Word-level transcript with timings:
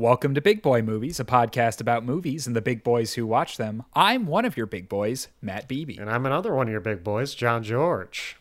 Welcome 0.00 0.34
to 0.34 0.40
Big 0.40 0.62
Boy 0.62 0.80
Movies, 0.80 1.20
a 1.20 1.26
podcast 1.26 1.78
about 1.78 2.06
movies 2.06 2.46
and 2.46 2.56
the 2.56 2.62
big 2.62 2.82
boys 2.82 3.12
who 3.12 3.26
watch 3.26 3.58
them. 3.58 3.82
I'm 3.92 4.26
one 4.26 4.46
of 4.46 4.56
your 4.56 4.64
big 4.64 4.88
boys, 4.88 5.28
Matt 5.42 5.68
Beebe. 5.68 5.98
And 5.98 6.08
I'm 6.08 6.24
another 6.24 6.54
one 6.54 6.68
of 6.68 6.72
your 6.72 6.80
big 6.80 7.04
boys, 7.04 7.34
John 7.34 7.62
George. 7.62 8.38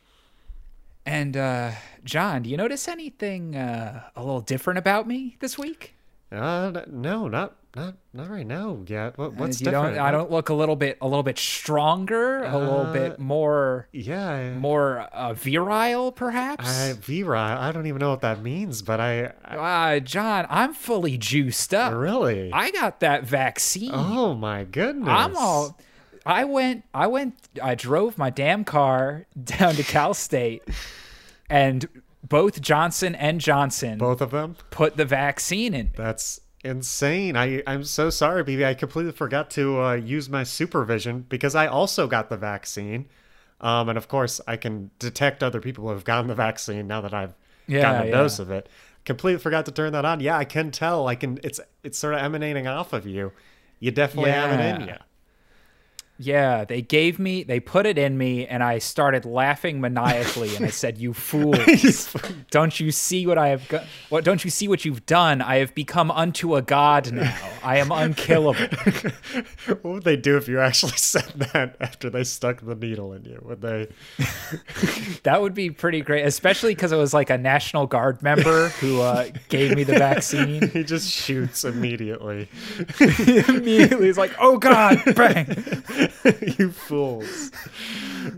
And 1.06 1.36
uh, 1.36 1.72
John, 2.06 2.44
do 2.44 2.50
you 2.50 2.56
notice 2.56 2.88
anything 2.88 3.58
uh, 3.58 4.04
a 4.16 4.24
little 4.24 4.40
different 4.40 4.80
about 4.80 5.06
me 5.06 5.36
this 5.42 5.58
week? 5.58 5.96
Uh, 6.32 6.82
no, 6.88 7.28
not 7.28 7.56
not 7.76 7.96
not 8.14 8.30
right 8.30 8.46
now 8.46 8.84
yet. 8.88 9.18
What, 9.18 9.34
what's 9.34 9.58
Uh, 9.58 9.66
you 9.66 9.72
different? 9.72 9.96
Don't, 9.96 10.06
I 10.06 10.12
don't 10.12 10.30
look 10.32 10.50
a 10.50 10.54
little 10.54 10.76
bit 10.76 10.98
a 11.02 11.08
little 11.08 11.24
bit 11.24 11.38
stronger, 11.40 12.44
a 12.44 12.58
little 12.58 12.82
Uh, 12.88 12.94
bit 12.94 13.20
more 13.20 13.88
Yeah, 13.92 14.54
more 14.54 15.00
uh, 15.14 15.34
virile, 15.34 16.12
perhaps. 16.12 16.68
I 16.68 16.94
Vera. 16.94 17.58
I 17.60 17.72
don't 17.72 17.86
even 17.88 18.00
know 18.00 18.10
what 18.12 18.22
that 18.22 18.42
means, 18.44 18.82
but 18.84 19.00
I, 19.00 19.32
I 19.46 19.98
uh, 19.98 20.00
John, 20.02 20.46
I'm 20.50 20.74
fully 20.74 21.18
juiced 21.18 21.74
up. 21.74 21.94
really. 21.96 22.52
I 22.54 22.72
got 22.72 23.00
that 23.02 23.24
vaccine. 23.24 23.92
oh 23.94 24.34
my 24.36 24.64
goodness! 24.66 25.08
I'm 25.10 25.36
all. 25.38 25.80
I 26.26 26.44
went. 26.46 26.84
I 26.94 27.08
went. 27.08 27.36
I 27.62 27.74
drove 27.76 28.18
my 28.20 28.30
damn 28.30 28.64
car 28.66 29.26
down 29.44 29.74
to 29.76 29.84
Cal 29.84 30.14
State, 30.14 30.62
and 31.50 31.88
both 32.24 32.62
Johnson 32.62 33.16
and 33.16 33.40
Johnson 33.42 33.98
both 33.98 34.22
of 34.22 34.32
them. 34.32 34.58
put 34.72 34.98
the 34.98 35.06
vaccine 35.06 35.74
in. 35.74 35.86
me. 35.88 35.92
That's 35.96 36.42
insane. 36.64 37.36
I 37.36 37.64
I'm 37.68 37.84
so 37.84 38.10
sorry, 38.10 38.44
BB. 38.44 38.66
I 38.66 38.74
completely 38.74 39.12
forgot 39.12 39.50
to 39.52 39.82
uh, 39.82 39.94
use 39.94 40.30
my 40.30 40.44
supervision 40.44 41.26
because 41.30 41.56
I 41.56 41.68
also 41.68 42.08
got 42.08 42.30
the 42.30 42.38
vaccine. 42.38 43.08
Um, 43.62 43.90
and 43.90 43.98
of 43.98 44.08
course, 44.08 44.40
I 44.48 44.56
can 44.58 44.92
detect 45.00 45.44
other 45.44 45.60
people 45.60 45.86
who 45.86 45.92
have 45.92 46.06
gotten 46.06 46.28
the 46.28 46.36
vaccine 46.36 46.88
now 46.88 47.02
that 47.02 47.14
I've 47.14 47.36
Yeah, 47.68 47.82
gotten 47.82 48.02
a 48.04 48.06
yeah. 48.06 48.12
dose 48.12 48.40
of 48.40 48.52
it. 48.52 48.70
Completely 49.06 49.40
forgot 49.42 49.66
to 49.66 49.72
turn 49.72 49.92
that 49.94 50.06
on. 50.06 50.20
Yeah, 50.20 50.38
I 50.38 50.46
can 50.46 50.72
tell. 50.72 51.08
I 51.08 51.16
can. 51.16 51.40
It's 51.44 51.60
it's 51.84 51.98
sort 51.98 52.14
of 52.14 52.22
emanating 52.22 52.68
off 52.68 52.94
of 52.94 53.06
you. 53.08 53.34
You 53.80 53.92
definitely 53.92 54.32
have 54.32 54.52
it 54.60 54.82
in 54.82 54.88
you. 54.88 54.96
Yeah, 56.22 56.66
they 56.66 56.82
gave 56.82 57.18
me. 57.18 57.44
They 57.44 57.62
put 57.62 57.86
it 57.86 57.98
in 57.98 58.18
me, 58.18 58.46
and 58.46 58.62
I 58.62 58.80
started 58.80 59.24
laughing 59.24 59.80
maniacally. 59.80 60.54
and 60.58 60.66
I 60.66 60.70
said, 60.70 60.98
"You 60.98 61.14
fools! 61.14 62.14
don't 62.52 62.78
you 62.78 62.92
see 62.92 63.26
what 63.26 63.38
I 63.38 63.48
have? 63.48 63.66
Go- 63.70 63.86
what? 64.10 64.26
Don't 64.26 64.44
you 64.44 64.52
see 64.52 64.68
what 64.68 64.84
you've 64.84 65.06
done? 65.06 65.42
I 65.42 65.60
have 65.60 65.74
become 65.74 66.12
unto 66.12 66.58
a 66.58 66.62
god 66.62 67.10
now. 67.14 67.34
I 67.64 67.78
am 67.78 67.90
unkillable." 67.92 68.60
What 69.68 69.84
would 69.94 70.04
they 70.04 70.18
do 70.18 70.36
if 70.36 70.48
you 70.48 70.60
actually 70.60 70.92
said 70.98 71.32
that 71.54 71.76
after 71.80 72.10
they 72.10 72.24
stuck 72.24 72.62
the 72.62 72.76
needle 72.76 73.14
in 73.14 73.24
you? 73.24 73.40
Would 73.44 73.62
they? 73.62 73.88
That 75.24 75.42
would 75.42 75.54
be 75.54 75.70
pretty 75.70 76.02
great, 76.02 76.26
especially 76.26 76.74
because 76.76 76.92
it 76.92 76.98
was 76.98 77.14
like 77.14 77.30
a 77.30 77.38
National 77.38 77.88
Guard 77.88 78.22
member 78.22 78.70
who 78.70 79.02
uh, 79.02 79.30
gave 79.48 79.76
me 79.76 79.84
the 79.84 79.94
vaccine. 79.94 80.70
He 80.70 80.84
just 80.84 81.10
shoots 81.10 81.64
immediately. 81.64 82.50
Immediately, 83.00 84.08
he's 84.08 84.18
like, 84.18 84.32
"Oh 84.40 84.58
God!" 84.58 84.98
Bang. 85.16 85.46
you 86.60 86.72
fools. 86.72 87.52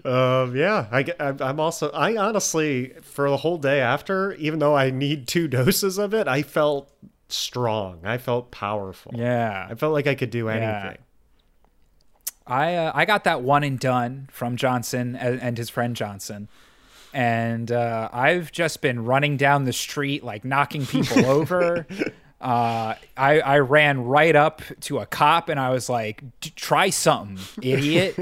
Um, 0.06 0.56
yeah, 0.56 0.88
I, 0.92 1.06
I'm 1.20 1.60
also. 1.60 1.90
I 1.92 2.16
honestly, 2.18 2.94
for 3.02 3.30
the 3.30 3.38
whole 3.38 3.58
day 3.58 3.80
after, 3.82 4.34
even 4.34 4.60
though 4.60 4.76
I 4.76 4.90
need 4.92 5.28
two 5.28 5.48
doses 5.50 5.98
of 5.98 6.14
it, 6.14 6.28
I 6.28 6.42
felt 6.44 6.92
strong. 7.30 8.02
I 8.06 8.18
felt 8.18 8.52
powerful. 8.52 9.14
Yeah, 9.16 9.68
I 9.70 9.76
felt 9.76 9.94
like 9.94 10.08
I 10.08 10.16
could 10.16 10.30
do 10.30 10.46
Yeah. 10.48 10.54
anything. 10.84 10.98
I 12.48 12.76
uh, 12.76 12.92
I 12.96 13.06
got 13.06 13.24
that 13.26 13.42
one 13.42 13.64
and 13.64 13.80
done 13.80 14.28
from 14.32 14.56
Johnson 14.58 15.16
and, 15.16 15.42
and 15.42 15.58
his 15.58 15.70
friend 15.70 15.96
Johnson, 15.96 16.50
and 17.14 17.72
uh, 17.72 18.10
I've 18.12 18.52
just 18.52 18.82
been 18.82 19.06
running 19.06 19.38
down 19.38 19.64
the 19.66 19.74
street 19.74 20.24
like 20.24 20.44
knocking 20.44 20.86
people 20.86 21.26
over. 21.30 21.86
Uh, 22.42 22.96
I 23.16 23.40
I 23.40 23.60
ran 23.60 24.04
right 24.04 24.36
up 24.36 24.62
to 24.82 24.98
a 25.00 25.06
cop 25.06 25.48
and 25.50 25.60
I 25.60 25.70
was 25.70 25.90
like, 25.90 26.24
"D- 26.42 26.52
"Try 26.56 26.90
something, 26.90 27.38
idiot!" 27.64 28.18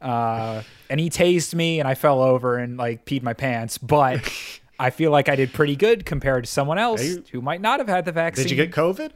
uh, 0.00 0.62
and 0.88 1.00
he 1.00 1.10
tased 1.10 1.54
me 1.54 1.80
and 1.80 1.88
I 1.88 1.94
fell 1.94 2.20
over 2.22 2.56
and 2.56 2.76
like 2.76 3.04
peed 3.04 3.22
my 3.22 3.34
pants, 3.34 3.78
but. 3.78 4.20
I 4.80 4.90
feel 4.90 5.10
like 5.10 5.28
I 5.28 5.34
did 5.34 5.52
pretty 5.52 5.74
good 5.74 6.06
compared 6.06 6.44
to 6.44 6.48
someone 6.48 6.78
else 6.78 7.02
you- 7.02 7.24
who 7.32 7.40
might 7.40 7.60
not 7.60 7.80
have 7.80 7.88
had 7.88 8.04
the 8.04 8.12
vaccine. 8.12 8.44
Did 8.44 8.52
you 8.52 8.64
get 8.64 8.70
COVID? 8.72 9.10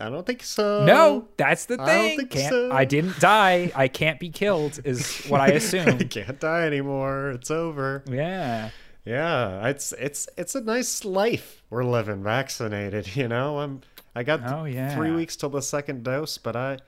I 0.00 0.10
don't 0.10 0.26
think 0.26 0.42
so. 0.42 0.84
No, 0.84 1.28
that's 1.36 1.66
the 1.66 1.80
I 1.80 1.86
thing. 1.86 2.08
don't 2.08 2.16
think 2.16 2.30
Can't- 2.32 2.50
so. 2.52 2.72
I 2.72 2.84
didn't 2.86 3.20
die. 3.20 3.70
I 3.76 3.86
can't 3.86 4.18
be 4.18 4.30
killed, 4.30 4.80
is 4.84 5.26
what 5.28 5.40
I 5.40 5.44
I 5.44 5.48
assume. 5.50 5.96
can't 6.08 6.40
die 6.40 6.66
anymore. 6.66 7.30
It's 7.30 7.52
over. 7.52 8.02
yeah. 8.10 8.70
Yeah, 9.04 9.66
it's 9.68 9.92
it's 9.92 10.28
it's 10.36 10.54
a 10.54 10.60
nice 10.60 11.04
life 11.04 11.62
we're 11.70 11.84
living 11.84 12.22
vaccinated, 12.22 13.16
you 13.16 13.28
know. 13.28 13.58
I'm 13.58 13.80
I 14.14 14.22
got 14.24 14.40
Oh, 14.44 14.64
yeah. 14.64 14.94
3 14.96 15.12
weeks 15.12 15.36
till 15.36 15.50
the 15.50 15.62
second 15.62 16.02
dose, 16.02 16.36
but 16.38 16.56
I 16.56 16.78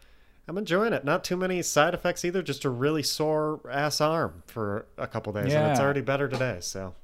I'm 0.49 0.59
enjoying 0.59 0.93
it. 0.93 1.05
Not 1.05 1.23
too 1.25 1.37
many 1.37 1.63
side 1.63 1.95
effects 1.95 2.25
either, 2.25 2.43
just 2.43 2.65
a 2.65 2.71
really 2.71 3.03
sore 3.03 3.61
ass 3.71 4.01
arm 4.01 4.43
for 4.47 4.87
a 4.99 5.07
couple 5.07 5.33
days 5.33 5.55
and 5.55 5.71
it's 5.71 5.81
already 5.81 6.01
better 6.01 6.29
today, 6.29 6.59
so. 6.61 6.95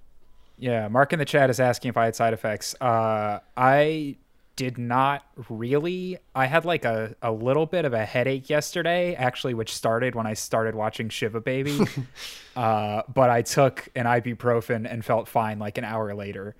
Yeah. 0.58 0.88
Mark 0.88 1.12
in 1.12 1.20
the 1.20 1.24
chat 1.24 1.50
is 1.50 1.60
asking 1.60 1.90
if 1.90 1.96
I 1.96 2.06
had 2.06 2.16
side 2.16 2.32
effects. 2.32 2.74
Uh, 2.80 3.38
I 3.56 4.16
did 4.58 4.76
not 4.76 5.24
really. 5.48 6.18
I 6.34 6.46
had 6.46 6.64
like 6.64 6.84
a, 6.84 7.14
a 7.22 7.30
little 7.30 7.64
bit 7.64 7.84
of 7.84 7.92
a 7.92 8.04
headache 8.04 8.50
yesterday, 8.50 9.14
actually, 9.14 9.54
which 9.54 9.72
started 9.72 10.16
when 10.16 10.26
I 10.26 10.34
started 10.34 10.74
watching 10.74 11.10
Shiva 11.10 11.40
Baby. 11.40 11.78
uh, 12.56 13.02
but 13.14 13.30
I 13.30 13.42
took 13.42 13.88
an 13.94 14.06
ibuprofen 14.06 14.92
and 14.92 15.04
felt 15.04 15.28
fine 15.28 15.60
like 15.60 15.78
an 15.78 15.84
hour 15.84 16.12
later. 16.12 16.56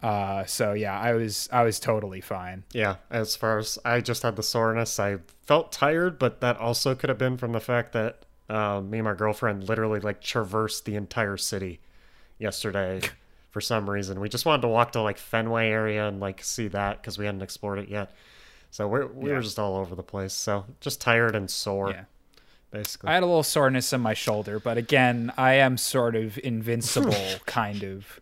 Uh, 0.00 0.44
so 0.44 0.74
yeah, 0.74 0.96
I 0.96 1.14
was 1.14 1.48
I 1.52 1.64
was 1.64 1.80
totally 1.80 2.20
fine. 2.20 2.62
Yeah, 2.72 2.96
as 3.10 3.34
far 3.34 3.58
as 3.58 3.80
I 3.84 4.00
just 4.00 4.22
had 4.22 4.36
the 4.36 4.42
soreness, 4.44 5.00
I 5.00 5.18
felt 5.42 5.72
tired, 5.72 6.20
but 6.20 6.40
that 6.40 6.56
also 6.58 6.94
could 6.94 7.08
have 7.08 7.18
been 7.18 7.36
from 7.36 7.50
the 7.50 7.60
fact 7.60 7.92
that 7.94 8.26
uh, 8.48 8.80
me 8.80 8.98
and 8.98 9.06
my 9.06 9.14
girlfriend 9.14 9.68
literally 9.68 9.98
like 9.98 10.20
traversed 10.20 10.84
the 10.84 10.94
entire 10.94 11.36
city 11.36 11.80
yesterday 12.38 13.00
for 13.54 13.60
some 13.60 13.88
reason. 13.88 14.18
We 14.18 14.28
just 14.28 14.44
wanted 14.44 14.62
to 14.62 14.68
walk 14.68 14.90
to 14.92 15.00
like 15.00 15.16
Fenway 15.16 15.68
area 15.68 16.08
and 16.08 16.18
like 16.18 16.42
see 16.42 16.66
that 16.68 17.00
because 17.00 17.18
we 17.18 17.24
hadn't 17.24 17.42
explored 17.42 17.78
it 17.78 17.88
yet. 17.88 18.10
So 18.72 18.88
we're, 18.88 19.06
we 19.06 19.30
Yeah. 19.30 19.36
were 19.36 19.42
just 19.42 19.60
all 19.60 19.76
over 19.76 19.94
the 19.94 20.02
place. 20.02 20.32
So 20.32 20.64
just 20.80 21.00
tired 21.00 21.36
and 21.36 21.48
sore, 21.48 21.90
Yeah. 21.90 22.04
basically. 22.72 23.10
I 23.10 23.14
had 23.14 23.22
a 23.22 23.26
little 23.26 23.44
soreness 23.44 23.92
in 23.92 24.00
my 24.00 24.12
shoulder, 24.12 24.58
but 24.58 24.76
again, 24.76 25.32
I 25.38 25.52
am 25.54 25.76
sort 25.76 26.16
of 26.16 26.36
invincible, 26.42 27.14
kind 27.46 27.84
of 27.84 28.20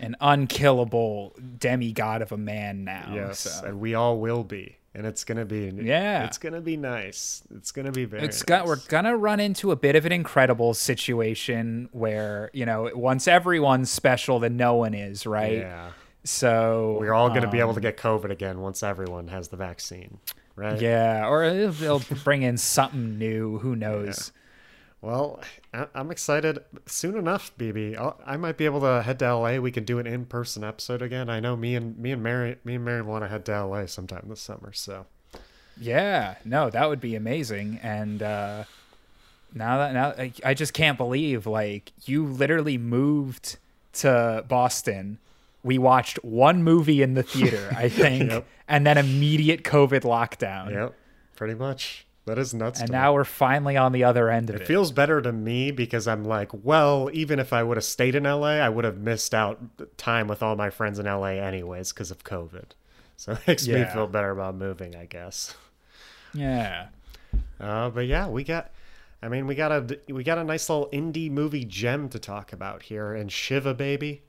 an 0.00 0.16
unkillable 0.22 1.36
demigod 1.58 2.22
of 2.22 2.32
a 2.32 2.38
man 2.38 2.84
now. 2.84 3.10
yes, 3.14 3.40
so. 3.40 3.66
and 3.66 3.78
we 3.80 3.92
all 3.94 4.18
will 4.18 4.44
be. 4.44 4.78
And 4.98 5.06
it's 5.06 5.22
gonna 5.22 5.44
be 5.44 5.72
Yeah. 5.80 6.24
it's 6.24 6.38
gonna 6.38 6.60
be 6.60 6.76
nice. 6.76 7.44
It's 7.54 7.70
gonna 7.70 7.92
be 7.92 8.04
very. 8.04 8.24
It's 8.24 8.42
got, 8.42 8.66
nice. 8.66 8.68
we're 8.68 8.88
gonna 8.88 9.16
run 9.16 9.38
into 9.38 9.70
a 9.70 9.76
bit 9.76 9.94
of 9.94 10.04
an 10.04 10.10
incredible 10.10 10.74
situation 10.74 11.88
where 11.92 12.50
you 12.52 12.66
know 12.66 12.90
once 12.92 13.28
everyone's 13.28 13.92
special, 13.92 14.40
then 14.40 14.56
no 14.56 14.74
one 14.74 14.94
is, 14.94 15.24
right? 15.24 15.58
Yeah. 15.58 15.90
So 16.24 16.96
We're 17.00 17.14
all 17.14 17.28
going 17.28 17.42
to 17.42 17.48
be 17.48 17.60
able 17.60 17.70
um, 17.70 17.74
to 17.76 17.80
get 17.80 17.96
COVID 17.96 18.30
again 18.30 18.60
once 18.60 18.82
everyone 18.82 19.28
has 19.28 19.48
the 19.48 19.56
vaccine, 19.56 20.18
right? 20.56 20.80
Yeah, 20.80 21.28
or 21.28 21.48
they'll 21.48 21.70
they'll 21.70 22.02
bring 22.24 22.42
in 22.42 22.58
something 22.58 23.18
new. 23.18 23.58
Who 23.60 23.76
knows? 23.76 24.32
Well, 25.00 25.40
I'm 25.94 26.10
excited. 26.10 26.58
Soon 26.86 27.16
enough, 27.16 27.52
BB, 27.56 27.96
I'll, 27.96 28.20
I 28.26 28.36
might 28.36 28.56
be 28.56 28.64
able 28.64 28.80
to 28.80 29.02
head 29.02 29.20
to 29.20 29.32
LA. 29.34 29.58
We 29.58 29.70
can 29.70 29.84
do 29.84 29.98
an 30.00 30.06
in-person 30.08 30.64
episode 30.64 31.02
again. 31.02 31.30
I 31.30 31.38
know 31.38 31.54
me 31.56 31.76
and 31.76 31.96
me 31.98 32.10
and 32.10 32.20
Mary, 32.22 32.56
me 32.64 32.74
and 32.74 32.84
Mary 32.84 33.02
want 33.02 33.22
to 33.22 33.28
head 33.28 33.44
to 33.46 33.64
LA 33.64 33.86
sometime 33.86 34.24
this 34.28 34.40
summer. 34.40 34.72
So 34.72 35.06
Yeah, 35.80 36.34
no, 36.44 36.68
that 36.70 36.88
would 36.88 37.00
be 37.00 37.14
amazing. 37.14 37.78
And 37.80 38.20
uh, 38.24 38.64
now 39.54 39.78
that 39.78 39.94
now 39.94 40.08
I, 40.20 40.32
I 40.44 40.54
just 40.54 40.72
can't 40.74 40.98
believe 40.98 41.46
like 41.46 41.92
you 42.06 42.26
literally 42.26 42.76
moved 42.76 43.56
to 43.94 44.44
Boston. 44.48 45.18
We 45.62 45.78
watched 45.78 46.24
one 46.24 46.64
movie 46.64 47.02
in 47.02 47.14
the 47.14 47.22
theater, 47.22 47.72
I 47.76 47.88
think, 47.88 48.30
Yep. 48.32 48.46
and 48.66 48.84
then 48.84 48.98
immediate 48.98 49.62
COVID 49.62 50.00
lockdown. 50.02 50.72
yep, 50.72 50.94
pretty 51.36 51.54
much. 51.54 52.04
That 52.28 52.38
is 52.38 52.54
nuts. 52.54 52.80
And 52.80 52.90
now 52.90 53.10
me. 53.10 53.14
we're 53.14 53.24
finally 53.24 53.76
on 53.76 53.92
the 53.92 54.04
other 54.04 54.30
end 54.30 54.50
of 54.50 54.56
it. 54.56 54.62
it 54.62 54.66
feels 54.66 54.92
better 54.92 55.20
to 55.22 55.32
me 55.32 55.70
because 55.70 56.06
I'm 56.06 56.24
like, 56.24 56.50
well, 56.52 57.10
even 57.12 57.38
if 57.38 57.52
I 57.52 57.62
would 57.62 57.76
have 57.76 57.84
stayed 57.84 58.14
in 58.14 58.24
LA, 58.24 58.58
I 58.58 58.68
would 58.68 58.84
have 58.84 58.98
missed 58.98 59.34
out 59.34 59.58
time 59.96 60.28
with 60.28 60.42
all 60.42 60.54
my 60.54 60.70
friends 60.70 60.98
in 60.98 61.06
LA 61.06 61.38
anyways 61.40 61.92
because 61.92 62.10
of 62.10 62.24
COVID. 62.24 62.70
So 63.16 63.32
it 63.32 63.40
makes 63.46 63.66
me 63.66 63.84
feel 63.84 64.06
better 64.06 64.30
about 64.30 64.54
moving, 64.54 64.94
I 64.94 65.06
guess. 65.06 65.54
yeah. 66.34 66.88
Uh, 67.58 67.90
but 67.90 68.06
yeah, 68.06 68.28
we 68.28 68.44
got. 68.44 68.70
I 69.20 69.28
mean, 69.28 69.48
we 69.48 69.56
got 69.56 69.72
a 69.72 69.98
we 70.12 70.22
got 70.22 70.38
a 70.38 70.44
nice 70.44 70.68
little 70.68 70.88
indie 70.92 71.30
movie 71.30 71.64
gem 71.64 72.08
to 72.10 72.18
talk 72.18 72.52
about 72.52 72.84
here 72.84 73.14
in 73.14 73.28
Shiva 73.28 73.74
Baby. 73.74 74.22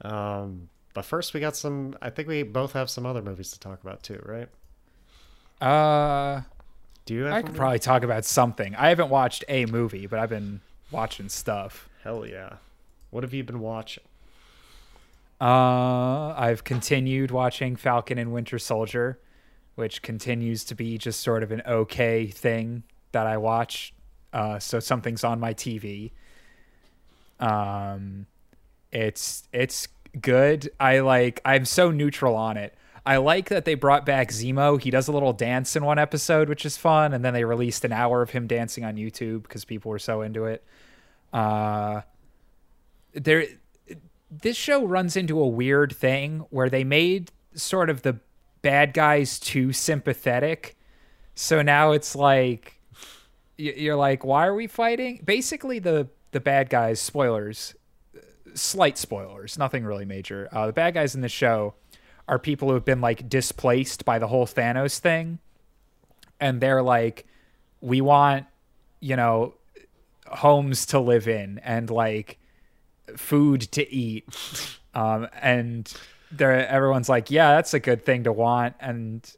Um, 0.00 0.70
but 0.94 1.04
first, 1.04 1.34
we 1.34 1.40
got 1.40 1.56
some. 1.56 1.96
I 2.00 2.10
think 2.10 2.28
we 2.28 2.42
both 2.42 2.72
have 2.72 2.88
some 2.88 3.04
other 3.04 3.20
movies 3.20 3.50
to 3.50 3.60
talk 3.60 3.82
about 3.82 4.02
too, 4.02 4.22
right? 4.24 4.48
Uh, 5.60 6.42
Do 7.08 7.14
you? 7.14 7.28
I 7.30 7.40
could 7.40 7.54
probably 7.54 7.78
talk 7.78 8.02
about 8.02 8.26
something. 8.26 8.76
I 8.76 8.90
haven't 8.90 9.08
watched 9.08 9.42
a 9.48 9.64
movie, 9.64 10.06
but 10.06 10.18
I've 10.18 10.28
been 10.28 10.60
watching 10.90 11.30
stuff. 11.30 11.88
Hell 12.04 12.26
yeah! 12.26 12.56
What 13.08 13.24
have 13.24 13.32
you 13.32 13.42
been 13.42 13.60
watching? 13.60 14.04
Uh, 15.40 16.34
I've 16.36 16.64
continued 16.64 17.30
watching 17.30 17.76
Falcon 17.76 18.18
and 18.18 18.30
Winter 18.30 18.58
Soldier, 18.58 19.18
which 19.74 20.02
continues 20.02 20.64
to 20.64 20.74
be 20.74 20.98
just 20.98 21.20
sort 21.20 21.42
of 21.42 21.50
an 21.50 21.62
okay 21.66 22.26
thing 22.26 22.82
that 23.12 23.26
I 23.26 23.38
watch. 23.38 23.94
Uh, 24.34 24.58
so 24.58 24.78
something's 24.78 25.24
on 25.24 25.40
my 25.40 25.54
TV. 25.54 26.10
Um, 27.40 28.26
it's 28.92 29.48
it's 29.50 29.88
good. 30.20 30.70
I 30.78 30.98
like. 30.98 31.40
I'm 31.46 31.64
so 31.64 31.90
neutral 31.90 32.36
on 32.36 32.58
it. 32.58 32.74
I 33.08 33.16
like 33.16 33.48
that 33.48 33.64
they 33.64 33.72
brought 33.72 34.04
back 34.04 34.28
Zemo. 34.28 34.78
He 34.78 34.90
does 34.90 35.08
a 35.08 35.12
little 35.12 35.32
dance 35.32 35.74
in 35.74 35.82
one 35.82 35.98
episode, 35.98 36.50
which 36.50 36.66
is 36.66 36.76
fun, 36.76 37.14
and 37.14 37.24
then 37.24 37.32
they 37.32 37.42
released 37.42 37.86
an 37.86 37.90
hour 37.90 38.20
of 38.20 38.28
him 38.28 38.46
dancing 38.46 38.84
on 38.84 38.96
YouTube 38.96 39.44
because 39.44 39.64
people 39.64 39.90
were 39.90 39.98
so 39.98 40.20
into 40.20 40.44
it. 40.44 40.62
Uh, 41.32 42.02
there, 43.14 43.46
this 44.30 44.58
show 44.58 44.84
runs 44.84 45.16
into 45.16 45.40
a 45.40 45.48
weird 45.48 45.96
thing 45.96 46.44
where 46.50 46.68
they 46.68 46.84
made 46.84 47.32
sort 47.54 47.88
of 47.88 48.02
the 48.02 48.18
bad 48.60 48.92
guys 48.92 49.38
too 49.38 49.72
sympathetic. 49.72 50.76
So 51.34 51.62
now 51.62 51.92
it's 51.92 52.14
like 52.14 52.78
you're 53.56 53.96
like, 53.96 54.22
why 54.22 54.46
are 54.46 54.54
we 54.54 54.66
fighting? 54.66 55.22
Basically, 55.24 55.78
the 55.78 56.08
the 56.32 56.40
bad 56.40 56.68
guys. 56.68 57.00
Spoilers, 57.00 57.74
slight 58.52 58.98
spoilers, 58.98 59.56
nothing 59.56 59.86
really 59.86 60.04
major. 60.04 60.46
Uh, 60.52 60.66
the 60.66 60.74
bad 60.74 60.92
guys 60.92 61.14
in 61.14 61.22
the 61.22 61.28
show 61.30 61.72
are 62.28 62.38
people 62.38 62.68
who 62.68 62.74
have 62.74 62.84
been 62.84 63.00
like 63.00 63.28
displaced 63.28 64.04
by 64.04 64.18
the 64.18 64.26
whole 64.26 64.46
Thanos 64.46 64.98
thing, 64.98 65.38
and 66.40 66.60
they're 66.60 66.82
like, 66.82 67.26
we 67.80 68.00
want, 68.00 68.46
you 69.00 69.16
know, 69.16 69.54
homes 70.26 70.86
to 70.86 71.00
live 71.00 71.26
in 71.26 71.58
and 71.60 71.90
like 71.90 72.38
food 73.16 73.62
to 73.72 73.92
eat, 73.92 74.24
um, 74.94 75.28
and 75.40 75.92
they're 76.30 76.66
everyone's 76.68 77.08
like, 77.08 77.30
yeah, 77.30 77.54
that's 77.54 77.74
a 77.74 77.80
good 77.80 78.04
thing 78.04 78.24
to 78.24 78.32
want, 78.32 78.74
and 78.80 79.34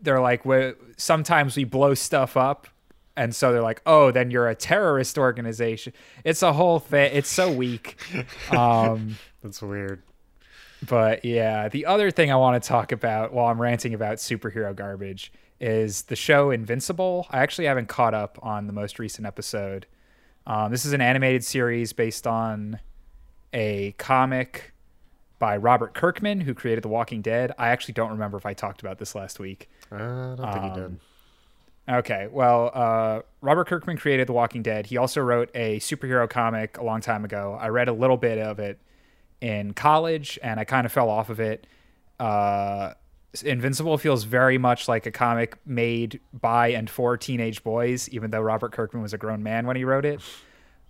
they're 0.00 0.20
like, 0.20 0.44
we 0.44 0.72
sometimes 0.96 1.56
we 1.56 1.64
blow 1.64 1.94
stuff 1.94 2.36
up 2.36 2.68
and 3.16 3.34
so 3.34 3.52
they're 3.52 3.62
like, 3.62 3.80
"Oh, 3.86 4.10
then 4.10 4.30
you're 4.30 4.48
a 4.48 4.54
terrorist 4.54 5.18
organization." 5.18 5.92
It's 6.24 6.42
a 6.42 6.52
whole 6.52 6.80
thing. 6.80 7.10
It's 7.14 7.30
so 7.30 7.50
weak. 7.50 7.96
Um, 8.50 9.16
That's 9.42 9.62
weird. 9.62 10.02
But 10.88 11.24
yeah, 11.24 11.68
the 11.68 11.86
other 11.86 12.10
thing 12.10 12.30
I 12.32 12.36
want 12.36 12.62
to 12.62 12.66
talk 12.68 12.92
about 12.92 13.32
while 13.32 13.46
I'm 13.46 13.60
ranting 13.60 13.94
about 13.94 14.16
superhero 14.18 14.74
garbage 14.74 15.32
is 15.60 16.02
the 16.02 16.16
show 16.16 16.50
Invincible. 16.50 17.26
I 17.30 17.38
actually 17.38 17.66
haven't 17.66 17.88
caught 17.88 18.14
up 18.14 18.38
on 18.42 18.66
the 18.66 18.72
most 18.72 18.98
recent 18.98 19.26
episode. 19.26 19.86
Um, 20.46 20.70
this 20.70 20.84
is 20.84 20.92
an 20.92 21.00
animated 21.00 21.44
series 21.44 21.92
based 21.92 22.26
on 22.26 22.80
a 23.52 23.92
comic 23.98 24.72
by 25.38 25.56
Robert 25.56 25.94
Kirkman, 25.94 26.40
who 26.40 26.54
created 26.54 26.84
The 26.84 26.88
Walking 26.88 27.22
Dead. 27.22 27.52
I 27.58 27.68
actually 27.68 27.94
don't 27.94 28.10
remember 28.10 28.36
if 28.36 28.46
I 28.46 28.52
talked 28.54 28.80
about 28.80 28.98
this 28.98 29.14
last 29.14 29.38
week. 29.38 29.68
I 29.90 29.96
don't 29.98 30.36
think 30.38 30.48
Um, 30.48 30.62
he 30.74 30.80
did. 30.80 31.00
Okay, 31.86 32.28
well, 32.30 32.70
uh, 32.72 33.20
Robert 33.42 33.66
Kirkman 33.66 33.98
created 33.98 34.26
The 34.26 34.32
Walking 34.32 34.62
Dead. 34.62 34.86
He 34.86 34.96
also 34.96 35.20
wrote 35.20 35.50
a 35.54 35.78
superhero 35.80 36.28
comic 36.28 36.78
a 36.78 36.84
long 36.84 37.00
time 37.00 37.24
ago. 37.24 37.58
I 37.60 37.68
read 37.68 37.88
a 37.88 37.92
little 37.92 38.16
bit 38.16 38.38
of 38.38 38.58
it 38.58 38.78
in 39.44 39.74
college, 39.74 40.38
and 40.42 40.58
I 40.58 40.64
kind 40.64 40.86
of 40.86 40.92
fell 40.92 41.10
off 41.10 41.28
of 41.28 41.38
it. 41.38 41.66
Uh, 42.18 42.94
Invincible 43.44 43.98
feels 43.98 44.24
very 44.24 44.56
much 44.56 44.88
like 44.88 45.04
a 45.04 45.10
comic 45.10 45.58
made 45.66 46.18
by 46.32 46.68
and 46.68 46.88
for 46.88 47.18
teenage 47.18 47.62
boys, 47.62 48.08
even 48.08 48.30
though 48.30 48.40
Robert 48.40 48.72
Kirkman 48.72 49.02
was 49.02 49.12
a 49.12 49.18
grown 49.18 49.42
man 49.42 49.66
when 49.66 49.76
he 49.76 49.84
wrote 49.84 50.06
it. 50.06 50.22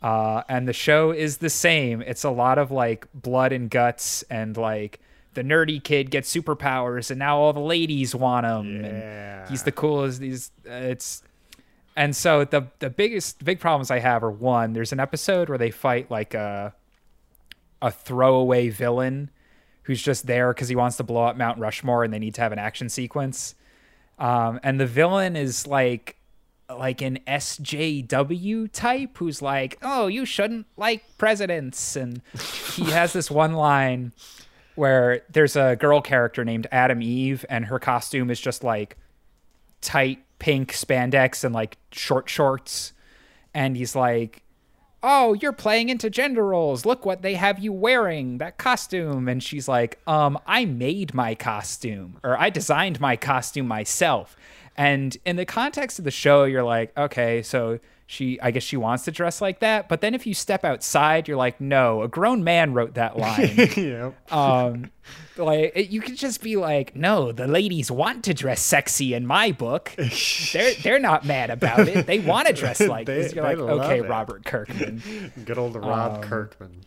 Uh, 0.01 0.43
and 0.49 0.69
the 0.69 0.73
show 0.73 1.11
is 1.11 1.39
the 1.39 1.51
same. 1.51 2.01
It's 2.03 2.23
a 2.23 2.31
lot 2.31 2.59
of 2.59 2.71
like 2.71 3.09
blood 3.13 3.51
and 3.51 3.69
guts, 3.69 4.23
and 4.31 4.57
like 4.57 5.01
the 5.33 5.43
nerdy 5.43 5.83
kid 5.83 6.13
gets 6.13 6.33
superpowers, 6.33 7.11
and 7.11 7.19
now 7.19 7.39
all 7.39 7.53
the 7.53 7.59
ladies 7.59 8.15
want 8.15 8.47
him. 8.47 8.85
Yeah. 8.85 9.41
And 9.41 9.51
he's 9.51 9.65
the 9.65 9.73
coolest. 9.73 10.23
He's 10.23 10.53
uh, 10.65 10.75
it's 10.75 11.25
and 11.97 12.15
so 12.15 12.45
the 12.45 12.69
the 12.79 12.91
biggest 12.91 13.45
big 13.45 13.59
problems 13.59 13.91
I 13.91 13.99
have 13.99 14.23
are 14.23 14.31
one. 14.31 14.75
There's 14.75 14.93
an 14.93 15.01
episode 15.01 15.49
where 15.49 15.59
they 15.59 15.73
fight 15.73 16.09
like 16.09 16.35
a 16.35 16.73
a 17.85 17.91
throwaway 17.91 18.71
villain 18.71 19.31
who's 19.83 20.03
just 20.03 20.27
there 20.27 20.55
because 20.55 20.71
he 20.71 20.75
wants 20.75 20.97
to 20.97 21.03
blow 21.03 21.25
up 21.25 21.37
Mount 21.37 21.59
Rushmore, 21.59 22.03
and 22.03 22.13
they 22.13 22.19
need 22.19 22.35
to 22.37 22.41
have 22.41 22.51
an 22.53 22.59
action 22.59 22.89
sequence. 22.89 23.55
Um, 24.19 24.59
and 24.63 24.81
the 24.81 24.87
villain 24.87 25.37
is 25.37 25.67
like 25.67 26.17
like 26.71 27.03
an 27.03 27.19
SJW 27.27 28.73
type 28.73 29.19
who's 29.19 29.43
like, 29.43 29.79
"Oh, 29.83 30.07
you 30.07 30.25
shouldn't 30.25 30.67
like 30.79 31.05
presidents." 31.19 31.95
And 31.95 32.23
he 32.75 32.85
has 32.85 33.13
this 33.13 33.31
one 33.31 33.53
line 33.53 34.13
where 34.77 35.23
there's 35.31 35.55
a 35.55 35.77
girl 35.77 36.01
character 36.01 36.43
named 36.43 36.67
Atom 36.73 37.03
Eve 37.03 37.45
and 37.51 37.67
her 37.67 37.79
costume 37.79 38.31
is 38.31 38.41
just 38.41 38.65
like 38.65 38.97
tight 39.83 40.25
pink 40.39 40.73
spandex 40.73 41.45
and 41.45 41.55
like 41.55 41.77
short 41.93 42.29
shorts 42.29 42.93
and 43.53 43.77
he's 43.77 43.95
like 43.95 44.43
oh 45.05 45.35
you're 45.35 45.53
playing 45.53 45.91
into 45.91 46.11
gender 46.11 46.45
roles. 46.45 46.85
Look 46.85 47.05
what 47.07 47.23
they 47.23 47.35
have 47.35 47.59
you 47.59 47.73
wearing 47.73 48.39
that 48.39 48.59
costume. 48.59 49.29
And 49.29 49.43
she's 49.43 49.69
like 49.69 50.01
um 50.07 50.39
i 50.47 50.65
made 50.65 51.15
my 51.15 51.35
costume 51.35 52.19
or 52.25 52.39
i 52.39 52.51
designed 52.51 53.01
my 53.01 53.17
costume 53.17 53.69
myself 53.69 54.37
and 54.77 55.17
in 55.25 55.37
the 55.37 55.45
context 55.47 55.99
of 55.99 56.05
the 56.05 56.11
show 56.11 56.45
you're 56.45 56.63
like 56.65 56.97
okay 56.99 57.43
so 57.43 57.79
she 58.07 58.39
i 58.43 58.51
guess 58.51 58.63
she 58.63 58.77
wants 58.77 59.05
to 59.05 59.11
dress 59.11 59.41
like 59.41 59.61
that. 59.61 59.89
But 59.89 60.03
then 60.03 60.15
if 60.15 60.27
you 60.27 60.35
step 60.35 60.63
outside 60.65 61.27
you're 61.27 61.39
like 61.39 61.59
no 61.61 62.03
a 62.03 62.09
grown 62.09 62.45
man 62.45 62.75
wrote 62.75 62.95
that 62.95 63.17
line. 63.25 63.55
Yep. 63.57 64.33
um 64.33 64.91
like 65.39 65.73
it- 65.75 65.89
you 65.89 66.01
could 66.03 66.17
just 66.17 66.43
be 66.43 66.57
like 66.57 66.95
no 66.95 67.33
the 67.33 67.47
ladies 67.47 67.91
want 67.91 68.25
to 68.25 68.35
dress 68.35 68.61
sexy 68.61 69.15
in 69.15 69.27
my 69.27 69.53
book. 69.53 69.95
They're 70.53 70.75
they're 70.83 70.99
not 70.99 71.25
mad 71.25 71.49
about 71.51 71.89
it. 71.89 72.07
They 72.07 72.19
want 72.19 72.47
to 72.49 72.53
dress 72.53 72.79
like 72.95 73.07
They- 73.07 73.23
this. 73.23 73.33
You're 73.33 73.43
like 73.45 73.59
okay 73.59 73.99
it. 74.01 74.09
robert 74.09 74.45
kirkman. 74.45 75.33
Good 75.47 75.57
old 75.57 75.75
Rob 75.77 76.17
Um, 76.17 76.23
Kirkman. 76.23 76.83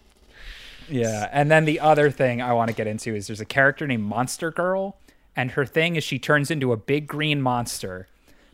yeah 0.89 1.27
and 1.31 1.49
then 1.49 1.65
the 1.65 1.79
other 1.79 2.09
thing 2.11 2.41
i 2.41 2.53
want 2.53 2.69
to 2.69 2.75
get 2.75 2.87
into 2.87 3.13
is 3.15 3.27
there's 3.27 3.41
a 3.41 3.45
character 3.45 3.85
named 3.87 4.03
monster 4.03 4.51
girl 4.51 4.97
and 5.37 5.51
her 5.51 5.65
thing 5.65 5.95
is 5.95 6.03
she 6.03 6.19
turns 6.19 6.51
into 6.51 6.73
a 6.73 6.77
big 6.77 7.07
green 7.07 7.41
monster. 7.41 8.07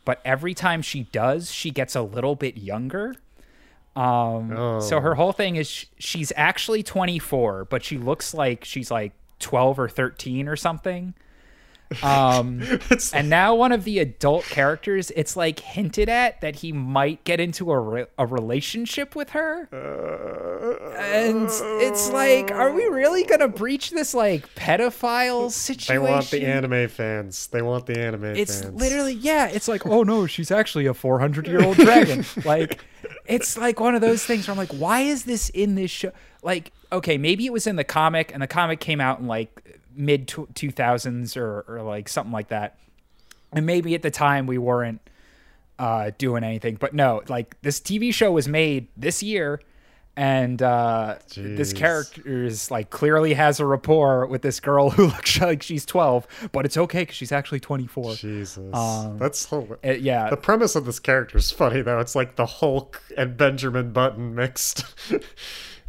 But 0.05 0.21
every 0.25 0.53
time 0.53 0.81
she 0.83 1.03
does 1.11 1.49
she 1.51 1.71
gets 1.71 1.95
a 1.95 2.01
little 2.03 2.35
bit 2.35 2.57
younger. 2.57 3.15
Um 3.95 4.49
so 4.81 4.97
Oh. 4.97 5.01
her 5.01 5.15
whole 5.15 5.31
thing 5.31 5.55
is 5.55 5.69
sh- 5.69 5.85
she's 5.99 6.31
actually 6.35 6.83
24 6.83 7.65
but 7.65 7.83
she 7.83 7.97
looks 7.97 8.33
like 8.33 8.65
she's 8.65 8.89
like 8.91 9.13
12 9.39 9.79
or 9.79 9.87
13 9.89 10.47
or 10.47 10.55
something 10.55 11.13
um 12.01 12.61
It's 12.89 13.13
and 13.13 13.29
now 13.29 13.55
one 13.55 13.71
of 13.71 13.83
the 13.83 13.99
adult 13.99 14.45
characters 14.45 15.11
it's 15.15 15.35
like 15.35 15.59
hinted 15.59 16.09
at 16.09 16.41
that 16.41 16.57
he 16.57 16.71
might 16.71 17.23
get 17.23 17.39
into 17.39 17.71
a, 17.71 17.79
re- 17.79 18.05
a 18.17 18.25
relationship 18.25 19.15
with 19.15 19.31
her 19.31 19.67
and 20.97 21.49
it's 21.81 22.09
like 22.11 22.51
are 22.51 22.71
we 22.71 22.85
really 22.85 23.23
gonna 23.25 23.47
breach 23.47 23.91
this 23.91 24.13
like 24.13 24.53
pedophile 24.55 25.51
situation? 25.51 25.95
they 25.95 25.99
want 25.99 26.29
the 26.31 26.45
anime 26.45 26.87
fans. 26.87 27.47
They 27.47 27.61
want 27.61 27.85
the 27.85 27.99
anime 27.99 28.25
it's 28.25 28.61
fans. 28.61 28.79
literally 28.79 29.13
yeah 29.13 29.47
it's 29.47 29.67
like 29.67 29.85
oh 29.85 30.03
no 30.03 30.25
she's 30.27 30.51
actually 30.51 30.85
a 30.85 30.93
400 30.93 31.47
year 31.47 31.63
old 31.63 31.77
dragon 31.77 32.25
like 32.45 32.83
it's 33.25 33.57
like 33.57 33.79
one 33.79 33.95
of 33.95 34.01
those 34.01 34.23
things 34.25 34.47
where 34.47 34.53
i'm 34.53 34.57
like 34.57 34.71
why 34.73 35.01
is 35.01 35.23
this 35.25 35.49
in 35.49 35.75
this 35.75 35.91
show 35.91 36.11
like 36.41 36.71
okay 36.91 37.17
maybe 37.17 37.45
it 37.45 37.53
was 37.53 37.67
in 37.67 37.75
the 37.75 37.83
comic 37.83 38.31
and 38.33 38.41
the 38.41 38.47
comic 38.47 38.79
came 38.79 38.99
out 39.01 39.19
in 39.19 39.27
like 39.27 39.62
mid 39.95 40.27
2000s 40.27 41.37
or, 41.37 41.65
or 41.67 41.81
like 41.81 42.09
something 42.09 42.31
like 42.31 42.49
that 42.49 42.77
and 43.51 43.65
maybe 43.65 43.95
at 43.95 44.01
the 44.01 44.11
time 44.11 44.47
we 44.47 44.57
weren't 44.57 45.01
uh 45.79 46.11
doing 46.17 46.43
anything 46.43 46.75
but 46.75 46.93
no 46.93 47.21
like 47.27 47.59
this 47.61 47.79
tv 47.79 48.13
show 48.13 48.31
was 48.31 48.47
made 48.47 48.87
this 48.95 49.23
year 49.23 49.59
and 50.15 50.61
uh 50.61 51.15
this 51.35 51.73
character 51.73 52.45
is 52.45 52.69
like 52.69 52.91
clearly 52.91 53.33
has 53.33 53.59
a 53.59 53.65
rapport 53.65 54.27
with 54.27 54.43
this 54.43 54.59
girl 54.59 54.89
who 54.91 55.07
looks 55.07 55.41
like 55.41 55.63
she's 55.63 55.85
12 55.85 56.49
but 56.51 56.65
it's 56.65 56.77
okay 56.77 57.01
because 57.01 57.15
she's 57.15 57.31
actually 57.31 57.59
24 57.59 58.13
Jesus. 58.13 58.75
Um, 58.75 59.17
That's 59.17 59.47
hilarious. 59.49 59.79
Uh, 59.83 59.91
yeah 59.93 60.29
The 60.29 60.37
premise 60.37 60.75
of 60.75 60.85
this 60.85 60.99
character 60.99 61.39
is 61.39 61.49
funny 61.49 61.81
though. 61.81 61.99
It's 61.99 62.13
like 62.15 62.35
the 62.35 62.45
Hulk 62.45 63.01
and 63.17 63.35
Benjamin 63.35 63.91
Button 63.91 64.35
mixed. 64.35 64.85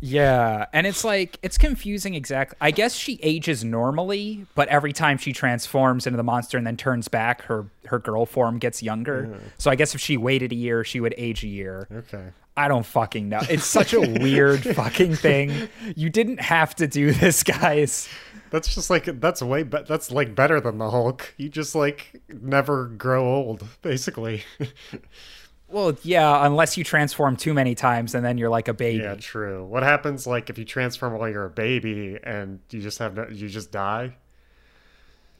yeah 0.04 0.66
and 0.74 0.86
it's 0.86 1.02
like 1.02 1.38
it's 1.42 1.56
confusing 1.56 2.14
exactly 2.14 2.56
i 2.60 2.70
guess 2.70 2.94
she 2.94 3.18
ages 3.22 3.64
normally 3.64 4.44
but 4.54 4.68
every 4.68 4.92
time 4.92 5.16
she 5.16 5.32
transforms 5.32 6.06
into 6.06 6.18
the 6.18 6.22
monster 6.22 6.58
and 6.58 6.66
then 6.66 6.76
turns 6.76 7.08
back 7.08 7.40
her 7.42 7.64
her 7.86 7.98
girl 7.98 8.26
form 8.26 8.58
gets 8.58 8.82
younger 8.82 9.34
so 9.56 9.70
i 9.70 9.74
guess 9.74 9.94
if 9.94 10.00
she 10.00 10.18
waited 10.18 10.52
a 10.52 10.54
year 10.54 10.84
she 10.84 11.00
would 11.00 11.14
age 11.16 11.42
a 11.42 11.48
year 11.48 11.88
okay. 11.90 12.30
I 12.56 12.68
don't 12.68 12.86
fucking 12.86 13.28
know. 13.28 13.40
It's 13.50 13.64
such 13.78 13.94
a 13.94 14.00
weird 14.00 14.62
fucking 14.62 15.16
thing. 15.16 15.68
You 15.96 16.08
didn't 16.08 16.40
have 16.40 16.76
to 16.76 16.86
do 16.86 17.10
this, 17.10 17.42
guys. 17.42 18.08
That's 18.50 18.72
just 18.72 18.90
like 18.90 19.06
that's 19.20 19.42
way 19.42 19.64
be- 19.64 19.82
that's 19.88 20.12
like 20.12 20.36
better 20.36 20.60
than 20.60 20.78
the 20.78 20.88
Hulk. 20.88 21.34
You 21.36 21.48
just 21.48 21.74
like 21.74 22.22
never 22.28 22.86
grow 22.86 23.26
old, 23.26 23.64
basically. 23.82 24.44
Well, 25.74 25.96
yeah, 26.04 26.46
unless 26.46 26.76
you 26.76 26.84
transform 26.84 27.34
too 27.34 27.52
many 27.52 27.74
times 27.74 28.14
and 28.14 28.24
then 28.24 28.38
you're 28.38 28.48
like 28.48 28.68
a 28.68 28.72
baby. 28.72 29.02
Yeah, 29.02 29.16
true. 29.16 29.64
What 29.64 29.82
happens 29.82 30.24
like 30.24 30.48
if 30.48 30.56
you 30.56 30.64
transform 30.64 31.18
while 31.18 31.28
you're 31.28 31.46
a 31.46 31.50
baby 31.50 32.16
and 32.22 32.60
you 32.70 32.80
just 32.80 33.00
have 33.00 33.16
no, 33.16 33.26
you 33.28 33.48
just 33.48 33.72
die? 33.72 34.14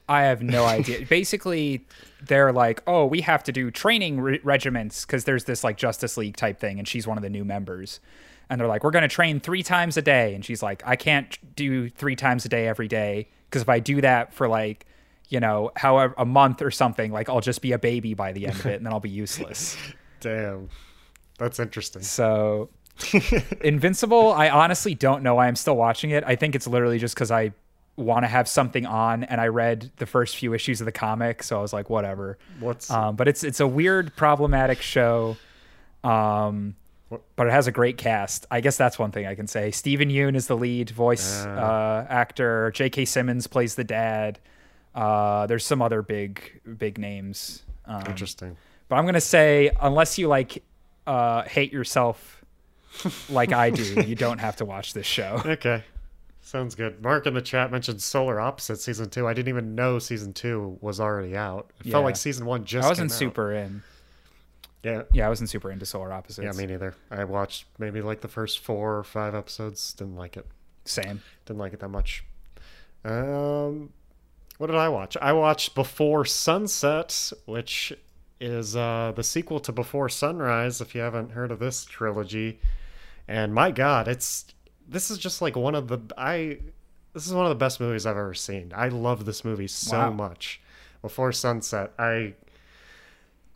I 0.09 0.23
have 0.23 0.43
no 0.43 0.65
idea. 0.65 1.07
Basically, 1.09 1.87
they're 2.21 2.53
like, 2.53 2.83
"Oh, 2.85 3.07
we 3.07 3.21
have 3.21 3.45
to 3.45 3.53
do 3.53 3.71
training 3.71 4.21
re- 4.21 4.41
regiments 4.43 5.07
because 5.07 5.23
there's 5.23 5.45
this 5.45 5.63
like 5.63 5.77
Justice 5.77 6.17
League 6.17 6.37
type 6.37 6.59
thing, 6.59 6.81
and 6.81 6.89
she's 6.89 7.07
one 7.07 7.17
of 7.17 7.23
the 7.23 7.31
new 7.31 7.45
members." 7.45 8.01
And 8.51 8.61
they're 8.61 8.67
like, 8.67 8.83
"We're 8.83 8.91
going 8.91 9.03
to 9.03 9.09
train 9.09 9.39
three 9.39 9.63
times 9.63 9.97
a 9.97 10.03
day," 10.03 10.35
and 10.35 10.45
she's 10.45 10.65
like, 10.65 10.83
"I 10.85 10.97
can't 10.97 11.39
do 11.55 11.89
three 11.91 12.17
times 12.17 12.45
a 12.45 12.49
day 12.49 12.67
every 12.67 12.89
day 12.89 13.29
because 13.49 13.63
if 13.63 13.69
I 13.69 13.79
do 13.79 14.01
that 14.01 14.35
for 14.35 14.49
like, 14.49 14.85
you 15.29 15.39
know, 15.39 15.71
however 15.77 16.13
a 16.19 16.27
month 16.27 16.61
or 16.61 16.73
something, 16.73 17.13
like 17.13 17.29
I'll 17.29 17.41
just 17.41 17.63
be 17.63 17.71
a 17.71 17.79
baby 17.79 18.15
by 18.15 18.33
the 18.33 18.49
end 18.49 18.59
of 18.59 18.67
it, 18.67 18.75
and 18.75 18.85
then 18.85 18.93
I'll 18.93 18.99
be 18.99 19.11
useless." 19.11 19.77
Damn, 20.25 20.69
that's 21.39 21.59
interesting. 21.61 22.03
So, 22.03 22.71
Invincible, 23.61 24.33
I 24.33 24.49
honestly 24.49 24.95
don't 24.95 25.23
know 25.23 25.35
why 25.35 25.49
I'm 25.49 25.57
still 25.57 25.77
watching 25.77 26.11
it. 26.11 26.25
I 26.27 26.37
think 26.37 26.55
it's 26.55 26.67
literally 26.67 26.99
just 26.99 27.15
because 27.15 27.31
I 27.31 27.53
want 27.97 28.25
to 28.25 28.29
have 28.29 28.49
something 28.49 28.87
on 28.87 29.25
and 29.25 29.41
I 29.41 29.49
read 29.49 29.91
the 29.97 30.07
first 30.07 30.37
few 30.37 30.55
issues 30.55 30.81
of 30.81 30.85
the 30.87 30.93
comic, 30.93 31.43
so 31.43 31.59
I 31.59 31.63
was 31.63 31.73
like, 31.73 31.91
whatever. 31.91 32.39
What's 32.61 32.91
Um, 32.91 33.17
but 33.17 33.29
it's 33.29 33.45
it's 33.45 33.61
a 33.61 33.67
weird, 33.67 34.17
problematic 34.17 34.81
show. 34.81 35.37
Um, 36.03 36.77
but 37.37 37.47
it 37.47 37.53
has 37.53 37.67
a 37.67 37.73
great 37.73 37.99
cast. 37.99 38.47
I 38.51 38.61
guess 38.61 38.77
that's 38.77 38.99
one 38.99 39.13
thing 39.13 39.27
I 39.27 39.35
can 39.35 39.47
say. 39.47 39.71
Steven 39.71 40.09
Yeun 40.09 40.35
is 40.35 40.47
the 40.47 40.57
lead 40.57 40.91
voice 40.91 41.45
uh, 41.45 42.07
actor. 42.09 42.73
J.K. 42.75 43.05
Simmons 43.05 43.47
plays 43.47 43.75
the 43.75 43.85
dad. 43.85 44.41
Uh, 44.95 45.47
there's 45.47 45.65
some 45.65 45.83
other 45.83 46.03
big 46.03 46.61
big 46.79 46.99
names. 46.99 47.63
Um, 47.87 48.03
interesting? 48.07 48.57
But 48.95 49.01
I'm 49.01 49.07
gonna 49.07 49.21
say 49.21 49.73
unless 49.83 50.19
you 50.19 50.29
like 50.29 50.63
uh, 51.05 51.43
hate 51.43 51.73
yourself 51.73 52.45
like 53.29 53.53
I 53.53 53.71
do, 53.71 53.83
you 54.07 54.15
don't 54.15 54.39
have 54.39 54.55
to 54.57 54.65
watch 54.65 54.95
this 54.95 55.05
show. 55.07 55.43
Okay. 55.47 55.83
Sounds 56.43 56.75
good. 56.77 57.03
Mark 57.03 57.27
in 57.27 57.35
the 57.35 57.41
chat 57.43 57.73
mentioned 57.73 58.01
Solar 58.03 58.39
Opposite 58.39 58.79
season 58.79 59.09
two. 59.11 59.27
I 59.27 59.33
didn't 59.35 59.49
even 59.49 59.75
know 59.75 59.99
season 59.99 60.33
two 60.33 60.79
was 60.81 61.01
already 61.01 61.35
out. 61.37 61.71
It 61.81 61.87
Yeah. 61.87 61.93
felt 61.93 62.05
like 62.05 62.17
season 62.17 62.47
one 62.47 62.65
just 62.67 62.85
I 62.85 62.89
wasn't 62.91 63.11
super 63.11 63.53
in. 63.53 63.83
Yeah. 64.85 65.03
Yeah, 65.13 65.27
I 65.27 65.29
wasn't 65.31 65.49
super 65.51 65.73
into 65.73 65.87
Solar 65.87 66.13
Opposites. 66.13 66.45
Yeah, 66.45 66.53
me 66.53 66.71
neither. 66.71 66.95
I 67.11 67.25
watched 67.25 67.65
maybe 67.79 68.01
like 68.03 68.21
the 68.21 68.29
first 68.29 68.61
four 68.61 68.97
or 68.99 69.03
five 69.05 69.35
episodes. 69.35 69.93
Didn't 69.95 70.15
like 70.17 70.37
it. 70.37 70.47
Same. 70.85 71.21
Didn't 71.47 71.59
like 71.59 71.73
it 71.73 71.81
that 71.81 71.89
much. 71.89 72.25
Um, 73.05 73.91
what 74.59 74.69
did 74.69 74.77
I 74.77 74.89
watch? 74.89 75.17
I 75.21 75.33
watched 75.33 75.75
Before 75.75 76.25
Sunset, 76.25 77.33
which 77.47 77.93
is 78.45 78.77
uh, 78.77 79.13
the 79.17 79.25
sequel 79.25 79.59
to 79.61 79.73
Before 79.73 80.09
Sunrise. 80.09 80.81
If 80.81 80.95
you 80.95 81.01
haven't 81.01 81.33
heard 81.33 81.51
of 81.51 81.59
this 81.59 81.85
trilogy, 81.85 82.61
and 83.27 83.55
my 83.55 83.71
God, 83.71 84.07
it's 84.09 84.45
this 84.87 85.11
is 85.11 85.19
just 85.19 85.41
like 85.43 85.57
one 85.57 85.75
of 85.75 85.89
the 85.89 85.99
I. 86.19 86.59
This 87.13 87.27
is 87.27 87.33
one 87.33 87.45
of 87.47 87.51
the 87.51 87.55
best 87.57 87.81
movies 87.81 88.07
I've 88.07 88.17
ever 88.17 88.35
seen. 88.35 88.73
I 88.75 88.89
love 88.89 89.25
this 89.25 89.45
movie 89.45 89.69
so 89.69 89.99
Wow. 89.99 90.11
much. 90.11 90.61
Before 91.03 91.33
Sunset, 91.33 91.93
I. 91.99 92.35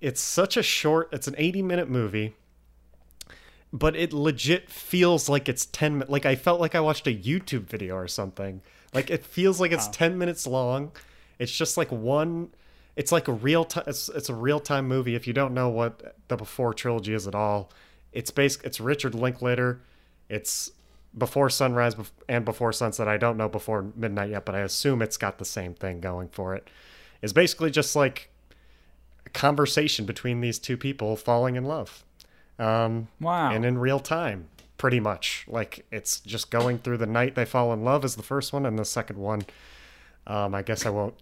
It's 0.00 0.20
such 0.20 0.56
a 0.56 0.62
short. 0.62 1.08
It's 1.12 1.28
an 1.28 1.34
eighty-minute 1.38 1.88
movie 1.88 2.34
but 3.70 3.94
it 3.94 4.14
legit 4.14 4.70
feels 4.70 5.28
like 5.28 5.46
it's 5.46 5.66
10 5.66 5.98
mi- 5.98 6.04
like 6.08 6.24
i 6.24 6.34
felt 6.34 6.58
like 6.58 6.74
i 6.74 6.80
watched 6.80 7.06
a 7.06 7.10
youtube 7.14 7.64
video 7.64 7.94
or 7.94 8.08
something 8.08 8.62
like 8.94 9.10
it 9.10 9.22
feels 9.22 9.60
like 9.60 9.72
it's 9.72 9.86
10 9.88 10.16
minutes 10.16 10.46
long 10.46 10.90
it's 11.38 11.52
just 11.52 11.76
like 11.76 11.92
one 11.92 12.48
it's 12.98 13.12
like 13.12 13.28
a 13.28 13.32
real 13.32 13.64
time 13.64 13.84
it's, 13.86 14.08
it's 14.10 14.28
a 14.28 14.34
real 14.34 14.60
time 14.60 14.86
movie. 14.88 15.14
If 15.14 15.26
you 15.26 15.32
don't 15.32 15.54
know 15.54 15.68
what 15.68 16.16
the 16.28 16.36
before 16.36 16.74
trilogy 16.74 17.14
is 17.14 17.26
at 17.26 17.34
all 17.34 17.70
it's 18.12 18.30
based 18.30 18.64
it's 18.64 18.80
richard 18.80 19.14
linklater. 19.14 19.80
It's 20.28 20.70
before 21.16 21.48
sunrise 21.48 21.94
and 22.28 22.44
before 22.44 22.72
sunset. 22.72 23.06
I 23.08 23.16
don't 23.16 23.36
know 23.36 23.48
before 23.48 23.86
midnight 23.96 24.30
yet 24.30 24.44
but 24.44 24.54
i 24.54 24.60
assume 24.60 25.00
it's 25.00 25.16
got 25.16 25.38
the 25.38 25.44
same 25.44 25.72
thing 25.74 26.00
going 26.00 26.28
for 26.28 26.54
it. 26.56 26.68
It's 27.22 27.32
basically 27.32 27.70
just 27.70 27.94
like 27.96 28.30
a 29.26 29.30
conversation 29.30 30.04
between 30.04 30.40
these 30.40 30.58
two 30.58 30.76
people 30.76 31.16
falling 31.16 31.56
in 31.56 31.64
love. 31.64 32.04
Um, 32.58 33.08
Wow. 33.20 33.52
and 33.52 33.64
in 33.64 33.78
real 33.78 34.00
time 34.00 34.48
pretty 34.76 35.00
much. 35.00 35.44
Like 35.48 35.84
it's 35.92 36.18
just 36.20 36.50
going 36.50 36.78
through 36.78 36.98
the 36.98 37.06
night 37.06 37.34
they 37.36 37.44
fall 37.44 37.72
in 37.72 37.84
love 37.84 38.04
is 38.04 38.16
the 38.16 38.22
first 38.22 38.52
one 38.52 38.66
and 38.66 38.76
the 38.78 38.84
second 38.84 39.18
one 39.18 39.42
um, 40.26 40.54
i 40.54 40.62
guess 40.62 40.84
i 40.84 40.90
won't 40.90 41.14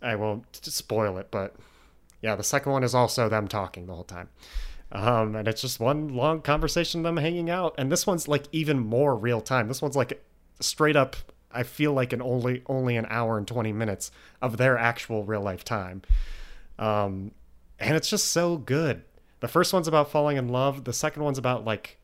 i 0.00 0.14
won't 0.14 0.44
spoil 0.64 1.18
it 1.18 1.28
but 1.30 1.54
yeah 2.20 2.34
the 2.34 2.42
second 2.42 2.72
one 2.72 2.84
is 2.84 2.94
also 2.94 3.28
them 3.28 3.48
talking 3.48 3.86
the 3.86 3.94
whole 3.94 4.04
time 4.04 4.28
um, 4.92 5.34
and 5.36 5.48
it's 5.48 5.62
just 5.62 5.80
one 5.80 6.08
long 6.08 6.42
conversation 6.42 7.02
them 7.02 7.16
hanging 7.16 7.48
out 7.48 7.74
and 7.78 7.90
this 7.90 8.06
one's 8.06 8.28
like 8.28 8.44
even 8.52 8.78
more 8.78 9.16
real 9.16 9.40
time 9.40 9.68
this 9.68 9.82
one's 9.82 9.96
like 9.96 10.22
straight 10.60 10.96
up 10.96 11.16
i 11.50 11.62
feel 11.62 11.92
like 11.92 12.12
an 12.12 12.22
only 12.22 12.62
only 12.66 12.96
an 12.96 13.06
hour 13.08 13.38
and 13.38 13.48
20 13.48 13.72
minutes 13.72 14.10
of 14.40 14.56
their 14.58 14.76
actual 14.76 15.24
real 15.24 15.40
life 15.40 15.64
time 15.64 16.02
um, 16.78 17.32
and 17.78 17.96
it's 17.96 18.08
just 18.08 18.30
so 18.30 18.56
good. 18.56 19.02
The 19.40 19.48
first 19.48 19.72
one's 19.72 19.88
about 19.88 20.10
falling 20.10 20.36
in 20.36 20.48
love. 20.48 20.84
The 20.84 20.92
second 20.92 21.22
one's 21.24 21.38
about 21.38 21.64
like 21.64 21.98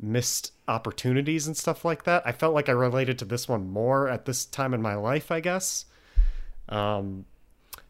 missed 0.00 0.52
opportunities 0.66 1.46
and 1.46 1.56
stuff 1.56 1.84
like 1.84 2.04
that. 2.04 2.22
I 2.26 2.32
felt 2.32 2.54
like 2.54 2.68
I 2.68 2.72
related 2.72 3.18
to 3.18 3.24
this 3.24 3.48
one 3.48 3.70
more 3.70 4.08
at 4.08 4.24
this 4.24 4.46
time 4.46 4.72
in 4.72 4.80
my 4.80 4.94
life, 4.94 5.30
I 5.30 5.40
guess. 5.40 5.84
Um, 6.70 7.24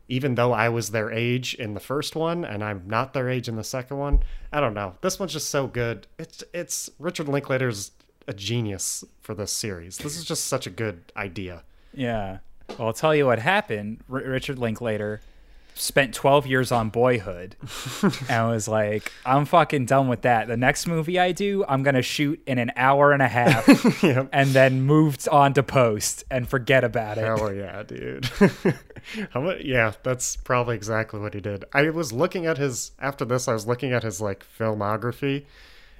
even 0.08 0.34
though 0.34 0.52
I 0.52 0.68
was 0.68 0.90
their 0.90 1.12
age 1.12 1.54
in 1.54 1.74
the 1.74 1.80
first 1.80 2.16
one 2.16 2.44
and 2.44 2.64
I'm 2.64 2.82
not 2.86 3.12
their 3.12 3.28
age 3.28 3.46
in 3.48 3.54
the 3.54 3.62
second 3.62 3.96
one, 3.98 4.22
I 4.52 4.60
don't 4.60 4.74
know. 4.74 4.96
This 5.02 5.20
one's 5.20 5.32
just 5.32 5.50
so 5.50 5.66
good. 5.68 6.06
It's 6.18 6.42
it's 6.52 6.90
Richard 6.98 7.28
Linklater's 7.28 7.92
a 8.26 8.32
genius 8.34 9.04
for 9.20 9.34
this 9.34 9.52
series. 9.52 9.98
This 9.98 10.16
is 10.16 10.24
just 10.24 10.46
such 10.46 10.66
a 10.66 10.70
good 10.70 11.12
idea. 11.16 11.62
Yeah. 11.94 12.38
Well, 12.78 12.88
I'll 12.88 12.92
tell 12.92 13.14
you 13.14 13.26
what 13.26 13.38
happened. 13.38 14.00
R- 14.10 14.18
Richard 14.22 14.58
Linklater 14.58 15.20
spent 15.80 16.12
12 16.14 16.46
years 16.46 16.70
on 16.70 16.90
Boyhood 16.90 17.56
and 18.28 18.48
was 18.50 18.68
like, 18.68 19.10
I'm 19.24 19.44
fucking 19.46 19.86
done 19.86 20.08
with 20.08 20.22
that. 20.22 20.46
The 20.48 20.56
next 20.56 20.86
movie 20.86 21.18
I 21.18 21.32
do, 21.32 21.64
I'm 21.68 21.82
going 21.82 21.94
to 21.94 22.02
shoot 22.02 22.40
in 22.46 22.58
an 22.58 22.70
hour 22.76 23.12
and 23.12 23.22
a 23.22 23.28
half 23.28 23.66
Yep. 24.02 24.28
and 24.32 24.50
then 24.50 24.82
moved 24.82 25.26
on 25.28 25.54
to 25.54 25.62
post 25.62 26.24
and 26.30 26.48
forget 26.48 26.84
about 26.84 27.18
it. 27.18 27.24
Hell 27.24 27.52
yeah, 27.52 27.82
dude. 27.82 28.26
How 29.30 29.40
much? 29.40 29.62
Yeah, 29.62 29.92
that's 30.02 30.36
probably 30.36 30.76
exactly 30.76 31.18
what 31.18 31.34
he 31.34 31.40
did. 31.40 31.64
I 31.72 31.88
was 31.90 32.12
looking 32.12 32.46
at 32.46 32.58
his 32.58 32.92
after 32.98 33.24
this. 33.24 33.48
I 33.48 33.54
was 33.54 33.66
looking 33.66 33.92
at 33.92 34.02
his 34.02 34.20
like 34.20 34.44
filmography, 34.58 35.46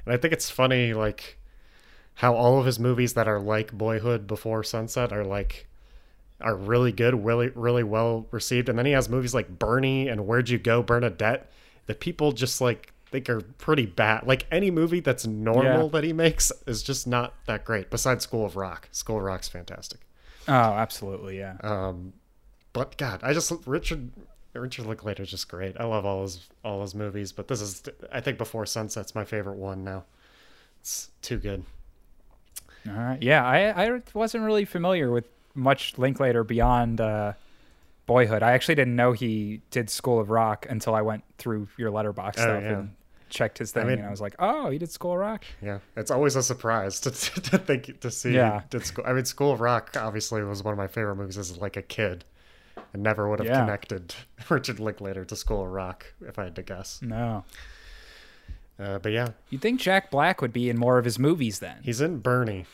and 0.04 0.14
I 0.14 0.18
think 0.18 0.32
it's 0.34 0.50
funny 0.50 0.92
like 0.92 1.38
how 2.16 2.34
all 2.34 2.58
of 2.58 2.66
his 2.66 2.78
movies 2.78 3.14
that 3.14 3.26
are 3.26 3.40
like 3.40 3.72
Boyhood 3.72 4.26
Before 4.26 4.62
Sunset 4.62 5.10
are 5.12 5.24
like 5.24 5.66
are 6.40 6.54
really 6.56 6.92
good, 6.92 7.24
really 7.24 7.48
really 7.48 7.82
well 7.84 8.26
received. 8.30 8.68
And 8.68 8.78
then 8.78 8.86
he 8.86 8.92
has 8.92 9.08
movies 9.08 9.34
like 9.34 9.58
Bernie 9.58 10.08
and 10.08 10.26
Where'd 10.26 10.48
You 10.48 10.58
Go, 10.58 10.82
Bernadette 10.82 11.50
that 11.86 12.00
people 12.00 12.32
just 12.32 12.60
like 12.60 12.92
think 13.06 13.28
are 13.28 13.40
pretty 13.40 13.86
bad. 13.86 14.26
Like 14.26 14.46
any 14.52 14.70
movie 14.70 15.00
that's 15.00 15.26
normal 15.26 15.84
Yeah. 15.84 15.88
that 15.92 16.04
he 16.04 16.12
makes 16.12 16.52
is 16.66 16.82
just 16.82 17.06
not 17.06 17.34
that 17.46 17.64
great. 17.64 17.90
Besides 17.90 18.22
School 18.24 18.46
of 18.46 18.56
Rock, 18.56 18.88
School 18.92 19.16
of 19.18 19.22
Rock's 19.24 19.48
fantastic. 19.48 20.00
Oh, 20.46 20.52
absolutely. 20.52 21.38
Yeah. 21.38 21.56
Um, 21.62 22.12
but 22.72 22.96
God, 22.96 23.20
I 23.22 23.32
just 23.32 23.52
Richard 23.66 24.10
Richard 24.54 24.86
Linklater 24.86 25.22
is 25.24 25.30
just 25.30 25.48
great. 25.48 25.76
I 25.78 25.84
love 25.84 26.04
all 26.06 26.22
his 26.22 26.48
all 26.64 26.82
his 26.82 26.94
movies, 26.94 27.32
but 27.32 27.48
this 27.48 27.60
is 27.60 27.82
I 28.12 28.20
think 28.20 28.38
Before 28.38 28.64
Sunset's 28.66 29.14
my 29.14 29.24
favorite 29.24 29.56
one 29.56 29.82
now. 29.84 30.04
It's 30.80 31.10
too 31.22 31.36
good. 31.38 31.64
All 32.88 32.94
right. 32.94 33.20
Yeah. 33.22 33.44
I, 33.44 33.86
I 33.96 34.00
wasn't 34.14 34.44
really 34.44 34.64
familiar 34.64 35.10
with 35.10 35.26
much 35.54 35.98
Linklater 35.98 36.44
beyond 36.44 37.00
uh, 37.00 37.32
Boyhood. 38.06 38.42
I 38.42 38.52
actually 38.52 38.74
didn't 38.76 38.96
know 38.96 39.12
he 39.12 39.60
did 39.70 39.90
School 39.90 40.18
of 40.20 40.30
Rock 40.30 40.66
until 40.68 40.94
I 40.94 41.02
went 41.02 41.24
through 41.38 41.68
your 41.76 41.90
Letterboxd 41.90 42.38
Oh, 42.38 42.42
stuff 42.42 42.62
yeah. 42.62 42.78
and 42.78 42.90
checked 43.28 43.58
his 43.58 43.70
thing. 43.72 43.86
mean- 43.86 43.98
and 43.98 44.06
I 44.06 44.10
was 44.10 44.20
like, 44.20 44.34
oh, 44.38 44.70
he 44.70 44.78
did 44.78 44.90
School 44.90 45.12
of 45.12 45.18
Rock? 45.18 45.44
Yeah, 45.62 45.78
it's 45.96 46.10
always 46.10 46.34
a 46.36 46.42
surprise 46.42 46.98
to 47.00 47.10
to 47.50 47.58
think 47.58 48.00
to 48.00 48.10
see. 48.10 48.32
Yeah. 48.34 48.62
did 48.70 48.84
school. 48.84 49.04
I 49.06 49.12
mean, 49.12 49.24
School 49.24 49.52
of 49.52 49.60
Rock 49.60 49.96
obviously 49.96 50.42
was 50.42 50.62
one 50.64 50.72
of 50.72 50.78
my 50.78 50.88
favorite 50.88 51.16
movies 51.16 51.38
as 51.38 51.56
like 51.58 51.76
a 51.76 51.82
kid. 51.82 52.24
I 52.76 52.98
never 52.98 53.28
would 53.28 53.38
have 53.38 53.46
Yeah. 53.48 53.60
connected 53.60 54.14
Richard 54.48 54.80
Linklater 54.80 55.24
to 55.24 55.36
School 55.36 55.62
of 55.64 55.70
Rock 55.70 56.06
if 56.26 56.38
I 56.38 56.44
had 56.44 56.56
to 56.56 56.62
guess. 56.62 57.00
No. 57.02 57.44
Uh, 58.78 58.98
but 58.98 59.12
yeah, 59.12 59.28
You'd 59.50 59.60
think 59.60 59.78
Jack 59.78 60.10
Black 60.10 60.40
would 60.40 60.52
be 60.54 60.70
in 60.70 60.78
more 60.78 60.96
of 60.98 61.04
his 61.04 61.18
movies 61.18 61.58
then. 61.58 61.76
he's 61.82 62.00
in 62.00 62.18
Bernie. 62.18 62.64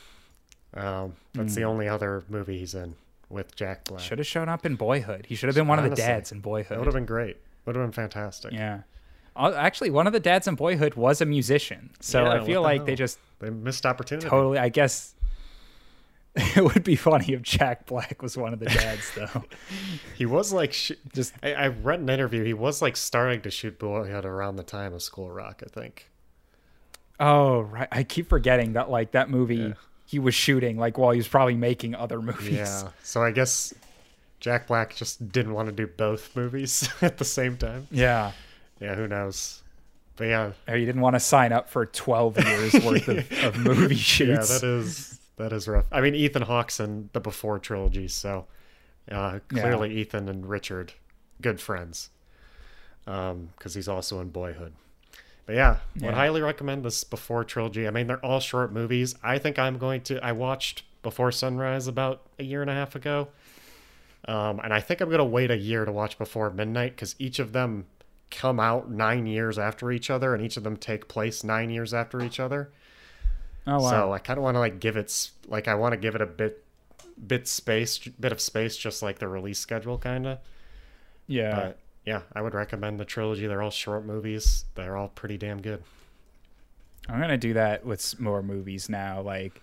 Um, 0.77 1.15
that's 1.33 1.55
Hmm. 1.55 1.61
the 1.61 1.65
only 1.65 1.89
other 1.89 2.23
movie 2.29 2.59
he's 2.59 2.75
in 2.75 2.95
with 3.31 3.57
Jack 3.57 3.85
Black. 3.85 4.01
Should 4.01 4.19
have 4.19 4.27
shown 4.27 4.49
up 4.49 4.67
in 4.67 4.77
Boyhood. 4.77 5.27
He 5.27 5.35
should 5.35 5.49
have 5.49 5.57
been 5.57 5.67
one 5.69 5.79
of 5.79 5.89
the 5.89 5.97
dads 5.97 6.31
in 6.33 6.41
boyhood. 6.41 6.69
That 6.71 6.79
would 6.79 6.87
have 6.87 6.95
been 6.95 7.07
great. 7.07 7.39
Would 7.65 7.75
have 7.77 7.85
been 7.85 7.93
fantastic. 7.93 8.53
Yeah. 8.53 8.83
Actually, 9.37 9.91
one 9.91 10.07
of 10.07 10.13
the 10.13 10.21
dads 10.21 10.47
in 10.49 10.55
Boyhood 10.55 10.95
was 10.95 11.21
a 11.21 11.27
musician. 11.27 11.91
So 12.01 12.23
Yeah, 12.25 12.31
I 12.43 12.45
feel 12.47 12.63
the 12.63 12.69
like 12.69 12.85
they 12.87 12.95
just 12.95 13.19
They 13.39 13.51
missed 13.51 13.85
opportunity. 13.85 14.29
totally, 14.29 14.59
I 14.59 14.69
guess, 14.71 15.15
it 16.37 16.63
would 16.63 16.85
be 16.85 16.97
funny 16.97 17.33
if 17.33 17.43
Jack 17.43 17.87
Black 17.87 18.23
was 18.23 18.37
one 18.37 18.53
of 18.53 18.61
the 18.61 18.67
dads, 18.67 19.11
though. 19.15 19.45
He 20.17 20.25
was 20.27 20.53
like, 20.53 20.73
sh- 20.73 20.93
Just 21.15 21.35
I, 21.43 21.53
I 21.55 21.67
read 21.69 22.01
an 22.01 22.09
interview. 22.09 22.45
He 22.45 22.55
was 22.55 22.81
like 22.81 22.97
starting 22.97 23.41
to 23.43 23.51
shoot 23.51 23.79
Boyhood 23.79 24.25
around 24.25 24.57
the 24.57 24.63
time 24.63 24.93
of 24.95 25.03
School 25.03 25.31
Rock, 25.31 25.63
I 25.67 25.69
think. 25.69 26.11
oh 27.21 27.61
right, 27.61 27.89
I 27.91 28.03
keep 28.05 28.29
forgetting 28.29 28.75
that 28.75 28.91
like 28.91 29.13
that 29.13 29.29
movie 29.31 29.57
Yeah. 29.57 29.73
He 30.07 30.19
was 30.19 30.35
shooting 30.35 30.79
like 30.79 30.97
while 30.97 31.11
he 31.11 31.19
was 31.19 31.29
probably 31.29 31.57
making 31.57 31.95
other 31.95 32.23
movies. 32.23 32.53
Yeah. 32.53 32.89
So 33.03 33.23
I 33.23 33.33
guess 33.33 33.75
Jack 34.41 34.69
Black 34.69 34.95
just 34.95 35.31
didn't 35.33 35.53
want 35.53 35.67
to 35.69 35.73
do 35.73 35.87
both 35.87 36.35
movies 36.37 36.89
at 37.03 37.19
the 37.19 37.25
same 37.25 37.57
time. 37.57 37.89
Yeah. 37.91 38.33
Yeah, 38.81 38.95
who 38.95 39.09
knows? 39.09 39.63
But 40.17 40.29
yeah, 40.29 40.53
Or 40.67 40.77
you 40.77 40.87
didn't 40.87 41.03
want 41.03 41.15
to 41.15 41.21
sign 41.21 41.53
up 41.53 41.69
for 41.69 41.85
12 41.85 42.39
years 42.45 42.73
worth 42.85 43.09
of, 43.09 43.45
of 43.45 43.59
movie 43.59 43.97
yeah, 44.25 44.37
that 44.37 44.63
is 44.63 45.21
that 45.37 45.53
is 45.53 45.69
rough. 45.69 45.85
I 45.93 46.01
mean, 46.01 46.15
Ethan 46.15 46.43
Hawke's 46.43 46.81
in 46.81 47.11
the 47.13 47.21
Before 47.21 47.59
trilogy, 47.59 48.09
so 48.09 48.47
uh, 49.11 49.41
clearly 49.49 49.95
Ethan 49.97 50.29
and 50.31 50.47
Richard, 50.49 50.95
good 51.43 51.61
friends, 51.61 52.09
because 53.05 53.75
he's 53.75 53.89
also 53.89 54.21
in 54.21 54.31
Boyhood. 54.31 54.73
But 55.47 55.55
yeah, 55.55 55.77
I 56.03 56.07
would 56.07 56.15
highly 56.15 56.43
recommend 56.43 56.85
this 56.85 57.05
Before 57.05 57.45
trilogy. 57.45 57.87
I 57.87 57.91
mean, 57.93 58.09
they're 58.09 58.25
all 58.25 58.41
short 58.41 58.73
movies. 58.73 59.15
I 59.23 59.39
think 59.39 59.59
I'm 59.59 59.79
going 59.79 60.01
to. 60.03 60.23
I 60.25 60.33
watched 60.33 60.83
Before 61.03 61.31
Sunrise 61.31 61.87
about 61.87 62.23
a 62.41 62.43
year 62.43 62.63
and 62.63 62.71
a 62.71 62.75
half 62.75 62.97
ago, 62.97 63.29
um, 64.27 64.61
and 64.63 64.75
I 64.75 64.81
think 64.81 65.01
I'm 65.01 65.09
going 65.09 65.19
to 65.19 65.25
wait 65.25 65.53
a 65.53 65.57
year 65.57 65.85
to 65.85 65.93
watch 65.93 66.19
Before 66.19 66.51
Midnight 66.51 66.97
because 66.97 67.15
each 67.21 67.39
of 67.39 67.53
them 67.53 67.87
come 68.29 68.59
out 68.59 68.91
nine 68.91 69.27
years 69.27 69.57
after 69.57 69.93
each 69.93 70.11
other, 70.11 70.35
and 70.35 70.45
each 70.45 70.57
of 70.57 70.65
them 70.65 70.77
take 70.77 71.07
place 71.07 71.45
nine 71.45 71.71
years 71.71 71.95
after 71.95 72.21
each 72.21 72.41
other. 72.41 72.73
oh, 73.69 73.81
wow. 73.81 73.91
So 73.91 74.13
I 74.13 74.19
kind 74.19 74.39
of 74.39 74.43
want 74.43 74.57
to 74.57 74.61
like 74.61 74.81
give 74.81 74.97
it 74.97 75.31
like 75.47 75.69
I 75.69 75.77
want 75.77 75.93
to 75.93 75.97
give 75.97 76.17
it 76.17 76.21
a 76.21 76.27
bit 76.27 76.65
bit 77.25 77.47
space 77.47 77.99
bit 77.99 78.33
of 78.33 78.41
space 78.41 78.77
just 78.77 79.01
like 79.03 79.21
the 79.21 79.29
release 79.29 79.61
schedule 79.61 79.97
kind 79.97 80.27
of. 80.27 80.39
yeah. 81.29 81.55
But 81.55 81.79
yeah, 82.07 82.23
I 82.33 82.41
would 82.41 82.55
recommend 82.55 83.01
the 83.01 83.05
trilogy. 83.05 83.47
They're 83.47 83.63
all 83.63 83.71
short 83.71 84.07
movies. 84.07 84.65
They're 84.77 84.97
all 84.97 85.09
pretty 85.09 85.37
damn 85.37 85.61
good. 85.61 85.83
I'm 87.09 87.19
going 87.19 87.31
to 87.31 87.37
do 87.37 87.55
that 87.55 87.85
with 87.85 88.19
more 88.21 88.43
movies 88.43 88.89
now. 88.89 89.21
Like, 89.21 89.61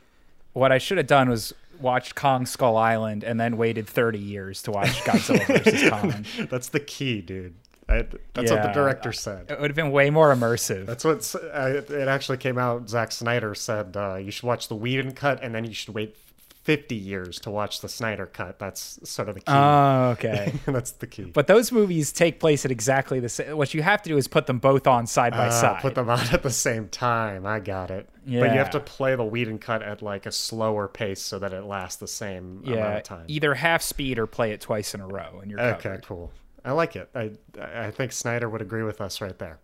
what 0.52 0.72
I 0.72 0.78
should 0.78 0.98
have 0.98 1.08
done 1.08 1.30
was 1.30 1.54
watched 1.80 2.16
Kong 2.16 2.46
Skull 2.46 2.78
Island 2.78 3.24
and 3.24 3.40
then 3.40 3.58
waited 3.58 3.88
30 3.88 4.20
years 4.20 4.62
to 4.64 4.72
watch 4.72 4.90
Godzilla 5.04 5.46
vs. 5.64 5.90
Kong. 5.90 6.48
That's 6.50 6.70
the 6.70 6.80
key, 6.80 7.22
dude. 7.22 7.56
I, 7.90 8.08
that's 8.34 8.50
what 8.52 8.64
the 8.64 8.72
director 8.72 9.12
said. 9.12 9.52
It 9.52 9.60
would 9.60 9.70
have 9.70 9.76
been 9.76 9.92
way 9.92 10.10
more 10.10 10.34
immersive. 10.34 10.86
That's 10.86 11.04
what 11.04 11.36
uh, 11.54 11.82
it 11.94 12.08
actually 12.08 12.38
came 12.38 12.58
out. 12.58 12.90
Zack 12.90 13.12
Snyder 13.12 13.56
said 13.56 13.98
uh, 13.98 14.16
you 14.16 14.32
should 14.32 14.46
watch 14.46 14.68
the 14.68 14.76
Whedon 14.76 15.12
cut 15.12 15.40
and 15.42 15.54
then 15.54 15.66
you 15.66 15.74
should 15.74 15.94
wait 15.94 16.16
50 16.64 16.96
years 16.96 17.40
to 17.42 17.50
watch 17.52 17.82
the 17.82 17.90
Snyder 17.90 18.26
cut. 18.26 18.58
That's 18.58 18.98
sort 19.10 19.28
of 19.30 19.36
the 19.36 19.42
key. 19.42 19.46
Oh, 19.52 20.10
okay. 20.18 20.54
That's 20.66 20.92
the 20.92 21.08
key. 21.08 21.24
But 21.26 21.48
those 21.48 21.72
movies 21.72 22.12
take 22.14 22.40
place 22.40 22.64
at 22.64 22.72
exactly 22.72 23.20
the 23.20 23.28
same. 23.30 23.58
What 23.58 23.74
you 23.74 23.82
have 23.84 24.02
to 24.04 24.10
do 24.10 24.16
is 24.18 24.28
put 24.30 24.48
them 24.48 24.60
both 24.60 24.88
on 24.88 25.06
side 25.06 25.34
by 25.34 25.48
Ah, 25.48 25.50
side. 25.50 25.82
Put 25.82 25.96
them 25.96 26.10
on 26.10 26.20
at 26.32 26.42
the 26.42 26.50
same 26.50 26.88
time. 26.88 27.46
I 27.46 27.60
got 27.60 27.92
it. 27.92 28.08
Yeah. 28.26 28.40
But 28.40 28.52
you 28.54 28.58
have 28.60 28.70
to 28.72 28.80
play 28.80 29.16
the 29.16 29.26
Whedon 29.26 29.60
cut 29.60 29.84
at 29.84 30.02
like 30.02 30.26
a 30.26 30.32
slower 30.32 30.88
pace 30.88 31.22
so 31.22 31.38
that 31.40 31.52
it 31.54 31.66
lasts 31.66 31.98
the 32.00 32.08
same 32.08 32.62
amount 32.66 32.68
yeah, 32.68 32.98
of 32.98 33.04
time. 33.04 33.26
either 33.28 33.54
half 33.54 33.82
speed 33.82 34.18
or 34.18 34.26
play 34.26 34.52
it 34.54 34.62
twice 34.62 34.94
in 34.94 35.02
a 35.02 35.08
row, 35.08 35.40
and 35.42 35.52
you're 35.52 35.60
Okay, 35.60 35.82
covered. 35.84 36.06
cool. 36.06 36.32
I 36.64 36.72
like 36.72 36.96
it. 36.96 37.10
I 37.14 37.32
I 37.62 37.92
think 37.92 38.14
Snyder 38.14 38.48
would 38.50 38.62
agree 38.62 38.84
with 38.84 39.02
us 39.02 39.20
right 39.20 39.38
there. 39.38 39.60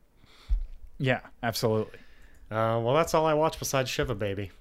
Yeah, 0.97 1.21
absolutely. 1.41 1.97
Uh, 2.51 2.81
well, 2.83 2.93
that's 2.93 3.13
all 3.13 3.25
I 3.25 3.35
watched 3.35 3.59
besides 3.59 3.89
Shiva 3.89 4.15
Baby. 4.15 4.51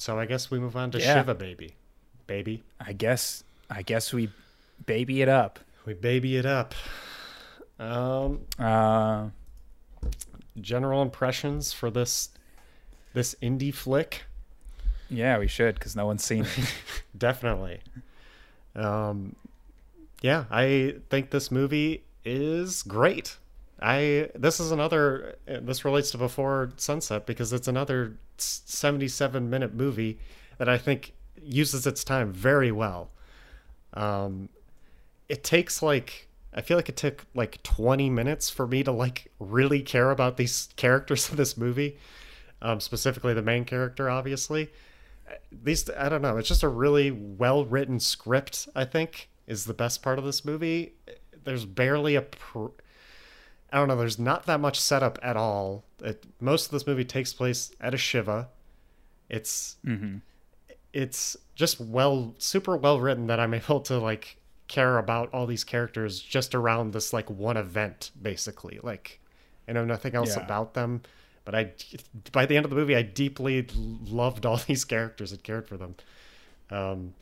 So 0.00 0.18
I 0.18 0.24
guess 0.24 0.50
we 0.50 0.58
move 0.58 0.76
on 0.76 0.90
to 0.92 0.98
Yeah. 0.98 1.16
Shiva 1.20 1.34
Baby. 1.34 1.74
Baby, 2.26 2.62
I 2.80 2.94
guess. 2.94 3.44
I 3.68 3.82
guess 3.82 4.14
we 4.14 4.30
baby 4.86 5.20
it 5.20 5.28
up. 5.28 5.58
we 5.84 5.92
baby 5.92 6.38
it 6.38 6.46
up. 6.46 6.74
Um, 7.78 8.40
Uh, 8.58 9.28
general 10.58 11.02
impressions 11.02 11.72
for 11.74 11.90
this 11.90 12.30
this 13.12 13.34
indie 13.42 13.74
flick. 13.74 14.22
yeah, 15.10 15.36
we 15.38 15.46
should 15.48 15.74
because 15.74 15.94
no 15.94 16.06
one's 16.06 16.24
seen 16.24 16.44
it. 16.46 16.74
Definitely. 17.18 17.80
Um, 18.74 19.36
yeah, 20.22 20.44
I 20.50 20.94
think 21.10 21.30
this 21.30 21.50
movie 21.50 22.04
is 22.24 22.82
great. 22.82 23.36
I 23.82 24.30
this 24.34 24.60
is 24.60 24.70
another 24.70 25.36
this 25.46 25.84
relates 25.84 26.10
to 26.12 26.18
Before 26.18 26.70
Sunset 26.76 27.26
because 27.26 27.52
it's 27.52 27.68
another 27.68 28.16
77 28.44 29.48
minute 29.48 29.74
movie 29.74 30.18
that 30.58 30.68
I 30.68 30.78
think 30.78 31.14
uses 31.42 31.86
its 31.86 32.04
time 32.04 32.32
very 32.32 32.70
well. 32.70 33.10
Um, 33.94 34.48
it 35.28 35.42
takes 35.44 35.82
like 35.82 36.28
I 36.52 36.62
feel 36.62 36.76
like 36.76 36.88
it 36.88 36.96
took 36.96 37.26
like 37.34 37.62
20 37.62 38.10
minutes 38.10 38.50
for 38.50 38.66
me 38.66 38.82
to 38.82 38.92
like 38.92 39.30
really 39.38 39.82
care 39.82 40.10
about 40.10 40.36
these 40.36 40.68
characters 40.76 41.28
in 41.30 41.36
this 41.36 41.56
movie. 41.56 41.98
Um, 42.62 42.80
specifically 42.80 43.32
the 43.32 43.42
main 43.42 43.64
character, 43.64 44.10
obviously 44.10 44.70
these 45.50 45.88
I 45.90 46.08
don't 46.08 46.22
know. 46.22 46.36
It's 46.36 46.48
just 46.48 46.62
a 46.62 46.68
really 46.68 47.10
well 47.10 47.64
written 47.64 48.00
script. 48.00 48.68
I 48.74 48.84
think 48.84 49.28
is 49.46 49.64
the 49.64 49.74
best 49.74 50.02
part 50.02 50.18
of 50.18 50.24
this 50.24 50.44
movie. 50.44 50.94
There's 51.44 51.64
barely 51.64 52.16
a. 52.16 52.22
Pr- 52.22 52.66
I 53.72 53.78
don't 53.78 53.88
know. 53.88 53.96
There's 53.96 54.18
not 54.18 54.46
that 54.46 54.60
much 54.60 54.80
setup 54.80 55.18
at 55.22 55.36
all. 55.36 55.84
It, 56.02 56.24
most 56.40 56.66
of 56.66 56.72
this 56.72 56.86
movie 56.86 57.04
takes 57.04 57.32
place 57.32 57.72
at 57.80 57.94
a 57.94 57.96
shiva. 57.96 58.48
It's 59.28 59.76
it's 60.92 61.36
just 61.54 61.80
well, 61.80 62.34
super 62.38 62.76
well 62.76 63.00
written 63.00 63.26
that 63.28 63.38
I'm 63.40 63.54
able 63.62 63.80
to 63.82 63.98
like 63.98 64.36
care 64.68 64.98
about 64.98 65.32
all 65.32 65.46
these 65.46 65.64
characters 65.64 66.20
just 66.20 66.54
around 66.54 66.92
this 66.92 67.12
like 67.12 67.30
one 67.30 67.56
event, 67.56 68.10
basically. 68.20 68.78
Like 68.82 69.20
I 69.68 69.72
know 69.72 69.84
nothing 69.84 70.14
else 70.14 70.36
Yeah. 70.36 70.44
about 70.44 70.74
them, 70.74 71.02
but 71.44 71.54
I 71.54 71.72
by 72.32 72.46
the 72.46 72.56
end 72.56 72.64
of 72.64 72.70
the 72.70 72.76
movie 72.76 72.96
I 72.96 73.02
deeply 73.02 73.66
loved 73.74 74.46
all 74.46 74.56
these 74.66 74.84
characters 74.84 75.32
and 75.32 75.42
cared 75.42 75.68
for 75.68 75.76
them. 75.76 75.94
Um, 76.70 77.14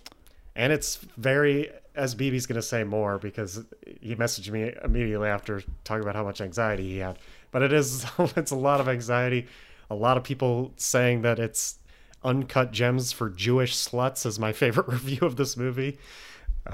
and 0.56 0.72
it's 0.72 0.96
very 1.16 1.70
as 1.98 2.14
BB's 2.14 2.46
gonna 2.46 2.62
say 2.62 2.84
more 2.84 3.18
because 3.18 3.64
he 4.00 4.14
messaged 4.16 4.50
me 4.50 4.72
immediately 4.82 5.28
after 5.28 5.62
talking 5.84 6.02
about 6.02 6.14
how 6.14 6.24
much 6.24 6.40
anxiety 6.40 6.88
he 6.88 6.98
had. 6.98 7.18
But 7.50 7.62
it 7.62 7.72
is 7.72 8.06
it's 8.36 8.50
a 8.52 8.56
lot 8.56 8.80
of 8.80 8.88
anxiety. 8.88 9.46
A 9.90 9.94
lot 9.94 10.16
of 10.16 10.24
people 10.24 10.72
saying 10.76 11.22
that 11.22 11.38
it's 11.38 11.78
uncut 12.24 12.72
gems 12.72 13.12
for 13.12 13.30
Jewish 13.30 13.74
sluts 13.76 14.26
is 14.26 14.38
my 14.38 14.52
favorite 14.62 14.88
review 14.88 15.20
of 15.22 15.36
this 15.36 15.56
movie. 15.56 15.98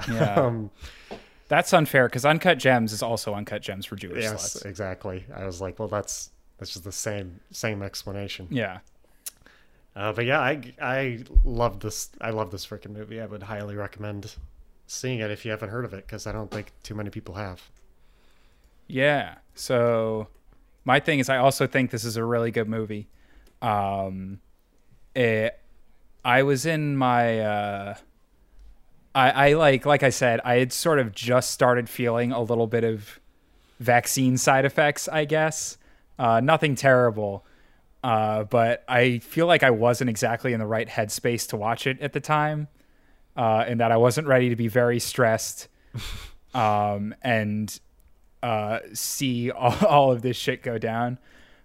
Yeah, 0.09 0.35
Um, 0.45 0.71
that's 1.47 1.73
unfair 1.73 2.07
because 2.09 2.25
Uncut 2.25 2.57
Gems 2.57 2.91
is 2.91 3.03
also 3.03 3.33
Uncut 3.33 3.61
Gems 3.61 3.85
for 3.85 3.95
Jewish 3.95 4.23
yes, 4.23 4.57
sluts. 4.57 4.65
exactly. 4.65 5.25
I 5.33 5.45
was 5.45 5.61
like, 5.61 5.79
well, 5.79 5.87
that's 5.87 6.31
that's 6.57 6.71
just 6.73 6.83
the 6.83 6.91
same 6.91 7.39
same 7.51 7.81
explanation. 7.83 8.47
Yeah, 8.49 8.79
Uh, 9.95 10.11
but 10.11 10.25
yeah, 10.25 10.39
I 10.41 10.73
I 10.81 11.23
love 11.45 11.79
this. 11.79 12.09
I 12.19 12.31
love 12.31 12.51
this 12.51 12.65
freaking 12.65 12.91
movie. 12.91 13.21
I 13.21 13.25
would 13.25 13.43
highly 13.43 13.75
recommend 13.75 14.33
seeing 14.87 15.19
it 15.19 15.31
if 15.31 15.45
you 15.45 15.51
haven't 15.51 15.69
heard 15.69 15.85
of 15.85 15.93
it 15.93 16.05
because 16.05 16.27
I 16.27 16.31
don't 16.31 16.51
think 16.51 16.71
too 16.83 16.95
many 16.95 17.09
people 17.09 17.35
have. 17.35 17.61
yeah. 18.87 19.35
So 19.55 20.27
my 20.83 20.99
thing 20.99 21.19
is, 21.19 21.29
I 21.29 21.37
also 21.37 21.65
think 21.67 21.91
this 21.91 22.03
is 22.03 22.17
a 22.17 22.23
really 22.23 22.51
good 22.51 22.67
movie. 22.67 23.07
Um, 23.61 24.39
it, 25.15 25.59
I 26.23 26.43
was 26.43 26.65
in 26.65 26.97
my. 26.97 27.39
Uh, 27.39 27.95
I, 29.15 29.49
I 29.49 29.53
like 29.53 29.85
like 29.85 30.03
I 30.03 30.09
said, 30.09 30.41
I 30.43 30.55
had 30.55 30.73
sort 30.73 30.99
of 30.99 31.13
just 31.13 31.51
started 31.51 31.87
feeling 31.89 32.31
a 32.33 32.41
little 32.41 32.67
bit 32.67 32.83
of 32.83 33.19
vaccine 33.79 34.37
side 34.37 34.65
effects, 34.65 35.07
I 35.07 35.25
guess. 35.25 35.77
Uh, 36.19 36.41
nothing 36.41 36.75
terrible. 36.75 37.45
Uh, 38.03 38.43
but 38.43 38.83
I 38.87 39.19
feel 39.19 39.47
like 39.47 39.63
I 39.63 39.71
wasn't 39.71 40.09
exactly 40.09 40.53
in 40.53 40.59
the 40.59 40.67
right 40.67 40.87
headspace 40.87 41.47
to 41.49 41.57
watch 41.57 41.87
it 41.87 41.99
at 42.01 42.13
the 42.13 42.19
time. 42.19 42.67
Uh, 43.35 43.65
and 43.67 43.79
that 43.81 43.91
I 43.91 43.97
wasn't 43.97 44.27
ready 44.27 44.49
to 44.49 44.55
be 44.55 44.67
very 44.69 44.99
stressed 44.99 45.67
um, 46.53 47.13
and 47.21 47.77
uh, 48.41 48.79
see 48.93 49.51
all, 49.51 49.75
all 49.87 50.11
of 50.11 50.21
this 50.21 50.37
shit 50.37 50.63
go 50.63 50.77
down. 50.77 51.19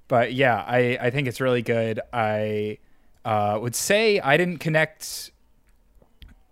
But 0.09 0.33
yeah, 0.33 0.65
I, 0.67 0.99
I 1.01 1.11
think 1.11 1.29
it's 1.29 1.41
really 1.41 1.63
good. 1.63 2.01
I 2.13 2.79
uh, 3.25 3.59
would 3.61 3.77
say 3.77 4.19
I 4.19 4.37
didn't 4.37 4.59
connect 4.59 5.31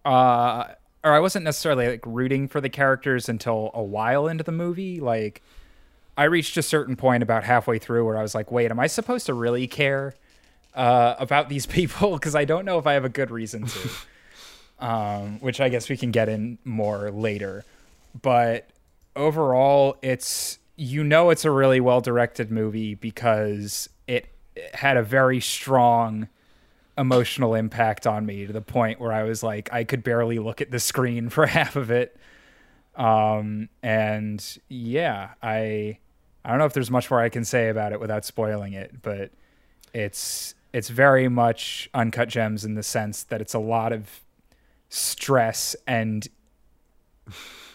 uh 0.04 0.64
or 1.04 1.12
I 1.12 1.20
wasn't 1.20 1.44
necessarily 1.44 1.88
like 1.88 2.04
rooting 2.04 2.48
for 2.48 2.60
the 2.60 2.68
characters 2.68 3.28
until 3.28 3.70
a 3.74 3.82
while 3.82 4.26
into 4.26 4.44
the 4.44 4.52
movie. 4.52 5.00
Like 5.00 5.42
I 6.16 6.24
reached 6.24 6.56
a 6.56 6.62
certain 6.62 6.96
point 6.96 7.22
about 7.22 7.44
halfway 7.44 7.78
through 7.78 8.04
where 8.04 8.18
I 8.18 8.22
was 8.22 8.34
like, 8.34 8.50
wait, 8.50 8.70
am 8.70 8.80
I 8.80 8.88
supposed 8.88 9.26
to 9.26 9.34
really 9.34 9.66
care 9.66 10.14
uh, 10.74 11.14
about 11.18 11.48
these 11.48 11.66
people? 11.78 12.14
Because 12.14 12.34
I 12.34 12.44
don't 12.44 12.64
know 12.64 12.78
if 12.78 12.86
I 12.86 12.94
have 12.94 13.04
a 13.04 13.10
good 13.10 13.30
reason 13.30 13.66
to. 13.66 13.88
Um, 14.78 15.40
which 15.40 15.60
I 15.60 15.68
guess 15.68 15.88
we 15.88 15.96
can 15.96 16.10
get 16.10 16.28
in 16.28 16.58
more 16.64 17.10
later. 17.10 17.64
But 18.20 18.68
overall, 19.16 19.96
it's 20.02 20.58
you 20.76 21.02
know 21.02 21.30
it's 21.30 21.44
a 21.44 21.50
really 21.50 21.80
well 21.80 22.00
directed 22.00 22.50
movie 22.50 22.94
because 22.94 23.88
it, 24.06 24.26
had 24.74 24.96
a 24.96 25.02
very 25.02 25.40
strong 25.40 26.28
emotional 26.96 27.54
impact 27.54 28.06
on 28.06 28.26
me 28.26 28.46
to 28.46 28.52
the 28.52 28.60
point 28.60 29.00
where 29.00 29.12
I 29.12 29.22
was 29.22 29.42
like 29.42 29.72
I 29.72 29.84
could 29.84 30.02
barely 30.02 30.38
look 30.38 30.60
at 30.60 30.70
the 30.70 30.80
screen 30.80 31.28
for 31.30 31.46
half 31.46 31.76
of 31.76 31.90
it. 31.90 32.16
Um, 32.96 33.68
and 33.82 34.44
yeah, 34.68 35.30
I 35.42 35.98
I 36.44 36.50
don't 36.50 36.58
know 36.58 36.64
if 36.64 36.72
there's 36.72 36.90
much 36.90 37.10
more 37.10 37.20
I 37.20 37.28
can 37.28 37.44
say 37.44 37.68
about 37.68 37.92
it 37.92 38.00
without 38.00 38.24
spoiling 38.24 38.72
it, 38.72 39.02
but 39.02 39.30
it's 39.92 40.54
it's 40.72 40.88
very 40.88 41.28
much 41.28 41.88
uncut 41.94 42.28
gems 42.28 42.64
in 42.64 42.74
the 42.74 42.82
sense 42.82 43.22
that 43.24 43.40
it's 43.40 43.54
a 43.54 43.58
lot 43.58 43.92
of 43.92 44.20
stress 44.88 45.76
and 45.86 46.28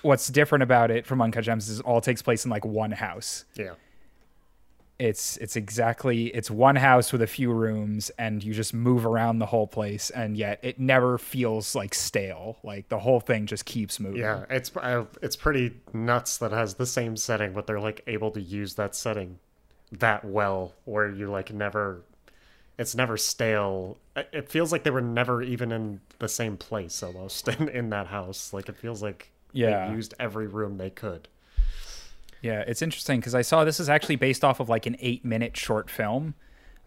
what's 0.02 0.28
different 0.28 0.64
about 0.64 0.92
it 0.92 1.06
from 1.06 1.22
uncut 1.22 1.44
gems 1.44 1.70
is 1.70 1.80
it 1.80 1.86
all 1.86 2.02
takes 2.02 2.22
place 2.22 2.44
in 2.46 2.52
like 2.52 2.66
one 2.66 2.92
house. 2.92 3.46
Yeah. 3.56 3.74
it's 5.00 5.38
it's 5.38 5.56
exactly 5.56 6.28
it's 6.28 6.52
one 6.52 6.76
house 6.76 7.12
with 7.12 7.22
a 7.22 7.28
few 7.28 7.52
rooms 7.52 8.12
and 8.18 8.44
you 8.44 8.54
just 8.54 8.74
move 8.74 9.06
around 9.06 9.40
the 9.40 9.46
whole 9.46 9.68
place 9.68 10.10
and 10.10 10.38
yet 10.38 10.60
it 10.62 10.80
never 10.80 11.18
feels 11.18 11.76
like 11.76 11.94
stale. 11.94 12.58
Like 12.64 12.90
the 12.90 13.00
whole 13.00 13.20
thing 13.20 13.46
just 13.46 13.66
keeps 13.66 14.00
moving. 14.00 14.22
Yeah, 14.22 14.46
it's 14.50 14.72
it's 15.22 15.36
pretty 15.36 15.74
nuts 15.94 16.38
that 16.40 16.52
it 16.52 16.56
has 16.56 16.76
the 16.76 16.86
same 16.86 17.16
setting, 17.18 17.54
but 17.54 17.68
they're 17.68 17.80
like 17.80 18.02
able 18.08 18.32
to 18.32 18.42
use 18.42 18.76
that 18.76 18.96
setting 18.96 19.40
that 20.00 20.26
well, 20.26 20.74
where 20.86 21.10
you 21.12 21.30
like 21.30 21.54
never, 21.54 22.02
it's 22.78 22.96
never 22.96 23.18
stale. 23.18 23.98
It- 24.16 24.50
feels 24.50 24.72
like 24.72 24.84
they 24.84 24.90
were 24.92 25.02
never 25.02 25.42
even 25.42 25.72
in 25.72 26.02
the 26.20 26.28
same 26.28 26.58
place 26.58 27.02
almost 27.04 27.48
in, 27.60 27.70
in 27.70 27.90
that 27.92 28.08
house. 28.08 28.54
Like 28.54 28.70
it 28.70 28.78
feels 28.78 29.02
like 29.04 29.32
Yeah. 29.52 29.88
they 29.90 29.94
used 29.96 30.14
every 30.20 30.48
room 30.48 30.78
they 30.78 30.90
could. 30.90 31.28
Yeah, 32.42 32.60
it's 32.68 32.82
interesting 32.82 33.20
because 33.20 33.36
I 33.36 33.42
saw 33.42 33.64
this 33.64 33.80
is 33.80 33.88
actually 33.90 34.18
based 34.18 34.44
off 34.44 34.60
of 34.60 34.68
like 34.68 34.86
an 34.86 34.98
eight 35.00 35.24
minute 35.24 35.56
short 35.56 35.90
film, 35.90 36.34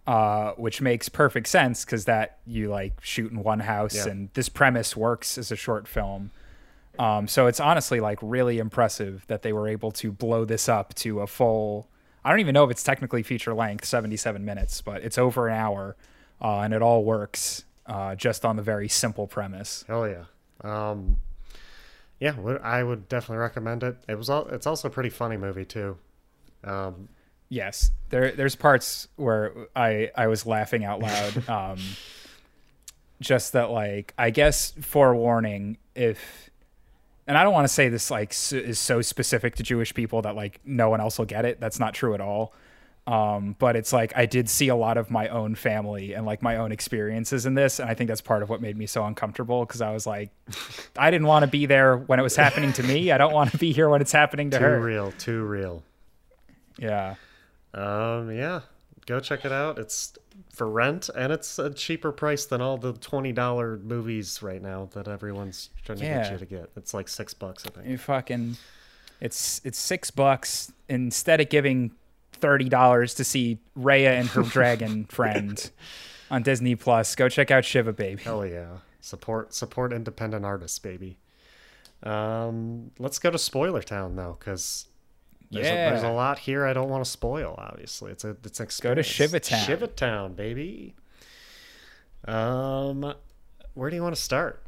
uh, 0.06 0.52
which 0.52 0.82
makes 0.82 1.08
perfect 1.08 1.46
sense 1.48 1.84
because 1.84 2.04
that 2.04 2.38
you 2.46 2.68
like 2.68 2.92
shoot 3.02 3.32
in 3.32 3.42
one 3.42 3.60
house 3.60 3.94
Yeah. 3.96 4.08
and 4.12 4.28
this 4.34 4.48
premise 4.50 4.94
works 4.96 5.38
as 5.38 5.50
a 5.50 5.56
short 5.56 5.88
film. 5.88 6.30
Um, 6.98 7.26
so 7.28 7.46
it's 7.46 7.60
honestly 7.60 8.00
like 8.00 8.18
really 8.22 8.58
impressive 8.58 9.24
that 9.28 9.42
they 9.42 9.52
were 9.52 9.68
able 9.68 9.92
to 9.92 10.12
blow 10.12 10.44
this 10.44 10.68
up 10.68 10.94
to 10.96 11.20
a 11.20 11.26
full. 11.26 11.88
I 12.26 12.30
don't 12.30 12.40
even 12.40 12.54
know 12.54 12.64
if 12.64 12.70
it's 12.70 12.82
technically 12.82 13.22
feature 13.22 13.54
length, 13.54 13.84
77 13.84 14.44
minutes, 14.44 14.80
but 14.80 15.02
it's 15.02 15.16
over 15.16 15.48
an 15.48 15.54
hour 15.54 15.96
uh, 16.42 16.60
and 16.60 16.74
it 16.74 16.82
all 16.82 17.04
works 17.04 17.64
uh, 17.86 18.16
just 18.16 18.44
on 18.44 18.56
the 18.56 18.62
very 18.62 18.88
simple 18.88 19.26
premise. 19.26 19.84
Hell 19.86 20.08
yeah. 20.08 20.24
Um, 20.62 21.18
yeah, 22.18 22.34
I 22.62 22.82
would 22.82 23.08
definitely 23.08 23.38
recommend 23.38 23.82
it. 23.82 23.96
It 24.08 24.16
was 24.16 24.28
all. 24.28 24.46
It's 24.48 24.66
also 24.66 24.88
a 24.88 24.90
pretty 24.90 25.10
funny 25.10 25.36
movie 25.36 25.64
too. 25.64 25.98
Um, 26.64 27.08
Yes, 27.48 27.92
there 28.08 28.32
there's 28.32 28.56
parts 28.56 29.06
where 29.16 29.52
I 29.76 30.10
I 30.16 30.26
was 30.26 30.46
laughing 30.46 30.84
out 30.84 31.00
loud. 31.00 31.48
Um, 31.48 31.78
just 33.20 33.52
that, 33.54 33.70
like, 33.70 34.12
I 34.18 34.28
guess 34.28 34.72
forewarning 34.72 35.78
if, 35.94 36.45
and 37.26 37.36
I 37.36 37.42
don't 37.44 37.52
want 37.52 37.66
to 37.66 37.72
say 37.72 37.88
this 37.88 38.10
like 38.10 38.30
s- 38.30 38.52
is 38.52 38.78
so 38.78 39.02
specific 39.02 39.56
to 39.56 39.62
Jewish 39.62 39.92
people 39.94 40.22
that 40.22 40.36
like 40.36 40.60
no 40.64 40.88
one 40.90 41.00
else 41.00 41.18
will 41.18 41.24
get 41.26 41.44
it. 41.44 41.60
That's 41.60 41.78
not 41.80 41.94
true 41.94 42.14
at 42.14 42.20
all. 42.20 42.52
Um, 43.08 43.54
but 43.60 43.76
it's 43.76 43.92
like 43.92 44.12
I 44.16 44.26
did 44.26 44.48
see 44.50 44.66
a 44.66 44.74
lot 44.74 44.96
of 44.98 45.12
my 45.12 45.28
own 45.28 45.54
family 45.54 46.12
and 46.14 46.26
like 46.26 46.42
my 46.42 46.56
own 46.56 46.72
experiences 46.72 47.46
in 47.46 47.54
this, 47.54 47.78
and 47.78 47.88
I 47.88 47.94
think 47.94 48.08
that's 48.08 48.20
part 48.20 48.42
of 48.42 48.48
what 48.48 48.60
made 48.60 48.76
me 48.76 48.86
so 48.86 49.04
uncomfortable 49.04 49.64
because 49.64 49.80
I 49.80 49.92
was 49.92 50.08
like, 50.08 50.30
I 50.98 51.12
didn't 51.12 51.28
want 51.28 51.44
to 51.44 51.46
be 51.46 51.66
there 51.66 51.96
when 51.96 52.18
it 52.18 52.24
was 52.24 52.34
happening 52.34 52.72
to 52.72 52.82
me. 52.82 53.12
I 53.12 53.18
don't 53.18 53.32
want 53.32 53.52
to 53.52 53.58
be 53.58 53.72
here 53.72 53.88
when 53.88 54.00
it's 54.00 54.10
happening 54.10 54.50
to 54.50 54.58
too 54.58 54.64
her. 54.64 54.76
Too 54.78 54.82
real, 54.84 55.12
too 55.12 55.44
real. 55.44 55.82
Yeah. 56.78 57.14
Um, 57.74 58.32
yeah, 58.32 58.62
go 59.06 59.20
check 59.20 59.44
it 59.44 59.52
out. 59.52 59.78
It's 59.78 60.14
for 60.52 60.68
rent, 60.68 61.08
and 61.16 61.32
it's 61.32 61.58
a 61.58 61.70
cheaper 61.70 62.12
price 62.12 62.44
than 62.44 62.60
all 62.60 62.76
the 62.76 62.92
twenty 62.92 63.32
dollar 63.32 63.78
movies 63.78 64.42
right 64.42 64.60
now 64.60 64.88
that 64.92 65.08
everyone's 65.08 65.70
trying 65.84 65.98
to 65.98 66.04
get 66.04 66.32
you 66.32 66.38
to 66.38 66.46
get. 66.46 66.70
It's 66.76 66.92
like 66.92 67.08
six 67.08 67.32
bucks, 67.32 67.64
I 67.66 67.70
think. 67.70 67.88
You 67.88 67.98
fucking, 67.98 68.56
it's 69.20 69.60
it's 69.64 69.78
six 69.78 70.10
bucks 70.10 70.72
instead 70.88 71.40
of 71.40 71.48
giving 71.48 71.92
thirty 72.32 72.68
dollars 72.68 73.14
to 73.14 73.24
see 73.24 73.58
Raya 73.78 74.18
and 74.20 74.28
her 74.30 74.42
dragon 74.42 75.04
friend 75.08 75.70
on 76.30 76.42
Disney 76.42 76.74
Plus. 76.74 77.14
Go 77.14 77.28
check 77.28 77.50
out 77.50 77.64
Shiva 77.64 77.92
Baby. 77.92 78.22
Hell 78.22 78.44
yeah, 78.44 78.78
support 79.00 79.54
support 79.54 79.92
independent 79.92 80.44
artists, 80.44 80.78
baby. 80.78 81.18
Um, 82.02 82.90
let's 82.98 83.18
go 83.18 83.30
to 83.30 83.38
Spoiler 83.38 83.82
Town 83.82 84.16
though, 84.16 84.36
because 84.38 84.86
there's, 85.50 85.66
a, 85.66 85.70
there's 85.70 86.02
a 86.02 86.10
lot 86.10 86.38
here 86.38 86.66
I 86.66 86.72
don't 86.72 86.88
want 86.88 87.04
to 87.04 87.10
spoil. 87.10 87.54
Obviously, 87.58 88.10
it's 88.12 88.24
a 88.24 88.36
it's 88.44 88.60
an 88.60 88.66
Go 88.80 88.94
to 88.94 89.00
experience. 89.00 89.06
Shiva 89.06 89.40
Town. 89.40 89.64
Shiva 89.64 89.86
Town, 89.86 90.34
baby. 90.34 90.94
Um, 92.26 93.14
where 93.74 93.90
do 93.90 93.96
you 93.96 94.02
want 94.02 94.14
to 94.14 94.20
start? 94.20 94.62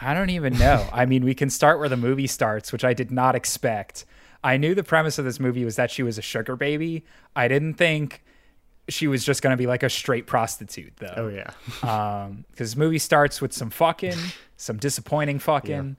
I 0.00 0.14
don't 0.14 0.30
even 0.30 0.56
know. 0.58 0.88
I 0.92 1.06
mean, 1.06 1.24
we 1.24 1.34
can 1.34 1.50
start 1.50 1.78
where 1.78 1.88
the 1.88 1.96
movie 1.96 2.26
starts, 2.28 2.72
which 2.72 2.84
I 2.84 2.94
did 2.94 3.10
not 3.10 3.34
expect. 3.34 4.04
I 4.44 4.56
knew 4.56 4.74
the 4.74 4.84
premise 4.84 5.18
of 5.18 5.24
this 5.24 5.40
movie 5.40 5.64
was 5.64 5.76
that 5.76 5.90
she 5.90 6.02
was 6.02 6.18
a 6.18 6.22
sugar 6.22 6.54
baby. 6.56 7.04
I 7.34 7.48
didn't 7.48 7.74
think 7.74 8.22
she 8.88 9.06
was 9.08 9.24
just 9.24 9.42
going 9.42 9.52
to 9.52 9.56
be 9.56 9.66
like 9.66 9.82
a 9.82 9.90
straight 9.90 10.26
prostitute, 10.26 10.94
though. 10.98 11.14
Oh 11.16 11.28
yeah, 11.28 11.50
um 11.82 12.44
because 12.50 12.76
movie 12.76 12.98
starts 12.98 13.40
with 13.40 13.52
some 13.52 13.70
fucking 13.70 14.16
some 14.56 14.76
disappointing 14.76 15.40
fucking 15.40 15.96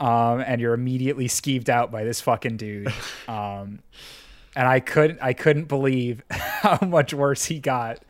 um 0.00 0.40
and 0.40 0.60
you're 0.60 0.74
immediately 0.74 1.26
skeeved 1.26 1.68
out 1.68 1.90
by 1.90 2.04
this 2.04 2.20
fucking 2.20 2.56
dude 2.56 2.92
um 3.28 3.80
and 4.56 4.68
i 4.68 4.80
couldn't 4.80 5.18
i 5.20 5.32
couldn't 5.32 5.64
believe 5.66 6.22
how 6.30 6.78
much 6.86 7.12
worse 7.12 7.46
he 7.46 7.58
got 7.58 8.00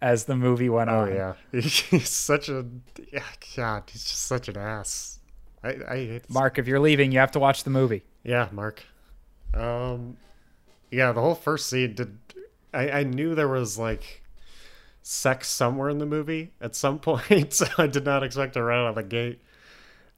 as 0.00 0.24
the 0.24 0.36
movie 0.36 0.68
went 0.68 0.88
on. 0.90 1.08
oh 1.08 1.10
on 1.10 1.14
yeah. 1.52 1.60
He's 1.60 2.08
such 2.08 2.48
a 2.48 2.64
yeah, 3.12 3.24
God. 3.56 3.82
He's 3.90 4.04
just 4.04 4.26
such 4.26 4.48
an 4.48 4.56
ass. 4.56 5.18
I 5.64 5.70
I 5.88 5.96
hate 5.96 6.30
mark 6.30 6.58
if 6.58 6.68
you're 6.68 6.78
leaving 6.78 7.10
you 7.10 7.18
have 7.18 7.32
to 7.32 7.40
watch 7.40 7.64
the 7.64 7.70
movie 7.70 8.04
Yeah, 8.22 8.48
Mark. 8.52 8.84
Um, 9.54 10.16
yeah, 10.90 11.10
the 11.12 11.20
whole 11.20 11.34
first 11.34 11.68
scene 11.68 11.94
did. 11.94 12.16
I 12.72 12.90
I 12.90 13.02
knew 13.02 13.34
there 13.34 13.48
was 13.48 13.76
like 13.78 14.22
sex 15.02 15.48
somewhere 15.48 15.88
in 15.88 15.98
the 15.98 16.06
movie 16.06 16.52
at 16.60 16.76
some 16.76 16.98
point, 17.00 17.52
so 17.54 17.66
I 17.76 17.86
did 17.88 18.04
not 18.04 18.22
expect 18.22 18.54
to 18.54 18.62
run 18.62 18.84
out 18.84 18.90
of 18.90 18.94
the 18.94 19.02
gate. 19.02 19.40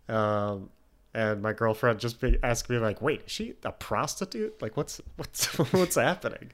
Um, 0.08 0.68
and 1.12 1.42
my 1.42 1.52
girlfriend 1.52 1.98
just 1.98 2.20
be, 2.20 2.38
asked 2.42 2.70
me 2.70 2.78
like, 2.78 3.02
"Wait, 3.02 3.22
is 3.26 3.32
she 3.32 3.54
a 3.64 3.72
prostitute? 3.72 4.60
Like, 4.62 4.76
what's 4.76 5.00
what's 5.16 5.46
what's 5.72 5.96
happening? 5.96 6.50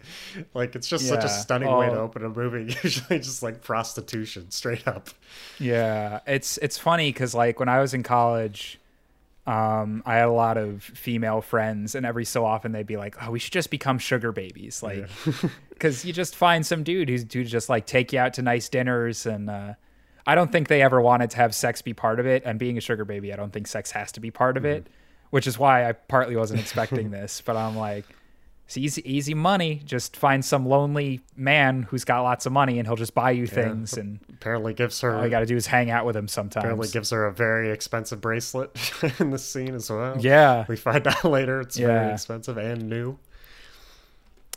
Like, 0.55 0.75
it's 0.75 0.88
just 0.88 1.07
such 1.07 1.25
a 1.25 1.27
Yeah. 1.27 1.33
stunning 1.33 1.77
way 1.77 1.90
to 1.90 1.97
Oh. 1.97 2.03
open 2.05 2.25
a 2.25 2.29
movie. 2.29 2.75
Usually, 2.83 3.19
just 3.19 3.42
like 3.42 3.62
prostitution, 3.62 4.51
straight 4.51 4.87
up. 4.88 5.11
Yeah, 5.59 6.21
it's 6.27 6.57
it's 6.59 6.79
funny 6.79 7.12
because 7.12 7.35
like 7.35 7.61
when 7.61 7.69
I 7.69 7.81
was 7.81 7.92
in 7.95 8.03
college, 8.03 8.81
um, 9.47 10.03
I 10.07 10.14
had 10.16 10.29
a 10.29 10.33
lot 10.33 10.57
of 10.57 10.83
female 10.83 11.40
friends, 11.40 11.95
and 11.95 12.05
every 12.05 12.25
so 12.25 12.45
often 12.45 12.73
they'd 12.73 12.87
be 12.87 12.97
like, 12.97 13.14
"Oh, 13.23 13.31
we 13.31 13.38
should 13.38 13.53
just 13.53 13.71
become 13.71 13.99
sugar 13.99 14.33
babies," 14.33 14.83
like 14.83 15.07
because 15.69 16.05
you 16.05 16.12
just 16.12 16.35
find 16.35 16.64
some 16.66 16.83
dude 16.83 17.09
who's 17.09 17.25
who 17.33 17.45
just 17.45 17.69
like 17.69 17.87
take 17.87 18.12
you 18.12 18.19
out 18.19 18.33
to 18.35 18.42
nice 18.42 18.69
dinners, 18.69 19.25
and 19.27 19.49
uh, 19.51 19.75
I 20.27 20.35
don't 20.35 20.51
think 20.51 20.69
they 20.69 20.83
ever 20.83 21.01
wanted 21.01 21.31
to 21.31 21.37
have 21.37 21.55
sex 21.55 21.83
be 21.83 21.95
part 21.95 22.19
of 22.21 22.27
it. 22.27 22.43
And 22.45 22.59
being 22.59 22.77
a 22.77 22.81
sugar 22.81 23.05
baby, 23.05 23.33
I 23.33 23.37
don't 23.37 23.53
think 23.53 23.67
sex 23.67 23.91
has 23.93 24.11
to 24.12 24.21
be 24.21 24.31
part 24.31 24.57
of 24.57 24.65
it, 24.65 24.87
which 25.31 25.47
is 25.47 25.59
why 25.59 25.89
I 25.89 25.93
partly 25.93 26.37
wasn't 26.37 26.61
expecting 26.61 27.11
this. 27.11 27.41
But 27.47 27.57
I'm 27.57 27.77
like. 27.77 28.05
It's 28.69 28.77
easy, 28.77 29.01
easy 29.09 29.33
money. 29.33 29.81
Just 29.85 30.17
find 30.17 30.45
some 30.45 30.67
lonely 30.67 31.21
man 31.37 31.85
who's 31.85 32.03
got 32.05 32.23
lots 32.23 32.47
of 32.47 32.53
money, 32.53 32.81
and 32.81 32.89
he'll 32.89 32.97
just 32.97 33.15
buy 33.15 33.31
you 33.31 33.47
things. 33.47 33.97
And 33.97 34.19
Apparently, 34.29 34.75
gives 34.75 35.01
her 35.03 35.15
all 35.15 35.23
you 35.23 35.31
got 35.31 35.39
to 35.39 35.47
do 35.47 35.55
is 35.55 35.69
hang 35.69 35.89
out 35.89 36.05
with 36.05 36.17
him 36.17 36.27
sometimes. 36.27 36.65
apparently 36.65 36.89
gives 36.89 37.11
her 37.11 37.27
a 37.27 37.33
very 37.33 37.71
expensive 37.71 38.21
bracelet 38.21 38.77
in 39.21 39.31
the 39.31 39.39
scene 39.39 39.73
as 39.73 39.89
well. 39.89 40.17
yeah. 40.19 40.65
We 40.67 40.75
find 40.75 41.07
out 41.07 41.23
later 41.39 41.61
it's 41.61 41.77
very 41.77 42.12
expensive 42.12 42.57
and 42.59 42.89
new. 42.91 43.19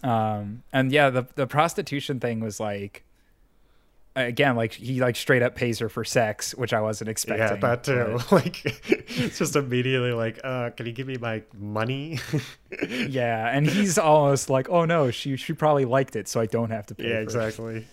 Um, 0.04 0.64
and 0.72 0.92
yeah, 0.92 1.12
the 1.12 1.28
the 1.36 1.46
prostitution 1.46 2.20
thing 2.20 2.40
was 2.40 2.60
like, 2.60 3.04
again, 4.20 4.56
like 4.56 4.74
he 4.74 5.00
like 5.02 5.16
straight 5.16 5.42
up 5.42 5.56
pays 5.56 5.80
her 5.80 5.90
for 5.90 6.04
sex, 6.04 6.54
which 6.56 6.74
I 6.74 6.82
wasn't 6.82 7.10
expecting. 7.10 7.48
yeah, 7.48 7.56
that 7.56 7.84
too. 7.84 8.18
but- 8.18 8.32
Like, 8.32 8.62
it's 9.10 9.38
just 9.40 9.56
immediately 9.56 10.12
like, 10.12 10.40
uh, 10.44 10.70
can 10.72 10.86
you 10.86 10.92
give 10.92 11.08
me 11.08 11.18
my 11.18 11.44
money? 11.58 12.20
yeah, 12.90 13.50
and 13.56 13.68
he's 13.68 13.98
almost 13.98 14.50
like, 14.50 14.70
oh 14.70 14.86
no, 14.86 15.12
she 15.12 15.36
she 15.38 15.54
probably 15.54 15.86
liked 15.86 16.16
it, 16.16 16.28
so 16.28 16.40
I 16.40 16.46
don't 16.46 16.70
have 16.72 16.86
to 16.88 16.96
pay. 16.96 17.04
yeah, 17.06 17.10
for 17.10 17.20
it." 17.20 17.24
exactly. 17.24 17.88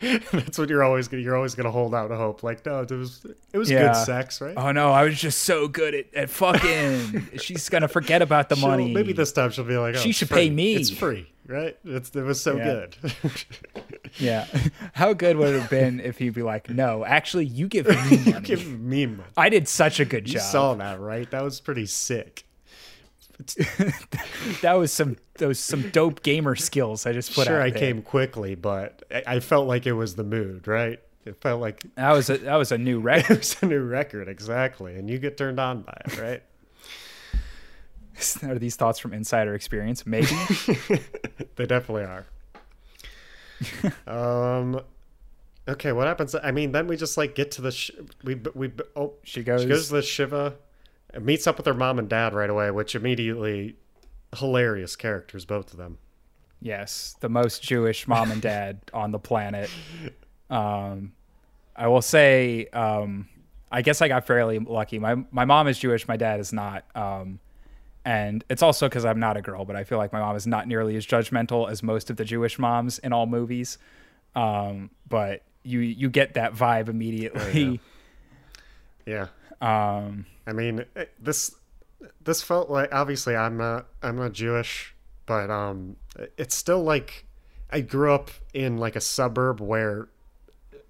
That's 0.00 0.58
what 0.58 0.68
you're 0.68 0.82
always 0.84 1.08
gonna 1.08 1.22
you're 1.22 1.36
always 1.36 1.54
gonna 1.54 1.70
hold 1.70 1.94
out 1.94 2.10
hope. 2.10 2.42
Like, 2.42 2.64
no, 2.66 2.80
it 2.80 2.90
was 2.90 3.24
it 3.52 3.58
was 3.58 3.70
Yeah. 3.70 3.92
good 3.92 3.96
sex, 4.04 4.40
right? 4.40 4.54
Oh 4.56 4.72
no, 4.72 4.92
I 4.92 5.04
was 5.04 5.18
just 5.18 5.42
so 5.42 5.68
good 5.68 5.94
at, 5.94 6.14
at 6.14 6.30
fucking. 6.30 7.28
She's 7.38 7.68
gonna 7.68 7.88
forget 7.88 8.22
about 8.22 8.48
the 8.48 8.56
She'll- 8.56 8.68
money. 8.68 8.92
Maybe 8.92 9.12
this 9.12 9.32
time 9.32 9.50
she'll 9.50 9.64
be 9.64 9.76
like, 9.76 9.94
oh, 9.96 9.98
She 9.98 10.12
should 10.12 10.28
free. 10.28 10.48
pay 10.48 10.50
me. 10.50 10.74
It's 10.76 10.90
free, 10.90 11.30
right? 11.46 11.76
It's, 11.84 12.10
it 12.14 12.22
was 12.22 12.40
so 12.42 12.56
Yeah. 12.56 12.64
good. 12.64 12.96
Yeah. 14.18 14.46
How 14.92 15.12
good 15.12 15.36
would 15.36 15.54
it 15.54 15.60
have 15.60 15.70
been 15.70 15.98
if 15.98 16.18
he'd 16.18 16.34
be 16.34 16.42
like, 16.42 16.70
no, 16.70 17.04
actually, 17.04 17.46
you 17.46 17.66
give 17.66 17.86
me 17.88 17.94
money. 18.32 18.40
Give 18.42 18.64
me 18.80 19.06
money. 19.06 19.28
I 19.36 19.48
did 19.48 19.66
such 19.66 19.98
a 19.98 20.04
good 20.04 20.28
You 20.28 20.34
job. 20.34 20.42
You 20.42 20.48
saw 20.50 20.74
that, 20.74 21.00
right? 21.00 21.28
That 21.32 21.42
was 21.42 21.60
pretty 21.60 21.86
sick. 21.86 22.44
that 24.62 24.74
was 24.74 24.92
some 24.92 25.16
those 25.38 25.58
some 25.58 25.90
dope 25.90 26.22
gamer 26.22 26.54
skills 26.54 27.04
I 27.06 27.12
just 27.12 27.34
put 27.34 27.46
sure, 27.48 27.60
I 27.60 27.70
there. 27.70 27.78
came 27.80 28.02
quickly, 28.02 28.54
but 28.54 29.02
I, 29.10 29.22
I 29.36 29.40
felt 29.40 29.66
like 29.66 29.86
it 29.86 29.92
was 29.94 30.14
the 30.14 30.22
mood, 30.24 30.68
right? 30.68 31.00
It 31.24 31.40
felt 31.40 31.60
like 31.60 31.82
That 31.96 32.12
was 32.12 32.30
a 32.30 32.38
that 32.38 32.54
was 32.56 32.70
a 32.70 32.78
new 32.78 33.00
record. 33.00 33.32
it 33.32 33.38
was 33.38 33.56
a 33.62 33.66
new 33.66 33.82
record, 33.82 34.28
exactly, 34.28 34.94
and 34.94 35.10
you 35.10 35.18
get 35.18 35.36
turned 35.36 35.58
on 35.58 35.82
by 35.82 36.00
it, 36.06 36.20
right? 36.20 36.42
Are 38.42 38.58
these 38.58 38.76
thoughts 38.76 38.98
from 38.98 39.12
insider 39.12 39.54
experience? 39.54 40.06
Maybe. 40.06 40.26
they 41.56 41.66
definitely 41.66 42.04
are. 42.04 42.26
um, 44.06 44.80
okay, 45.68 45.92
what 45.92 46.06
happens? 46.06 46.34
I 46.34 46.50
mean, 46.50 46.72
then 46.72 46.86
we 46.86 46.96
just 46.96 47.16
like 47.16 47.34
get 47.34 47.50
to 47.52 47.62
the 47.62 47.70
sh- 47.72 47.90
we 48.22 48.36
we 48.54 48.70
oh 48.96 49.14
She 49.22 49.42
goes. 49.42 49.62
she 49.62 49.68
goes 49.68 49.88
to 49.88 49.94
the 49.94 50.02
shiva, 50.02 50.54
and 51.12 51.24
meets 51.24 51.46
up 51.46 51.56
with 51.56 51.66
her 51.66 51.74
mom 51.74 51.98
and 51.98 52.08
dad 52.08 52.34
right 52.34 52.50
away, 52.50 52.70
which 52.70 52.94
immediately 52.94 53.76
hilarious 54.36 54.96
characters, 54.96 55.44
both 55.44 55.72
of 55.72 55.78
them. 55.78 55.98
Yes, 56.60 57.16
the 57.20 57.28
most 57.28 57.62
Jewish 57.62 58.08
mom 58.08 58.30
and 58.30 58.40
dad 58.40 58.80
on 58.94 59.10
the 59.12 59.18
planet. 59.18 59.70
Um, 60.50 61.12
I 61.76 61.88
will 61.88 62.02
say, 62.02 62.66
um, 62.72 63.28
I 63.70 63.82
guess 63.82 64.00
I 64.00 64.08
got 64.08 64.26
fairly 64.26 64.58
lucky. 64.58 64.98
My 64.98 65.16
my 65.30 65.44
mom 65.44 65.68
is 65.68 65.78
Jewish, 65.78 66.06
my 66.08 66.16
dad 66.16 66.40
is 66.40 66.52
not. 66.52 66.84
Um, 66.96 67.40
and 68.04 68.44
it's 68.50 68.62
also 68.62 68.88
because 68.88 69.04
I'm 69.04 69.18
not 69.20 69.36
a 69.36 69.42
girl, 69.42 69.64
but 69.64 69.76
I 69.76 69.84
feel 69.84 69.98
like 69.98 70.12
my 70.12 70.20
mom 70.20 70.36
is 70.36 70.46
not 70.46 70.68
nearly 70.68 70.96
as 70.96 71.06
judgmental 71.06 71.70
as 71.70 71.82
most 71.82 72.10
of 72.10 72.16
the 72.16 72.24
Jewish 72.24 72.58
moms 72.58 72.98
in 72.98 73.12
all 73.12 73.26
movies. 73.26 73.78
Um, 74.34 74.90
but 75.08 75.42
you 75.62 75.80
you 75.80 76.10
get 76.10 76.34
that 76.34 76.54
vibe 76.54 76.88
immediately. 76.88 77.80
Yeah, 79.06 79.26
Um, 79.60 80.26
I 80.46 80.52
mean 80.52 80.84
it- 80.96 81.12
this 81.22 81.54
this 82.22 82.42
felt 82.42 82.70
like 82.70 82.92
obviously 82.94 83.36
I'm 83.36 83.56
not 83.56 83.86
I'm 84.02 84.16
not 84.16 84.32
Jewish, 84.32 84.94
but 85.26 85.50
um, 85.50 85.96
it's 86.36 86.54
still 86.54 86.82
like 86.82 87.26
I 87.70 87.80
grew 87.80 88.12
up 88.12 88.30
in 88.52 88.76
like 88.78 88.96
a 88.96 89.00
suburb 89.00 89.60
where 89.60 90.08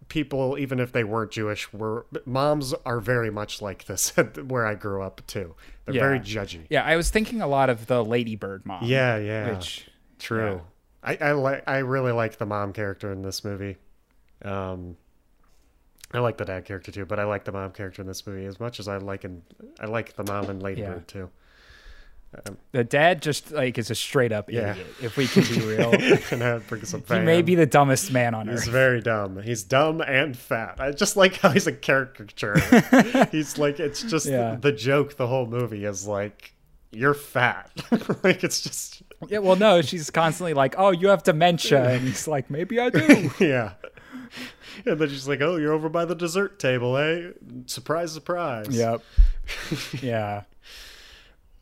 people 0.09 0.57
even 0.59 0.79
if 0.81 0.93
they 0.93 1.03
weren't 1.05 1.31
jewish 1.33 1.73
were 1.73 2.07
moms 2.27 2.75
are 2.85 3.01
very 3.01 3.31
much 3.31 3.63
like 3.63 3.85
this 3.87 4.11
where 4.49 4.67
i 4.67 4.75
grew 4.75 5.03
up 5.03 5.21
too. 5.27 5.55
They're 5.87 5.95
very 5.95 6.19
judgy. 6.21 6.67
Yeah, 6.71 6.83
I 6.83 6.97
was 6.97 7.11
thinking 7.11 7.43
a 7.43 7.47
lot 7.47 7.69
of 7.69 7.87
the 7.87 8.03
Ladybird 8.03 8.65
mom. 8.65 8.85
yeah 8.85 9.17
yeah. 9.19 9.51
which 9.51 9.87
true. 10.19 10.63
i 11.03 11.17
i 11.21 11.33
like 11.33 11.63
i 11.67 11.79
really 11.79 12.13
like 12.13 12.39
the 12.39 12.47
mom 12.47 12.73
character 12.73 13.13
in 13.13 13.23
this 13.23 13.45
movie. 13.45 13.77
Um 14.45 14.97
i 16.13 16.19
like 16.21 16.37
the 16.39 16.45
dad 16.45 16.65
character 16.65 16.93
too 16.93 17.05
but 17.05 17.19
i 17.19 17.25
like 17.25 17.45
the 17.45 17.53
mom 17.53 17.73
character 17.73 18.01
in 18.03 18.07
this 18.09 18.27
movie 18.27 18.47
as 18.47 18.61
much 18.61 18.79
as 18.79 18.87
i 18.89 18.97
like 18.99 19.25
and 19.25 19.43
i 19.81 19.87
like 19.87 20.15
the 20.15 20.23
mom 20.25 20.49
and 20.49 20.63
ladybird 20.63 21.05
Yeah. 21.09 21.21
too 21.23 21.31
the 22.73 22.85
dad 22.85 23.23
just 23.23 23.53
like 23.53 23.79
is 23.79 23.91
a 23.91 23.95
straight 23.95 24.33
up 24.33 24.51
Yeah. 24.51 24.73
idiot. 24.73 24.87
If 25.03 25.17
we 25.17 25.27
can 25.27 25.43
be 25.45 25.61
real, 25.67 25.91
and 25.93 26.41
that 26.43 26.63
brings 26.69 26.93
he 26.93 27.19
may 27.21 27.43
be 27.43 27.55
the 27.55 27.67
dumbest 27.67 28.13
man 28.13 28.35
on 28.35 28.49
He's 28.49 28.59
earth. 28.59 28.65
He's 28.65 28.73
very 28.73 29.01
dumb. 29.01 29.43
He's 29.43 29.63
dumb 29.63 30.01
and 30.01 30.37
fat. 30.37 30.77
I 30.81 30.93
just 30.93 31.17
like 31.17 31.37
how 31.39 31.51
he's 31.51 31.67
a 31.67 31.73
caricature. 31.73 32.57
he's 33.33 33.59
like 33.59 33.81
it's 33.81 34.03
just 34.03 34.27
Yeah. 34.27 34.57
the 34.61 34.73
joke 34.73 35.17
the 35.17 35.27
whole 35.27 35.47
movie 35.47 35.85
is 35.85 36.07
like 36.07 36.53
you're 36.93 37.15
fat. 37.15 37.71
like 38.25 38.45
it's 38.45 38.61
just 38.61 39.03
Yeah, 39.29 39.39
well, 39.39 39.57
no, 39.57 39.81
she's 39.83 40.11
constantly 40.11 40.55
like, 40.55 40.75
"Oh, 40.79 40.91
you 40.91 41.09
have 41.09 41.23
dementia," 41.23 41.83
and 41.89 42.03
he's 42.03 42.29
like, 42.29 42.51
"Maybe 42.51 42.79
I 42.79 42.91
do." 42.91 43.31
yeah. 43.41 43.73
And 44.87 44.99
then 44.99 45.09
she's 45.09 45.27
like, 45.29 45.41
"Oh, 45.41 45.57
you're 45.57 45.73
over 45.73 45.89
by 45.89 46.05
the 46.05 46.15
dessert 46.15 46.59
table, 46.59 46.97
eh? 46.97 47.31
Surprise, 47.67 48.13
surprise." 48.13 48.67
yep. 48.71 49.03
Yeah. 50.03 50.43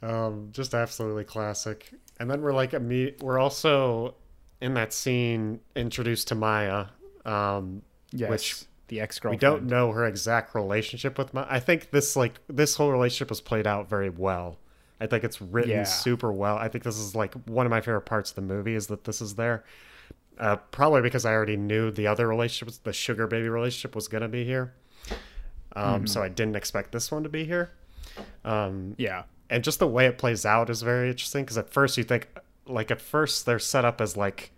Um, 0.03 0.49
just 0.53 0.75
absolutely 0.75 1.25
classic. 1.25 1.93
And 2.19 2.31
then 2.31 2.43
we're 2.43 2.53
like, 2.53 2.73
we're 3.21 3.39
also 3.39 4.15
in 4.61 4.75
that 4.75 4.93
scene 4.93 5.61
introduced 5.77 6.29
to 6.29 6.35
Maya. 6.35 6.87
Um, 7.25 7.83
Yes. 8.15 8.29
Which 8.29 8.65
the 8.89 9.01
ex 9.01 9.19
girlfriend. 9.19 9.41
we 9.41 9.47
don't 9.47 9.67
know 9.69 9.91
her 9.93 10.05
exact 10.07 10.55
relationship 10.55 11.17
with 11.17 11.33
Maya. 11.33 11.47
I 11.49 11.61
think 11.61 11.91
this 11.93 12.15
like 12.15 12.41
this 12.47 12.77
whole 12.77 12.91
relationship 12.93 13.31
was 13.31 13.41
played 13.41 13.67
out 13.67 13.89
very 13.89 14.11
well. 14.11 14.59
I 15.01 15.07
think 15.07 15.25
it's 15.25 15.41
written 15.41 15.71
Yeah. 15.71 15.85
super 15.85 16.31
well. 16.31 16.57
I 16.59 16.69
think 16.69 16.85
this 16.85 16.99
is 16.99 17.15
like 17.15 17.33
one 17.47 17.65
of 17.65 17.71
my 17.71 17.81
favorite 17.81 18.03
parts 18.03 18.29
of 18.31 18.37
the 18.37 18.43
movie 18.43 18.75
is 18.75 18.89
that 18.89 19.05
this 19.05 19.23
is 19.23 19.37
there. 19.37 19.65
Uh, 20.39 20.57
probably 20.57 21.01
because 21.01 21.25
I 21.25 21.33
already 21.33 21.57
knew 21.57 21.91
the 21.91 22.07
other 22.07 22.29
relationships, 22.29 22.79
the 22.79 22.93
sugar 22.93 23.27
baby 23.27 23.49
relationship 23.49 23.95
was 23.95 24.09
gonna 24.09 24.29
be 24.29 24.45
here. 24.45 24.75
Um, 25.75 26.07
So 26.07 26.23
I 26.23 26.29
didn't 26.29 26.57
expect 26.57 26.93
this 26.93 27.11
one 27.11 27.23
to 27.23 27.29
be 27.31 27.45
here. 27.45 27.71
Um, 28.45 28.95
Yeah. 28.99 29.23
And 29.53 29.63
just 29.63 29.79
the 29.79 29.87
way 29.87 30.07
it 30.07 30.19
plays 30.19 30.45
out 30.47 30.69
is 30.71 30.83
very 30.83 31.09
interesting 31.11 31.45
because 31.45 31.59
at 31.59 31.71
first 31.71 31.97
you 31.97 32.05
think 32.05 32.29
like 32.67 32.91
at 32.91 33.01
first 33.01 33.47
they're 33.47 33.59
set 33.59 33.85
up 33.85 34.01
as 34.01 34.17
like 34.17 34.51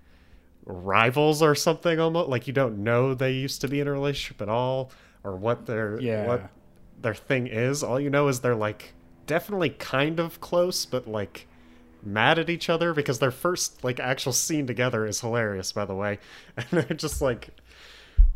rivals 0.66 1.42
or 1.42 1.54
something 1.54 2.00
almost 2.00 2.28
like 2.28 2.46
you 2.46 2.52
don't 2.52 2.78
know 2.83 3.12
they 3.14 3.33
used 3.33 3.61
to 3.61 3.68
be 3.68 3.80
in 3.80 3.87
a 3.88 3.92
relationship 3.92 4.40
at 4.40 4.48
all 4.48 4.90
or 5.22 5.37
what 5.37 5.66
their 5.66 6.00
Yeah. 6.00 6.26
what 6.26 6.50
their 7.00 7.14
thing 7.14 7.46
is. 7.46 7.83
All 7.83 8.00
you 8.00 8.09
know 8.09 8.28
is 8.28 8.40
they're 8.40 8.54
like 8.54 8.94
definitely 9.26 9.70
kind 9.70 10.20
of 10.20 10.40
close 10.40 10.87
but 10.87 11.07
like 11.07 11.46
mad 12.02 12.38
at 12.38 12.48
each 12.50 12.68
other 12.68 12.92
because 12.94 13.18
their 13.18 13.30
first 13.30 13.83
like 13.83 13.98
actual 13.98 14.33
scene 14.33 14.66
together 14.66 15.07
is 15.07 15.20
hilarious 15.20 15.72
by 15.72 15.85
the 15.85 15.94
way. 15.94 16.18
And 16.57 16.66
they're 16.70 16.96
just 16.96 17.20
like 17.20 17.48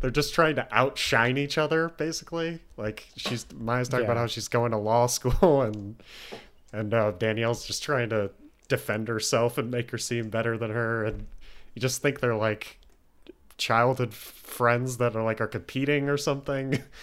they're 0.01 0.11
just 0.11 0.33
trying 0.33 0.55
to 0.55 0.67
outshine 0.71 1.37
each 1.37 1.57
other 1.57 1.89
basically. 1.89 2.59
Like 2.77 3.07
she's 3.15 3.45
maya's 3.53 3.89
talking 3.89 4.05
about 4.05 4.17
how 4.17 4.27
she's 4.27 4.47
going 4.47 4.71
to 4.71 4.77
law 4.77 5.07
school 5.17 5.61
and 5.61 5.95
and 6.73 6.93
uh, 6.93 7.11
danielle's 7.11 7.65
just 7.65 7.83
trying 7.83 8.09
to 8.09 8.29
defend 8.67 9.07
herself 9.07 9.57
and 9.57 9.71
make 9.71 9.89
her 9.91 9.97
seem 9.97 10.29
better 10.29 10.57
than 10.57 10.71
her 10.71 11.03
and 11.05 11.25
you 11.75 11.81
just 11.81 12.01
think 12.01 12.19
they're 12.19 12.35
like 12.35 12.79
childhood 13.57 14.13
friends 14.13 14.97
that 14.97 15.15
are 15.15 15.23
like 15.23 15.41
are 15.41 15.47
competing 15.47 16.07
or 16.09 16.17
something 16.17 16.81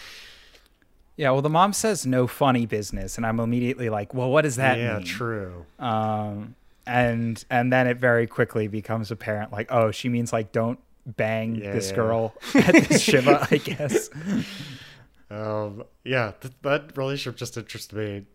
Yeah. 1.19 1.31
Well, 1.31 1.41
the 1.41 1.49
mom 1.49 1.73
says 1.73 2.05
no 2.05 2.27
funny 2.27 2.67
business, 2.67 3.17
and 3.17 3.25
I'm 3.25 3.41
immediately 3.41 3.89
like, 3.89 4.13
"Well, 4.13 4.31
what 4.31 4.43
does 4.43 4.57
that 4.57 4.77
yeah 4.77 4.97
mean?" 4.99 5.07
true 5.07 5.65
Um, 5.79 6.55
and 6.87 7.43
and 7.49 7.73
then 7.73 7.87
it 7.87 7.97
very 7.97 8.27
quickly 8.27 8.69
becomes 8.69 9.11
apparent, 9.11 9.51
like, 9.51 9.73
oh, 9.73 9.91
she 9.91 10.11
means 10.11 10.31
like 10.31 10.53
don't 10.53 10.79
bang 11.07 11.55
Yeah, 11.57 11.73
this 11.73 11.89
yeah. 11.89 11.95
girl 11.97 12.35
at 12.55 12.75
this 12.89 13.01
shiva, 13.09 13.49
I 13.51 13.57
guess. 13.57 14.11
um 15.31 15.83
yeah 16.05 16.33
th- 16.41 16.55
that 16.63 16.97
relationship 16.97 17.37
just 17.37 17.57
interested 17.57 17.97
me 17.97 18.27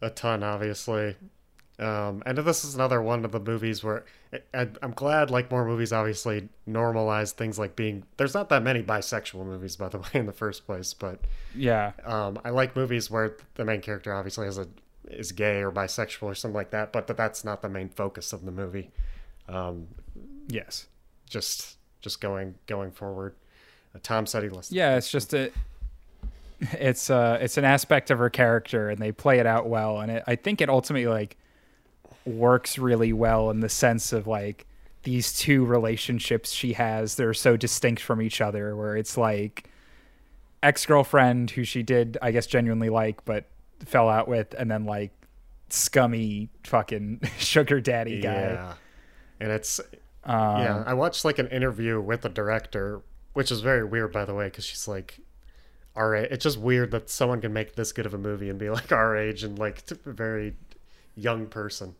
a 0.00 0.10
ton 0.10 0.42
obviously 0.42 1.16
um 1.78 2.22
and 2.26 2.38
this 2.38 2.64
is 2.64 2.74
another 2.74 3.00
one 3.00 3.24
of 3.24 3.32
the 3.32 3.40
movies 3.40 3.82
where 3.84 4.04
I, 4.54 4.68
i'm 4.82 4.92
glad 4.92 5.30
like 5.30 5.50
more 5.50 5.64
movies 5.64 5.92
obviously 5.92 6.48
normalize 6.68 7.32
things 7.32 7.58
like 7.58 7.76
being 7.76 8.04
there's 8.16 8.34
not 8.34 8.48
that 8.48 8.62
many 8.62 8.82
bisexual 8.82 9.44
movies 9.44 9.76
by 9.76 9.88
the 9.88 9.98
way 9.98 10.06
in 10.14 10.26
the 10.26 10.32
first 10.32 10.66
place 10.66 10.92
but 10.94 11.20
Yeah. 11.54 11.92
um, 12.04 12.38
I 12.44 12.50
like 12.50 12.74
movies 12.76 13.10
where 13.10 13.36
the 13.54 13.64
main 13.64 13.80
character 13.80 14.12
obviously 14.14 14.46
is 14.48 14.58
a 14.58 14.66
is 15.08 15.32
gay 15.32 15.62
or 15.62 15.70
bisexual 15.72 16.24
or 16.24 16.34
something 16.34 16.54
like 16.54 16.70
that, 16.72 16.92
but 16.92 17.06
that 17.06 17.16
that's 17.16 17.42
not 17.42 17.62
the 17.62 17.68
main 17.70 17.88
focus 17.88 18.34
of 18.34 18.44
the 18.44 18.50
movie. 18.52 18.90
Um, 19.48 19.86
Yes. 20.48 20.86
just 21.30 21.78
just 22.02 22.20
going 22.20 22.56
going 22.66 22.90
forward. 22.90 23.34
Uh, 23.94 24.00
Tom 24.02 24.26
said 24.26 24.42
he 24.42 24.50
listened. 24.50 24.76
Yeah, 24.76 24.96
it's 24.96 25.10
just 25.10 25.32
a 25.32 25.50
it's 26.72 27.08
uh 27.10 27.38
it's 27.40 27.56
an 27.56 27.64
aspect 27.64 28.10
of 28.10 28.18
her 28.18 28.30
character 28.30 28.90
and 28.90 28.98
they 29.00 29.12
play 29.12 29.38
it 29.38 29.46
out 29.46 29.68
well 29.68 30.00
and 30.00 30.10
it, 30.10 30.24
I 30.26 30.34
think 30.34 30.60
it 30.60 30.68
ultimately 30.68 31.06
like 31.06 31.36
works 32.24 32.78
really 32.78 33.12
well 33.12 33.50
in 33.50 33.60
the 33.60 33.68
sense 33.68 34.12
of 34.12 34.26
like 34.26 34.66
these 35.04 35.32
two 35.32 35.64
relationships 35.64 36.52
she 36.52 36.72
has 36.72 37.14
they're 37.14 37.32
so 37.32 37.56
distinct 37.56 38.02
from 38.02 38.20
each 38.20 38.40
other 38.40 38.74
where 38.74 38.96
it's 38.96 39.16
like 39.16 39.70
ex-girlfriend 40.62 41.50
who 41.52 41.62
she 41.62 41.82
did 41.82 42.18
I 42.20 42.32
guess 42.32 42.46
genuinely 42.46 42.90
like 42.90 43.24
but 43.24 43.44
fell 43.84 44.08
out 44.08 44.26
with 44.26 44.54
and 44.58 44.70
then 44.70 44.84
like 44.84 45.12
scummy 45.70 46.48
fucking 46.64 47.20
sugar 47.38 47.80
daddy 47.80 48.20
guy. 48.20 48.52
Yeah, 48.52 48.74
and 49.40 49.52
it's 49.52 49.80
Um, 50.24 50.36
yeah. 50.62 50.84
I 50.86 50.94
watched 50.94 51.24
like 51.24 51.38
an 51.38 51.48
interview 51.48 52.00
with 52.00 52.22
the 52.22 52.28
director, 52.28 53.02
which 53.34 53.50
is 53.50 53.60
very 53.60 53.84
weird 53.84 54.12
by 54.12 54.24
the 54.24 54.34
way, 54.34 54.46
because 54.46 54.64
she's 54.64 54.88
like. 54.88 55.20
Our 55.96 56.14
age. 56.14 56.28
It's 56.30 56.42
just 56.44 56.58
weird 56.58 56.90
that 56.92 57.10
someone 57.10 57.40
can 57.40 57.52
make 57.52 57.74
this 57.74 57.92
good 57.92 58.06
of 58.06 58.14
a 58.14 58.18
movie 58.18 58.50
and 58.50 58.58
be 58.58 58.70
like 58.70 58.92
our 59.02 59.16
age 59.16 59.44
and 59.44 59.58
like 59.58 59.82
a 60.06 60.10
very 60.12 60.54
young 61.16 61.46
person. 61.46 61.94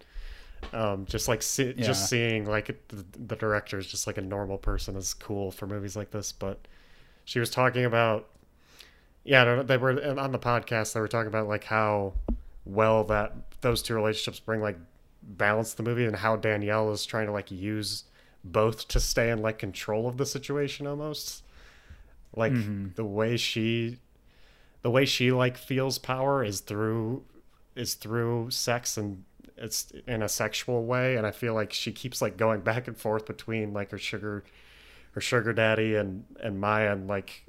Um, 0.73 1.07
just 1.07 1.29
like 1.29 1.43
see, 1.43 1.75
Yeah. 1.77 1.87
just 1.87 2.09
seeing 2.09 2.45
like 2.47 2.67
the, 2.89 3.05
the 3.27 3.37
director 3.37 3.79
is 3.79 3.87
just 3.87 4.07
like 4.07 4.19
a 4.19 4.23
normal 4.23 4.59
person 4.59 4.97
is 4.97 5.15
cool 5.15 5.51
for 5.51 5.67
movies 5.67 5.97
like 5.97 6.11
this. 6.11 6.33
But 6.33 6.59
she 7.25 7.39
was 7.41 7.51
talking 7.51 7.85
about, 7.85 8.29
yeah, 9.25 9.43
I 9.43 9.45
don't 9.45 9.57
know, 9.59 9.63
they 9.65 9.77
were 9.77 10.19
on 10.19 10.33
the 10.33 10.39
podcast. 10.39 10.93
They 10.95 11.01
were 11.01 11.09
talking 11.09 11.29
about 11.29 11.47
like 11.49 11.65
how 11.65 12.15
well 12.65 13.05
that 13.05 13.35
those 13.61 13.83
two 13.83 13.95
relationships 13.95 14.41
bring 14.41 14.61
like 14.61 14.79
balance 15.23 15.75
the 15.75 15.83
movie 15.83 16.05
and 16.07 16.15
how 16.17 16.37
Danielle 16.37 16.91
is 16.93 17.05
trying 17.05 17.27
to 17.27 17.33
like 17.33 17.51
use 17.51 18.05
both 18.45 18.87
to 18.89 19.01
stay 19.01 19.31
in 19.31 19.43
like 19.43 19.59
control 19.59 20.07
of 20.07 20.17
the 20.17 20.25
situation 20.27 20.87
almost 20.87 21.43
like 22.35 22.53
mm-hmm. 22.53 22.89
the 22.95 23.05
way 23.05 23.37
she 23.37 23.99
the 24.83 24.91
way 24.91 25.05
she 25.05 25.33
like 25.33 25.57
feels 25.57 25.99
power 25.99 26.45
is 26.45 26.61
through 26.61 27.25
is 27.75 27.95
through 27.95 28.51
sex 28.51 28.97
and 28.97 29.25
it's 29.57 29.91
in 30.07 30.23
a 30.23 30.29
sexual 30.29 30.85
way, 30.85 31.17
and 31.17 31.27
I 31.27 31.33
feel 31.33 31.53
like 31.53 31.73
she 31.73 31.91
keeps 31.91 32.23
like 32.23 32.37
going 32.37 32.61
back 32.61 32.87
and 32.87 32.97
forth 32.97 33.27
between 33.27 33.73
like 33.73 33.91
her 33.91 33.99
sugar, 33.99 34.45
her 35.13 35.21
sugar 35.21 35.53
daddy 35.53 35.97
and 35.97 36.25
and 36.41 36.61
Maya, 36.61 36.93
and 36.93 37.09
like 37.09 37.45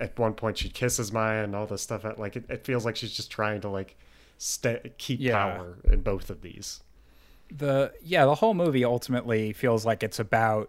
at 0.00 0.18
one 0.18 0.34
point 0.34 0.58
she 0.58 0.68
kisses 0.68 1.12
Maya 1.12 1.44
and 1.44 1.54
all 1.54 1.66
this 1.66 1.82
stuff. 1.82 2.04
at 2.04 2.18
Like 2.18 2.34
it, 2.36 2.44
it 2.48 2.64
feels 2.64 2.84
like 2.84 2.96
she's 2.96 3.12
just 3.12 3.30
trying 3.30 3.60
to 3.60 3.68
like 3.68 3.96
stay 4.38 4.92
keep 4.98 5.20
Yeah. 5.20 5.32
power 5.32 5.78
in 5.84 6.00
both 6.02 6.30
of 6.30 6.42
these. 6.42 6.80
the 7.48 7.92
yeah 8.02 8.24
the 8.24 8.34
whole 8.34 8.54
movie 8.54 8.84
ultimately 8.84 9.52
feels 9.52 9.86
like 9.86 10.02
it's 10.02 10.18
about 10.18 10.68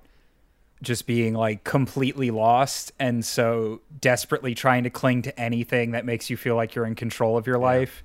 just 0.82 1.08
being 1.08 1.34
like 1.34 1.64
completely 1.64 2.32
lost 2.32 2.92
and 3.00 3.26
so 3.26 3.82
desperately 4.00 4.54
trying 4.54 4.84
to 4.84 4.90
cling 4.90 5.22
to 5.24 5.40
anything 5.40 5.92
that 5.92 6.06
makes 6.06 6.30
you 6.30 6.38
feel 6.38 6.56
like 6.56 6.76
you're 6.76 6.86
in 6.86 6.96
control 6.96 7.38
of 7.38 7.48
your 7.48 7.58
life 7.58 8.04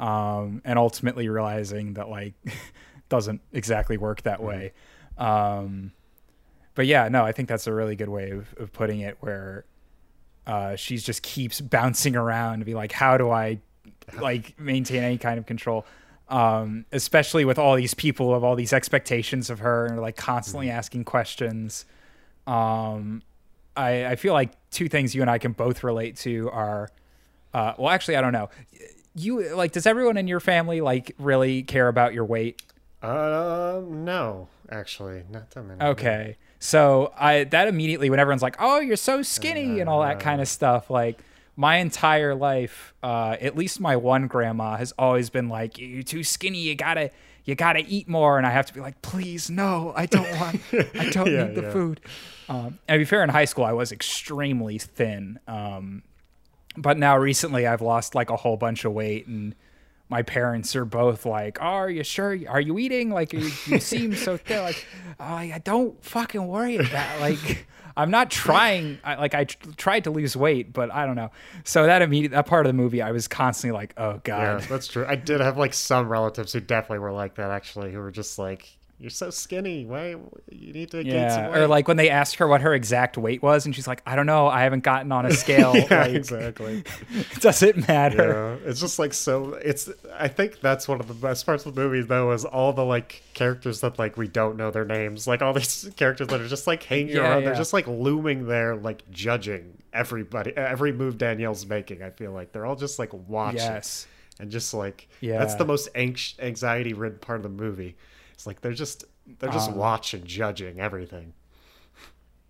um 0.00 0.62
and 0.64 0.78
ultimately 0.78 1.28
realizing 1.28 1.94
that 1.94 2.08
like 2.08 2.32
doesn't 3.08 3.40
exactly 3.52 3.96
work 3.96 4.22
that 4.22 4.42
way. 4.42 4.72
Um 5.16 5.92
but 6.74 6.86
yeah 6.86 7.08
no 7.08 7.24
i 7.24 7.32
think 7.32 7.48
that's 7.48 7.66
a 7.66 7.72
really 7.72 7.96
good 7.96 8.08
way 8.08 8.30
of, 8.30 8.54
of 8.56 8.72
putting 8.72 9.00
it 9.00 9.16
where 9.18 9.64
uh 10.46 10.76
she's 10.76 11.02
just 11.02 11.24
keeps 11.24 11.60
bouncing 11.60 12.14
around 12.14 12.60
to 12.60 12.64
be 12.64 12.72
like 12.72 12.92
how 12.92 13.18
do 13.18 13.30
i 13.30 13.58
like 14.20 14.58
maintain 14.58 15.02
any 15.02 15.18
kind 15.18 15.38
of 15.38 15.46
control? 15.46 15.84
Um 16.28 16.84
especially 16.92 17.44
with 17.44 17.58
all 17.58 17.74
these 17.74 17.94
people 17.94 18.34
of 18.34 18.44
all 18.44 18.54
these 18.54 18.72
expectations 18.72 19.50
of 19.50 19.58
her 19.60 19.86
and 19.86 20.00
like 20.00 20.16
constantly 20.16 20.70
asking 20.70 21.04
questions 21.04 21.84
um 22.48 23.22
i 23.76 24.06
i 24.06 24.16
feel 24.16 24.32
like 24.32 24.50
two 24.70 24.88
things 24.88 25.14
you 25.14 25.20
and 25.20 25.30
i 25.30 25.38
can 25.38 25.52
both 25.52 25.84
relate 25.84 26.16
to 26.16 26.48
are 26.50 26.88
uh 27.54 27.74
well 27.78 27.90
actually 27.90 28.16
i 28.16 28.20
don't 28.20 28.32
know 28.32 28.48
you 29.14 29.54
like 29.54 29.72
does 29.72 29.86
everyone 29.86 30.16
in 30.16 30.26
your 30.28 30.40
family 30.40 30.80
like 30.80 31.14
really 31.18 31.62
care 31.62 31.88
about 31.88 32.14
your 32.14 32.24
weight 32.24 32.62
Uh, 33.02 33.80
no, 33.86 34.48
actually, 34.70 35.22
not 35.30 35.50
that 35.52 35.62
many. 35.62 35.80
Okay. 35.80 36.36
So 36.58 37.12
I 37.16 37.44
that 37.44 37.68
immediately 37.68 38.10
when 38.10 38.18
everyone's 38.18 38.42
like, 38.42 38.56
"Oh, 38.58 38.80
you're 38.80 38.96
so 38.96 39.22
skinny" 39.22 39.78
and 39.78 39.88
all 39.88 40.00
that 40.02 40.18
kind 40.18 40.40
of 40.40 40.48
stuff, 40.48 40.90
like 40.90 41.20
my 41.54 41.76
entire 41.76 42.34
life, 42.34 42.94
uh, 43.02 43.36
at 43.40 43.54
least 43.56 43.78
my 43.80 43.94
one 43.94 44.26
grandma 44.26 44.76
has 44.76 44.92
always 44.98 45.30
been 45.30 45.48
like, 45.48 45.78
"You're 45.78 46.02
too 46.02 46.24
skinny. 46.24 46.58
You 46.58 46.74
gotta, 46.74 47.10
you 47.44 47.54
gotta 47.54 47.84
eat 47.86 48.08
more." 48.08 48.36
And 48.38 48.44
I 48.44 48.50
have 48.50 48.66
to 48.66 48.74
be 48.74 48.80
like, 48.80 49.00
"Please, 49.00 49.48
no, 49.48 49.92
I 49.94 50.06
don't 50.06 50.30
want. 50.40 50.60
I 50.72 51.10
don't 51.16 51.30
Yeah, 51.32 51.44
need 51.46 51.54
the 51.54 51.62
yeah. 51.62 51.70
food." 51.72 52.00
Um, 52.48 52.78
and 52.88 52.94
to 52.94 52.98
be 52.98 53.04
fair, 53.04 53.22
in 53.22 53.28
high 53.28 53.44
school, 53.44 53.64
I 53.64 53.72
was 53.72 53.92
extremely 53.92 54.78
thin. 54.78 55.38
Um, 55.46 56.02
but 56.76 56.96
now 56.96 57.16
recently, 57.18 57.66
I've 57.66 57.82
lost 57.82 58.14
like 58.14 58.30
a 58.30 58.36
whole 58.36 58.56
bunch 58.56 58.84
of 58.84 58.92
weight 58.92 59.26
and. 59.26 59.54
My 60.10 60.22
parents 60.22 60.74
are 60.74 60.86
both 60.86 61.26
like, 61.26 61.58
oh, 61.60 61.66
"Are 61.66 61.90
you 61.90 62.02
sure? 62.02 62.34
Are 62.48 62.62
you 62.62 62.78
eating? 62.78 63.10
Like, 63.10 63.34
you, 63.34 63.50
you 63.66 63.78
seem 63.78 64.14
so 64.14 64.38
thin." 64.38 64.62
Like, 64.62 64.86
oh, 65.20 65.40
yeah, 65.40 65.58
don't 65.62 66.02
fucking 66.02 66.46
worry 66.46 66.76
about 66.76 67.20
like 67.20 67.66
I'm 67.94 68.10
not 68.10 68.30
trying 68.30 69.00
I, 69.04 69.16
like 69.16 69.34
I 69.34 69.44
tr- 69.44 69.70
tried 69.76 70.04
to 70.04 70.10
lose 70.10 70.34
weight 70.34 70.72
but 70.72 70.90
I 70.90 71.04
don't 71.04 71.16
know 71.16 71.30
so 71.64 71.84
that 71.84 72.00
immediate 72.00 72.30
that 72.30 72.46
part 72.46 72.64
of 72.64 72.70
the 72.70 72.74
movie 72.74 73.02
I 73.02 73.10
was 73.10 73.28
constantly 73.28 73.76
like 73.76 73.92
oh 73.98 74.12
Yeah, 74.12 74.20
god 74.24 74.62
that's 74.62 74.86
true. 74.86 75.04
I 75.06 75.16
did 75.16 75.42
have 75.42 75.58
like 75.58 75.74
some 75.74 76.08
relatives 76.08 76.54
who 76.54 76.60
definitely 76.60 77.00
were 77.00 77.12
like 77.12 77.34
that. 77.34 77.50
Actually, 77.50 77.92
who 77.92 77.98
were 77.98 78.10
just 78.10 78.38
like, 78.38 78.77
"You're 78.98 79.10
so 79.10 79.30
skinny. 79.30 79.86
Why 79.86 80.16
you 80.50 80.72
need 80.72 80.90
to 80.90 81.04
gain 81.04 81.30
some 81.30 81.44
yeah, 81.44 81.50
weight?" 81.50 81.58
or 81.58 81.66
like 81.68 81.88
when 81.88 81.96
they 81.96 82.10
asked 82.10 82.36
her 82.36 82.46
what 82.46 82.60
her 82.60 82.74
exact 82.74 83.16
weight 83.16 83.42
was 83.42 83.64
and 83.66 83.74
she's 83.74 83.86
like 83.86 84.02
I 84.06 84.16
don't 84.16 84.26
know 84.26 84.48
I 84.48 84.62
haven't 84.62 84.82
gotten 84.82 85.12
on 85.12 85.26
a 85.26 85.32
scale 85.32 85.76
yeah, 85.76 86.02
like 86.04 86.14
exactly. 86.14 86.84
does 87.40 87.62
it 87.62 87.88
matter 87.88 88.58
Yeah, 88.62 88.70
it's 88.70 88.80
just 88.80 88.98
like 88.98 89.14
so. 89.14 89.54
It's. 89.54 89.90
I 90.14 90.28
think 90.28 90.60
that's 90.60 90.88
one 90.88 91.00
of 91.00 91.08
the 91.08 91.14
best 91.14 91.46
parts 91.46 91.64
of 91.66 91.74
the 91.74 91.80
movie, 91.80 92.02
though, 92.02 92.32
is 92.32 92.44
all 92.44 92.72
the 92.72 92.84
like 92.84 93.22
characters 93.34 93.80
that 93.80 93.98
like 93.98 94.16
we 94.16 94.28
don't 94.28 94.56
know 94.56 94.70
their 94.70 94.84
names, 94.84 95.26
like 95.26 95.42
all 95.42 95.52
these 95.52 95.90
characters 95.96 96.28
that 96.28 96.40
are 96.40 96.48
just 96.48 96.66
like 96.66 96.82
hanging 96.82 97.16
Yeah, 97.16 97.20
around. 97.20 97.44
They're 97.44 97.54
just 97.54 97.72
like 97.72 97.86
looming 97.86 98.46
there, 98.46 98.76
like 98.76 99.08
judging 99.10 99.82
everybody, 99.92 100.56
every 100.56 100.92
move 100.92 101.18
Danielle's 101.18 101.66
making. 101.66 102.02
I 102.02 102.10
feel 102.10 102.32
like 102.32 102.52
they're 102.52 102.66
all 102.66 102.76
just 102.76 102.98
like 102.98 103.12
watching 103.12 103.58
yes 103.58 104.06
and 104.40 104.50
just 104.50 104.72
like 104.74 105.08
yeah. 105.20 105.38
that's 105.38 105.54
the 105.56 105.64
most 105.64 105.88
anx- 105.94 106.34
anxiety 106.38 106.92
ridden 106.92 107.18
part 107.18 107.38
of 107.38 107.42
the 107.42 107.48
movie. 107.48 107.96
It's 108.38 108.46
like 108.46 108.60
they're 108.60 108.72
just 108.72 109.04
they're 109.40 109.50
just 109.50 109.70
Um, 109.70 109.76
watching, 109.76 110.22
judging 110.24 110.78
everything. 110.78 111.32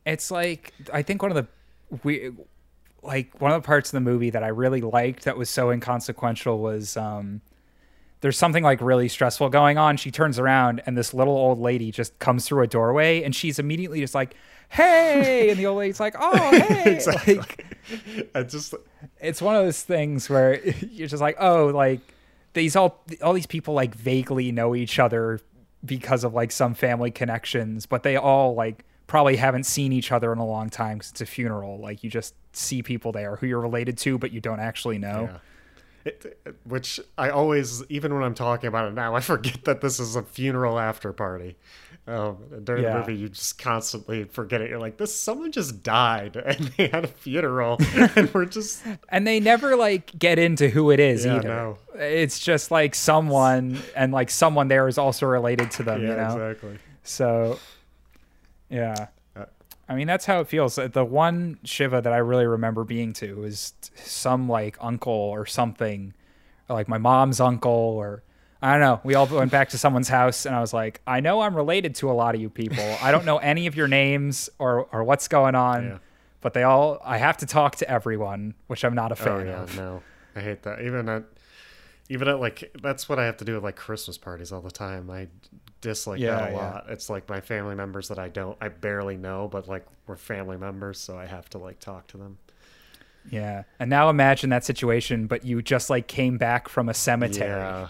it's 0.05 0.31
like 0.31 0.75
I 0.93 1.01
think 1.01 1.23
one 1.23 1.35
of 1.35 1.37
the 1.37 1.47
we 2.05 2.31
like 3.03 3.41
one 3.41 3.53
of 3.53 3.63
the 3.63 3.67
parts 3.67 3.89
of 3.89 3.93
the 3.95 4.01
movie 4.03 4.29
that 4.29 4.45
I 4.45 4.49
really 4.49 4.83
liked 4.83 5.25
that 5.25 5.39
was 5.39 5.49
so 5.49 5.71
inconsequential 5.71 6.59
was 6.59 6.95
um 6.99 7.41
there's 8.21 8.37
something 8.37 8.63
like 8.63 8.83
really 8.83 9.09
stressful 9.09 9.49
going 9.49 9.79
on. 9.79 9.97
She 9.97 10.11
turns 10.11 10.39
around 10.39 10.83
and 10.85 10.95
this 10.95 11.15
little 11.15 11.37
old 11.37 11.59
lady 11.59 11.91
just 11.91 12.19
comes 12.19 12.45
through 12.47 12.65
a 12.65 12.67
doorway 12.67 13.23
and 13.23 13.35
she's 13.35 13.59
immediately 13.59 14.01
just 14.01 14.15
like, 14.15 14.35
"Hey!" 14.69 15.49
and 15.49 15.59
the 15.59 15.65
old 15.65 15.79
lady's 15.79 16.01
like, 16.01 16.17
"Oh, 16.19 16.37
hey!" 16.51 16.97
Exactly. 16.97 17.37
Like 17.39 17.65
I 18.35 18.43
just 18.43 18.75
it's 19.21 19.41
one 19.41 19.57
of 19.57 19.65
those 19.65 19.83
things 19.83 20.29
where 20.29 20.61
you're 20.91 21.09
just 21.09 21.23
like, 21.23 21.37
"Oh, 21.41 21.69
like 21.69 22.01
these 22.55 22.75
all 22.77 23.03
all 23.23 23.33
these 23.33 23.47
people 23.47 23.73
like 23.75 23.95
vaguely 23.95 24.51
know 24.53 24.75
each 24.75 24.99
other 24.99 25.41
because 25.85 26.25
of 26.25 26.35
like 26.35 26.51
some 26.53 26.75
family 26.75 27.11
connections, 27.11 27.87
but 27.87 28.03
they 28.03 28.17
all 28.17 28.55
like 28.55 28.85
probably 29.07 29.37
haven't 29.37 29.65
seen 29.65 29.93
each 29.93 30.13
other 30.13 30.33
in 30.33 30.39
a 30.39 30.47
long 30.47 30.71
time 30.71 30.99
because 30.99 31.11
it's 31.13 31.21
a 31.21 31.27
funeral. 31.27 31.79
Like 31.79 32.05
you 32.05 32.11
just 32.11 32.35
see 32.53 32.83
people 32.83 33.13
there 33.13 33.37
who 33.37 33.47
you're 33.47 33.61
related 33.61 33.99
to, 33.99 34.19
but 34.19 34.33
you 34.33 34.41
don't 34.41 34.61
actually 34.61 34.99
know. 34.99 35.31
Yeah. 35.33 35.39
It, 36.05 36.39
which 36.65 37.01
I 37.19 37.31
always, 37.31 37.85
even 37.89 38.15
when 38.15 38.23
I'm 38.23 38.35
talking 38.35 38.69
about 38.69 38.89
it 38.89 38.95
now, 38.95 39.15
I 39.15 39.21
forget 39.21 39.65
that 39.65 39.81
this 39.81 39.99
is 40.01 40.17
a 40.17 40.23
funeral 40.23 40.79
after 40.79 41.13
party. 41.13 41.57
Um, 42.09 42.39
during 42.65 42.85
Yeah. 42.85 42.95
the 42.95 42.99
movie, 43.01 43.17
you 43.17 43.29
just 43.29 43.59
constantly 43.59 44.25
forget 44.25 44.63
it. 44.63 44.71
You're 44.71 44.79
like, 44.79 44.97
this 44.97 45.15
someone 45.15 45.53
just 45.53 45.83
died, 45.83 46.37
and 46.45 46.59
they 46.79 46.89
had 46.89 47.05
a 47.05 47.09
funeral, 47.09 47.77
and 48.17 48.33
we're 48.33 48.47
just 48.47 48.83
And 49.11 49.27
they 49.27 49.41
never 49.41 49.77
like 49.77 50.19
get 50.19 50.39
into 50.39 50.71
who 50.71 50.91
it 50.91 51.01
is 51.01 51.27
Yeah, 51.27 51.37
either. 51.37 51.49
no. 51.49 51.79
It's 51.95 52.39
just 52.39 52.71
like 52.71 52.95
someone, 52.95 53.79
and 53.95 54.11
like 54.13 54.31
someone 54.31 54.69
there 54.69 54.89
is 54.89 54.97
also 54.97 55.27
related 55.27 55.71
to 55.73 55.83
them. 55.83 56.03
yeah, 56.03 56.09
you 56.09 56.17
know. 56.17 56.47
exactly. 56.49 56.79
So, 57.03 57.59
yeah. 58.71 59.09
Uh, 59.37 59.45
I 59.89 59.95
mean, 59.95 60.07
that's 60.07 60.25
how 60.25 60.41
it 60.41 60.49
feels. 60.49 60.77
The 60.77 61.05
one 61.05 61.59
Shiva 61.65 62.01
that 62.01 62.13
I 62.13 62.19
really 62.19 62.47
remember 62.47 62.85
being 62.85 63.13
to 63.15 63.37
was 63.37 63.73
some 63.97 64.49
like 64.49 64.77
uncle 64.81 65.13
or 65.13 65.45
something, 65.47 66.15
or 66.69 66.77
like 66.77 66.89
my 66.89 66.99
mom's 66.99 67.41
uncle, 67.41 67.71
or 67.73 68.23
I 68.61 68.73
don't 68.73 68.81
know. 68.81 69.01
We 69.05 69.15
all 69.15 69.27
went 69.27 69.53
back 69.53 69.69
to 69.71 69.79
someone's 69.79 70.09
house, 70.09 70.45
and 70.45 70.55
I 70.55 70.61
was 70.61 70.73
like, 70.73 71.01
I 71.07 71.21
know 71.21 71.43
I'm 71.43 71.55
related 71.55 71.95
to 71.97 72.11
a 72.11 72.13
lot 72.15 72.35
of 72.35 72.41
you 72.41 72.51
people. 72.51 72.85
I 73.01 73.13
don't 73.13 73.25
know 73.25 73.39
any 73.39 73.67
of 73.69 73.77
your 73.77 73.87
names 73.89 74.51
or, 74.59 74.87
or 74.93 75.05
what's 75.05 75.29
going 75.29 75.55
on, 75.55 75.85
Yeah. 75.85 75.99
but 76.41 76.55
they 76.55 76.65
all, 76.65 77.01
I 77.05 77.19
have 77.19 77.37
to 77.39 77.47
talk 77.47 77.77
to 77.77 77.89
everyone, 77.89 78.55
which 78.67 78.85
I'm 78.85 78.95
not 78.95 79.13
a 79.13 79.15
Oh 79.15 79.25
fan 79.25 79.47
yeah, 79.47 79.63
of. 79.63 79.77
no, 79.77 80.03
I 80.35 80.41
hate 80.41 80.63
that. 80.63 80.81
Even 80.83 81.09
at, 81.09 81.23
even 82.09 82.27
at 82.27 82.41
like 82.41 82.73
that's 82.83 83.09
what 83.09 83.19
I 83.21 83.27
have 83.27 83.37
to 83.37 83.45
do 83.45 83.57
at 83.57 83.63
like 83.63 83.77
Christmas 83.77 84.19
parties 84.19 84.51
all 84.51 84.61
the 84.63 84.71
time. 84.73 85.09
I 85.11 85.29
dislike 85.81 86.19
Yeah, 86.19 86.37
that 86.37 86.53
a 86.53 86.57
lot. 86.57 86.87
It's 86.89 87.09
like 87.09 87.29
my 87.29 87.41
family 87.41 87.77
members 87.77 88.09
that 88.09 88.19
I 88.19 88.29
don't, 88.29 88.57
I 88.61 88.69
barely 88.71 89.17
know, 89.17 89.47
but 89.47 89.69
like 89.69 89.87
we're 90.09 90.17
family 90.17 90.57
members, 90.57 90.99
so 90.99 91.17
I 91.17 91.27
have 91.27 91.49
to 91.51 91.59
like 91.59 91.79
talk 91.79 92.09
to 92.09 92.17
them. 92.17 92.39
Yeah. 93.31 93.65
And 93.79 93.91
now 93.91 94.09
imagine 94.11 94.51
that 94.51 94.65
situation, 94.65 95.27
but 95.29 95.45
you 95.45 95.61
just 95.63 95.91
like 95.91 96.09
came 96.09 96.39
back 96.39 96.69
from 96.69 96.89
a 96.89 96.95
cemetery. 96.95 97.87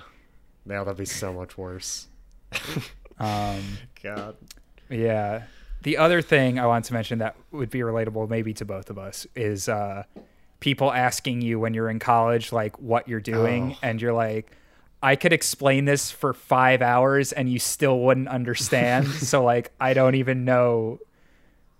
Yeah, 0.68 0.74
now 0.76 0.84
that'd 0.84 0.98
be 0.98 1.04
so 1.04 1.32
much 1.32 1.56
worse. 1.58 2.06
Um, 3.20 3.60
God. 4.00 4.36
Yeah. 4.88 5.42
The 5.82 5.96
other 5.96 6.22
thing 6.22 6.60
I 6.60 6.66
want 6.66 6.84
to 6.84 6.92
mention 6.94 7.18
that 7.18 7.34
would 7.50 7.68
be 7.68 7.80
relatable 7.80 8.28
maybe 8.28 8.54
to 8.54 8.64
both 8.64 8.90
of 8.90 8.98
us 8.98 9.26
is 9.34 9.68
uh, 9.68 10.04
people 10.60 10.92
asking 10.92 11.40
you 11.42 11.58
when 11.58 11.74
you're 11.74 11.90
in 11.90 11.98
college, 11.98 12.52
like 12.52 12.78
what 12.78 13.08
you're 13.08 13.18
doing, 13.20 13.72
Oh. 13.72 13.78
and 13.82 14.00
you're 14.00 14.12
like, 14.12 14.52
I 15.02 15.16
could 15.16 15.32
explain 15.32 15.84
this 15.84 16.12
for 16.12 16.32
five 16.32 16.80
hours 16.80 17.32
and 17.32 17.50
you 17.50 17.58
still 17.58 17.98
wouldn't 17.98 18.28
understand. 18.28 19.08
so, 19.08 19.42
like, 19.42 19.72
I 19.80 19.94
don't 19.94 20.14
even 20.14 20.44
know 20.44 21.00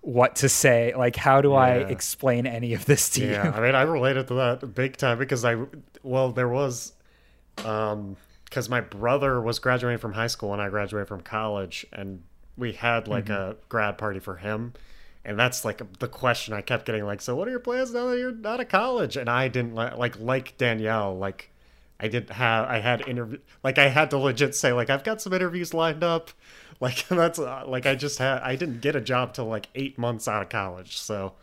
what 0.01 0.35
to 0.37 0.49
say. 0.49 0.93
Like, 0.97 1.15
how 1.15 1.41
do 1.41 1.55
I 1.55 1.75
explain 1.77 2.49
any 2.49 2.75
of 2.75 2.85
this 2.85 3.11
to 3.11 3.25
Yeah, 3.25 3.45
you? 3.45 3.51
I 3.53 3.61
mean, 3.61 3.77
I 3.77 3.83
related 3.83 4.27
to 4.27 4.35
that 4.35 4.75
big 4.75 4.97
time 4.97 5.19
because 5.19 5.45
I, 5.45 5.55
well, 6.03 6.33
there 6.33 6.49
was, 6.49 6.95
um, 7.65 8.17
because 8.49 8.69
my 8.69 8.81
brother 8.81 9.41
was 9.41 9.59
graduating 9.59 9.99
from 9.99 10.15
high 10.15 10.27
school 10.27 10.53
and 10.53 10.63
I 10.63 10.69
graduated 10.69 11.09
from 11.09 11.21
college, 11.21 11.87
and 11.93 12.23
we 12.57 12.73
had 12.73 13.09
like 13.09 13.29
a 13.29 13.57
grad 13.69 13.99
party 13.99 14.21
for 14.21 14.37
him, 14.37 14.73
and 15.25 15.39
that's 15.39 15.65
like 15.65 15.99
the 15.99 16.09
question 16.09 16.55
I 16.55 16.61
kept 16.63 16.87
getting, 16.87 17.05
like, 17.05 17.21
so 17.21 17.37
what 17.37 17.49
are 17.49 17.51
your 17.51 17.61
plans 17.61 17.93
now 17.93 18.07
that 18.07 18.19
you're 18.19 18.35
out 18.47 18.61
of 18.61 18.69
college? 18.69 19.17
And 19.17 19.29
I 19.29 19.49
didn't 19.49 19.75
li- 19.75 19.93
like 19.97 20.19
like 20.19 20.57
Danielle, 20.59 21.17
like, 21.17 21.51
I 22.01 22.09
didn't 22.09 22.31
have, 22.31 22.69
I 22.69 22.79
had 22.79 23.07
interview, 23.07 23.39
like, 23.63 23.79
I 23.79 23.89
had 23.89 24.11
to 24.11 24.19
legit 24.19 24.55
say, 24.55 24.73
like, 24.73 24.91
I've 24.91 25.05
got 25.05 25.21
some 25.21 25.33
interviews 25.33 25.75
lined 25.75 26.03
up, 26.03 26.31
like, 26.81 27.07
that's 27.09 27.39
uh, 27.39 27.65
like, 27.67 27.87
I 27.87 27.95
just 27.95 28.19
had, 28.19 28.41
I 28.43 28.57
didn't 28.57 28.81
get 28.81 28.97
a 28.97 29.01
job 29.01 29.35
till 29.35 29.47
like 29.47 29.69
eight 29.75 29.99
months 29.99 30.27
out 30.29 30.43
of 30.43 30.49
college, 30.49 30.99
so. 30.99 31.35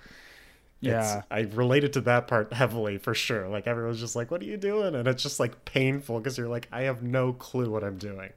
Yeah. 0.86 1.18
It's, 1.20 1.28
I 1.32 1.40
related 1.56 1.94
to 1.94 2.02
that 2.02 2.28
part 2.28 2.54
heavily 2.54 2.98
for 2.98 3.14
sure. 3.14 3.48
Like 3.48 3.68
everyone's 3.68 4.00
just 4.00 4.16
like, 4.16 4.32
"What 4.32 4.42
are 4.42 4.46
you 4.46 4.58
doing?" 4.58 4.96
And 4.96 5.08
it's 5.08 5.24
just 5.24 5.40
like 5.40 5.66
painful 5.66 6.20
because 6.20 6.38
you're 6.38 6.48
like, 6.48 6.68
"I 6.72 6.84
have 6.84 7.04
no 7.04 7.34
clue 7.34 7.70
what 7.70 7.84
I'm 7.84 7.98
doing." 7.98 8.32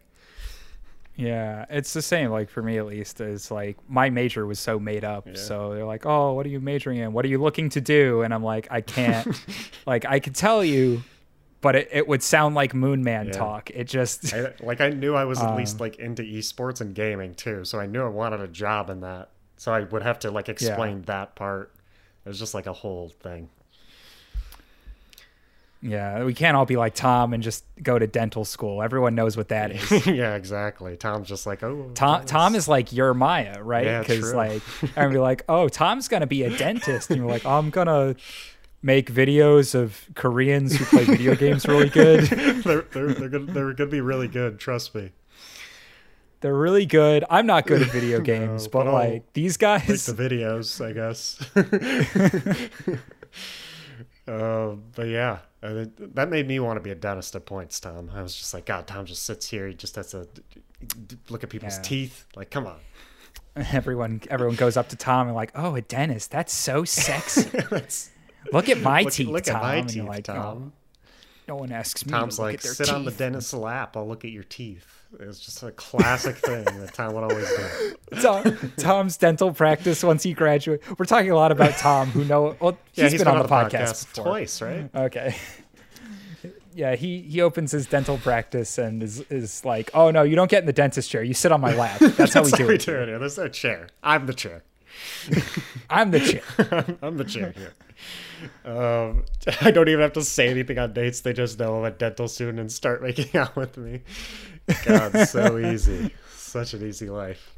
Yeah, 1.16 1.66
it's 1.68 1.92
the 1.94 2.02
same. 2.02 2.30
Like 2.30 2.48
for 2.48 2.62
me, 2.62 2.78
at 2.78 2.86
least, 2.86 3.20
is 3.20 3.50
like 3.50 3.76
my 3.88 4.08
major 4.08 4.46
was 4.46 4.60
so 4.60 4.78
made 4.78 5.02
up. 5.04 5.26
Yeah. 5.26 5.34
So 5.34 5.74
they're 5.74 5.84
like, 5.84 6.06
"Oh, 6.06 6.34
what 6.34 6.46
are 6.46 6.48
you 6.48 6.60
majoring 6.60 6.98
in? 6.98 7.12
What 7.12 7.24
are 7.24 7.28
you 7.28 7.38
looking 7.42 7.70
to 7.70 7.80
do?" 7.80 8.22
And 8.22 8.32
I'm 8.32 8.44
like, 8.44 8.68
"I 8.70 8.80
can't." 8.82 9.26
like 9.86 10.04
I 10.04 10.20
could 10.20 10.36
tell 10.36 10.64
you, 10.64 11.02
but 11.60 11.74
it, 11.74 11.88
it 11.90 12.06
would 12.06 12.22
sound 12.22 12.54
like 12.54 12.72
Moon 12.72 13.02
Man 13.02 13.26
Yeah. 13.26 13.32
talk. 13.32 13.70
It 13.70 13.84
just 13.88 14.32
I, 14.32 14.52
like 14.60 14.80
I 14.80 14.90
knew 14.90 15.16
I 15.16 15.24
was 15.24 15.40
at 15.40 15.50
Um, 15.50 15.56
least 15.56 15.80
like 15.80 15.96
into 15.96 16.22
esports 16.22 16.80
and 16.80 16.94
gaming 16.94 17.34
too, 17.34 17.64
so 17.64 17.80
I 17.80 17.86
knew 17.86 18.02
I 18.04 18.08
wanted 18.08 18.40
a 18.40 18.48
job 18.48 18.88
in 18.88 19.00
that. 19.00 19.30
So 19.56 19.72
I 19.72 19.80
would 19.80 20.02
have 20.02 20.20
to 20.20 20.30
like 20.30 20.48
explain 20.48 21.02
that 21.02 21.34
part. 21.34 21.72
It 22.28 22.32
was 22.32 22.38
just 22.38 22.52
like 22.52 22.66
a 22.66 22.74
whole 22.74 23.08
thing. 23.22 23.48
yeah, 25.80 26.24
we 26.24 26.34
can't 26.34 26.58
all 26.58 26.66
be 26.66 26.76
like 26.76 26.94
Tom 26.94 27.32
and 27.32 27.42
just 27.42 27.64
go 27.82 27.98
to 27.98 28.06
dental 28.06 28.44
school. 28.44 28.82
Everyone 28.82 29.14
knows 29.14 29.34
what 29.34 29.48
that 29.48 29.70
is. 29.70 30.06
yeah, 30.06 30.34
exactly. 30.34 30.94
Tom's 30.98 31.26
just 31.26 31.46
like, 31.46 31.62
oh, 31.62 31.90
Tom 31.94 32.26
Tom 32.26 32.54
is 32.54 32.68
like 32.68 32.92
your 32.92 33.14
Maya, 33.14 33.62
right? 33.62 33.86
Yeah, 33.86 34.00
Because 34.00 34.18
true. 34.18 34.32
like 34.34 34.60
and 34.96 35.10
be 35.10 35.18
like, 35.18 35.42
oh, 35.48 35.68
Tom's 35.68 36.06
gonna 36.06 36.26
be 36.26 36.42
a 36.42 36.54
dentist, 36.54 37.08
and 37.08 37.18
you're 37.18 37.30
like, 37.30 37.46
I'm 37.46 37.70
gonna 37.70 38.14
make 38.82 39.10
videos 39.10 39.74
of 39.74 40.04
Koreans 40.14 40.76
who 40.76 40.84
play 40.84 41.04
video 41.04 41.34
games 41.34 41.66
really 41.66 41.88
good. 41.88 42.24
they're 42.64 42.82
they're 42.82 43.14
they're 43.14 43.28
gonna 43.30 43.52
they're 43.52 43.72
gonna 43.72 43.88
be 43.90 44.02
really 44.02 44.28
good. 44.28 44.58
Trust 44.60 44.94
me. 44.94 45.12
They're 46.40 46.54
really 46.54 46.86
good. 46.86 47.24
I'm 47.28 47.46
not 47.46 47.66
good 47.66 47.82
at 47.82 47.90
video 47.90 48.20
games, 48.32 48.64
No, 48.64 48.70
but 48.70 48.84
but 48.84 48.92
like 48.92 49.32
these 49.32 49.60
Like 49.60 49.86
guys, 49.86 50.06
the 50.06 50.12
videos, 50.14 50.84
I 50.84 50.92
guess. 50.92 51.38
uh, 54.28 54.76
but 54.94 55.08
yeah, 55.08 55.38
that- 55.60 56.28
made 56.30 56.46
me 56.46 56.60
want 56.60 56.76
to 56.76 56.80
be 56.80 56.90
a 56.90 56.94
dentist 56.94 57.34
at 57.34 57.46
points. 57.46 57.80
Tom, 57.80 58.10
I 58.14 58.22
was 58.22 58.36
just 58.36 58.54
like, 58.54 58.66
God, 58.66 58.86
Tom 58.86 59.06
just 59.06 59.22
sits 59.24 59.48
here. 59.48 59.66
He 59.68 59.74
just 59.74 59.96
has 59.96 60.10
to 60.12 60.28
look 61.28 61.42
at 61.42 61.50
people's 61.50 61.76
Yeah. 61.78 61.82
teeth. 61.82 62.26
Like, 62.36 62.50
come 62.50 62.66
on. 62.66 62.78
everyone 63.56 64.20
everyone 64.30 64.54
goes 64.56 64.76
up 64.76 64.88
to 64.90 64.96
Tom 64.96 65.26
and 65.26 65.34
like, 65.36 65.50
oh, 65.54 65.74
a 65.74 65.80
dentist. 65.82 66.30
That's 66.30 66.52
so 66.54 66.84
sexy. 66.84 67.50
Look 68.52 68.68
at 68.68 68.80
my 68.80 69.02
look, 69.02 69.12
teeth, 69.12 69.26
look 69.28 69.44
Tom. 69.44 69.56
at 69.56 69.62
my 69.62 69.80
teeth, 69.82 70.04
like, 70.04 70.24
Tom. 70.24 70.36
"Oh, 70.38 70.72
no 71.48 71.56
one 71.56 71.72
asks 71.72 72.06
me. 72.06 72.12
Tom's 72.12 72.36
to 72.36 72.42
look 72.42 72.48
like, 72.48 72.54
at 72.56 72.62
their 72.62 72.74
sit 72.74 72.90
on 72.90 73.04
the 73.04 73.10
dentist's 73.10 73.52
lap. 73.54 73.96
I'll 73.96 74.06
look 74.06 74.24
at 74.24 74.30
your 74.30 74.44
teeth. 74.44 74.97
It 75.18 75.26
was 75.26 75.40
just 75.40 75.62
a 75.62 75.70
classic 75.72 76.36
thing 76.36 76.64
that 76.64 76.92
Tom 76.92 77.14
would 77.14 77.22
always 77.24 77.48
do. 77.48 77.96
Tom, 78.20 78.72
Tom's 78.76 79.16
dental 79.16 79.52
practice 79.54 80.02
once 80.04 80.22
he 80.22 80.34
graduated. 80.34 80.98
We're 80.98 81.06
talking 81.06 81.30
a 81.30 81.34
lot 81.34 81.50
about 81.50 81.72
Tom, 81.78 82.08
who 82.08 82.24
know. 82.24 82.56
Well, 82.60 82.76
Yeah, 82.94 83.08
he's 83.08 83.18
been, 83.18 83.26
on 83.28 83.42
the 83.42 83.48
podcast, 83.48 84.06
before. 84.14 84.24
twice, 84.32 84.60
right? 84.62 84.90
Okay. 84.94 85.36
Yeah, 86.74 86.94
he 86.94 87.22
he 87.22 87.40
opens 87.40 87.72
his 87.72 87.86
dental 87.86 88.18
practice 88.18 88.78
and 88.78 89.02
is 89.02 89.18
is 89.30 89.64
like, 89.64 89.90
"Oh 89.94 90.12
no, 90.12 90.22
you 90.22 90.36
don't 90.36 90.48
get 90.48 90.60
in 90.60 90.66
the 90.66 90.72
dentist 90.72 91.10
chair. 91.10 91.24
You 91.24 91.34
sit 91.34 91.50
on 91.50 91.60
my 91.60 91.74
lap. 91.74 91.98
That's 91.98 92.34
how 92.34 92.42
we 92.44 92.50
That's 92.50 92.56
do 92.56 92.62
how 92.62 92.68
we 92.68 92.74
it. 92.76 92.80
do 92.82 92.94
it 92.94 93.08
here. 93.08 93.18
There's 93.18 93.36
no 93.36 93.48
chair. 93.48 93.88
I'm 94.00 94.26
the 94.26 94.34
chair. 94.34 94.62
I'm 95.90 96.12
the 96.12 96.20
chair." 96.20 96.84
I'm 97.02 97.16
the 97.16 97.24
chair 97.24 97.52
here. 97.56 97.74
Um, 98.64 99.24
I 99.60 99.72
don't 99.72 99.88
even 99.88 100.02
have 100.02 100.12
to 100.12 100.22
say 100.22 100.48
anything 100.50 100.78
on 100.78 100.92
dates. 100.92 101.22
They 101.22 101.32
just 101.32 101.58
know 101.58 101.78
I'm 101.78 101.84
a 101.84 101.90
dental 101.90 102.28
student 102.28 102.60
and 102.60 102.70
start 102.70 103.02
making 103.02 103.36
out 103.36 103.56
with 103.56 103.76
me. 103.76 104.02
God, 104.84 105.28
so 105.28 105.58
easy. 105.58 106.14
Such 106.34 106.74
an 106.74 106.86
easy 106.86 107.08
life. 107.08 107.54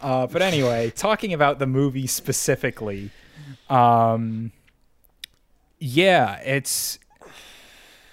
Uh, 0.00 0.26
but 0.26 0.42
anyway, 0.42 0.90
talking 0.90 1.32
about 1.32 1.58
the 1.58 1.66
movie 1.66 2.06
specifically, 2.06 3.10
um, 3.68 4.52
yeah, 5.78 6.36
it's. 6.40 6.98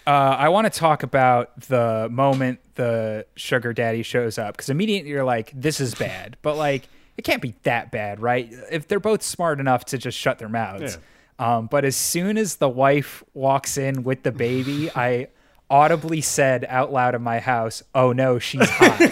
Uh, 0.07 0.35
I 0.37 0.49
want 0.49 0.71
to 0.71 0.79
talk 0.79 1.01
about 1.01 1.61
the 1.61 2.07
moment 2.11 2.59
the 2.75 3.25
sugar 3.35 3.73
daddy 3.73 4.03
shows 4.03 4.37
up 4.37 4.55
because 4.55 4.69
immediately 4.69 5.09
you're 5.09 5.23
like, 5.23 5.51
"This 5.53 5.79
is 5.79 5.95
bad," 5.95 6.37
but 6.41 6.57
like 6.57 6.87
it 7.17 7.23
can't 7.23 7.41
be 7.41 7.55
that 7.63 7.91
bad, 7.91 8.19
right? 8.19 8.51
If 8.71 8.87
they're 8.87 8.99
both 8.99 9.23
smart 9.23 9.59
enough 9.59 9.85
to 9.85 9.97
just 9.97 10.17
shut 10.17 10.39
their 10.39 10.49
mouths. 10.49 10.97
Um, 11.37 11.67
but 11.67 11.83
as 11.83 11.95
soon 11.95 12.37
as 12.37 12.57
the 12.57 12.69
wife 12.69 13.23
walks 13.33 13.77
in 13.77 14.03
with 14.03 14.23
the 14.23 14.31
baby, 14.31 14.89
I 14.95 15.27
audibly 15.69 16.21
said 16.21 16.65
out 16.69 16.91
loud 16.91 17.15
in 17.15 17.21
my 17.21 17.39
house, 17.39 17.83
"Oh 17.93 18.11
no, 18.11 18.39
she's 18.39 18.69
hot." 18.69 19.01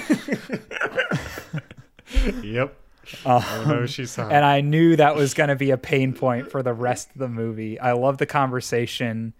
Yep. 2.43 2.75
I 3.25 3.65
know 3.67 3.85
she's 3.85 4.15
hot. 4.15 4.27
Um, 4.27 4.31
and 4.31 4.45
I 4.45 4.61
knew 4.61 4.95
that 4.95 5.15
was 5.15 5.33
going 5.33 5.49
to 5.49 5.55
be 5.55 5.71
a 5.71 5.77
pain 5.77 6.13
point 6.13 6.49
for 6.49 6.63
the 6.63 6.73
rest 6.73 7.09
of 7.11 7.17
the 7.17 7.27
movie. 7.27 7.79
I 7.79 7.93
love 7.93 8.17
the 8.17 8.25
conversation 8.25 9.33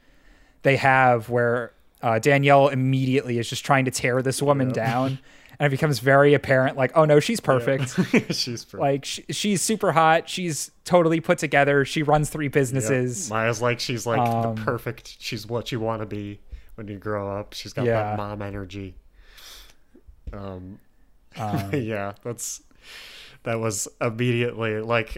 they 0.63 0.75
have 0.77 1.29
where 1.29 1.73
uh, 2.01 2.19
Danielle 2.19 2.67
immediately 2.69 3.37
is 3.39 3.49
just 3.49 3.65
trying 3.65 3.85
to 3.85 3.91
tear 3.91 4.21
this 4.21 4.41
woman 4.41 4.71
down, 4.71 5.19
and 5.59 5.67
it 5.67 5.69
becomes 5.69 5.99
very 5.99 6.33
apparent, 6.33 6.75
like, 6.75 6.91
oh 6.95 7.05
no, 7.05 7.19
she's 7.19 7.39
perfect. 7.39 7.95
she's 8.35 8.65
pretty. 8.65 8.81
Like 8.81 9.05
sh- 9.05 9.21
she's 9.29 9.61
super 9.61 9.91
hot. 9.93 10.27
She's 10.27 10.71
totally 10.83 11.21
put 11.21 11.37
together. 11.37 11.85
She 11.85 12.03
runs 12.03 12.29
three 12.29 12.49
businesses. 12.49 13.29
Maya's 13.29 13.61
like 13.61 13.79
she's 13.79 14.05
like 14.05 14.19
Um, 14.19 14.55
the 14.55 14.61
perfect. 14.61 15.15
She's 15.19 15.47
what 15.47 15.71
you 15.71 15.79
want 15.79 16.01
to 16.01 16.05
be 16.05 16.39
when 16.75 16.87
you 16.87 16.97
grow 16.97 17.29
up. 17.37 17.53
She's 17.53 17.73
got 17.73 17.85
Yeah. 17.85 18.03
that 18.03 18.17
mom 18.17 18.41
energy. 18.41 18.95
Um, 20.31 20.79
Um, 21.37 21.69
yeah, 21.73 22.13
that's 22.23 22.61
that 23.43 23.59
was 23.59 23.87
immediately 24.01 24.79
like 24.81 25.17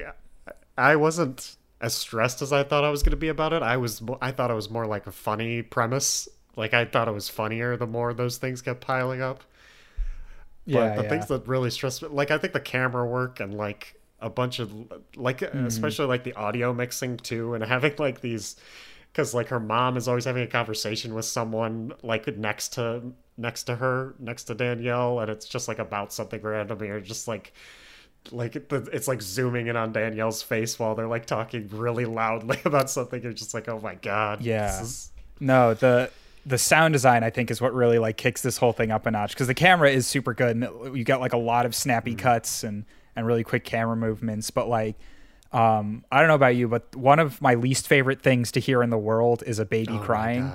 I 0.77 0.95
wasn't 0.95 1.57
as 1.81 1.93
stressed 1.93 2.41
as 2.41 2.53
I 2.53 2.63
thought 2.63 2.83
I 2.83 2.89
was 2.89 3.03
going 3.03 3.11
to 3.11 3.17
be 3.17 3.27
about 3.27 3.53
it. 3.53 3.61
I 3.61 3.77
was 3.77 4.01
I 4.21 4.31
thought 4.31 4.51
it 4.51 4.55
was 4.55 4.69
more 4.69 4.85
like 4.87 5.07
a 5.07 5.11
funny 5.11 5.61
premise. 5.61 6.27
Like 6.55 6.73
I 6.73 6.85
thought 6.85 7.07
it 7.07 7.13
was 7.13 7.29
funnier 7.29 7.77
the 7.77 7.87
more 7.87 8.13
those 8.13 8.37
things 8.37 8.61
kept 8.61 8.81
piling 8.81 9.21
up. 9.21 9.43
yeah, 10.65 10.95
the 10.95 11.03
yeah. 11.03 11.09
things 11.09 11.27
that 11.27 11.47
really 11.47 11.69
stressed 11.69 12.01
me, 12.01 12.09
like 12.09 12.31
I 12.31 12.37
think 12.37 12.53
the 12.53 12.59
camera 12.59 13.05
work 13.07 13.39
and 13.39 13.53
like 13.53 13.99
a 14.21 14.29
bunch 14.29 14.59
of 14.59 14.71
like 15.15 15.39
Mm-hmm. 15.39 15.65
especially 15.65 16.05
like 16.07 16.23
the 16.23 16.33
audio 16.33 16.73
mixing 16.73 17.17
too, 17.17 17.53
and 17.53 17.63
having 17.75 17.93
like 17.99 18.21
these 18.21 18.55
because 19.15 19.33
like 19.33 19.47
her 19.47 19.59
mom 19.61 19.95
is 19.95 20.09
always 20.09 20.25
having 20.25 20.43
a 20.43 20.47
conversation 20.47 21.13
with 21.13 21.23
someone 21.23 21.93
like 22.03 22.27
next 22.37 22.73
to 22.73 23.01
next 23.37 23.63
to 23.63 23.75
her 23.77 24.13
next 24.19 24.43
to 24.45 24.55
Danielle, 24.55 25.21
and 25.21 25.31
it's 25.31 25.45
just 25.47 25.69
like 25.69 25.79
about 25.79 26.11
something 26.11 26.41
random. 26.41 26.77
And 26.79 26.87
you're 26.89 26.99
just 26.99 27.25
like 27.27 27.53
like 28.31 28.55
it's 28.71 29.07
like 29.07 29.21
zooming 29.21 29.67
in 29.67 29.77
on 29.77 29.93
Danielle's 29.93 30.41
face 30.41 30.77
while 30.77 30.95
they're 30.95 31.07
like 31.07 31.25
talking 31.27 31.69
really 31.71 32.05
loudly 32.05 32.59
about 32.65 32.89
something. 32.89 33.21
You're 33.23 33.33
just 33.33 33.53
like, 33.53 33.69
oh 33.69 33.79
my 33.79 33.95
god, 33.95 34.41
Yeah. 34.41 34.81
is- 34.81 35.11
No, 35.39 35.73
the 35.73 36.11
the 36.45 36.57
sound 36.57 36.91
design 36.93 37.23
I 37.23 37.29
think 37.31 37.49
is 37.49 37.59
what 37.61 37.73
really 37.73 37.97
like 37.99 38.17
kicks 38.17 38.41
this 38.41 38.57
whole 38.57 38.73
thing 38.73 38.91
up 38.91 39.05
a 39.05 39.11
notch 39.11 39.31
because 39.31 39.47
the 39.47 39.53
camera 39.55 39.89
is 39.89 40.05
super 40.05 40.33
good 40.35 40.55
and 40.57 40.95
you 40.97 41.03
got 41.03 41.19
like 41.19 41.33
a 41.33 41.37
lot 41.37 41.65
of 41.65 41.73
snappy 41.73 42.13
Mm. 42.15 42.19
cuts 42.19 42.63
and 42.63 42.85
and 43.15 43.25
really 43.25 43.43
quick 43.45 43.63
camera 43.63 43.95
movements. 43.95 44.51
But 44.51 44.67
like, 44.67 44.95
um, 45.55 46.03
I 46.11 46.19
don't 46.19 46.27
know 46.27 46.35
about 46.35 46.57
you, 46.57 46.67
but 46.67 46.93
one 46.97 47.17
of 47.17 47.41
my 47.41 47.53
least 47.53 47.87
favorite 47.87 48.21
things 48.21 48.51
to 48.51 48.59
hear 48.59 48.83
in 48.83 48.89
the 48.89 48.97
world 48.97 49.41
is 49.47 49.57
a 49.57 49.65
baby 49.65 49.93
oh 49.93 49.99
crying. 49.99 50.51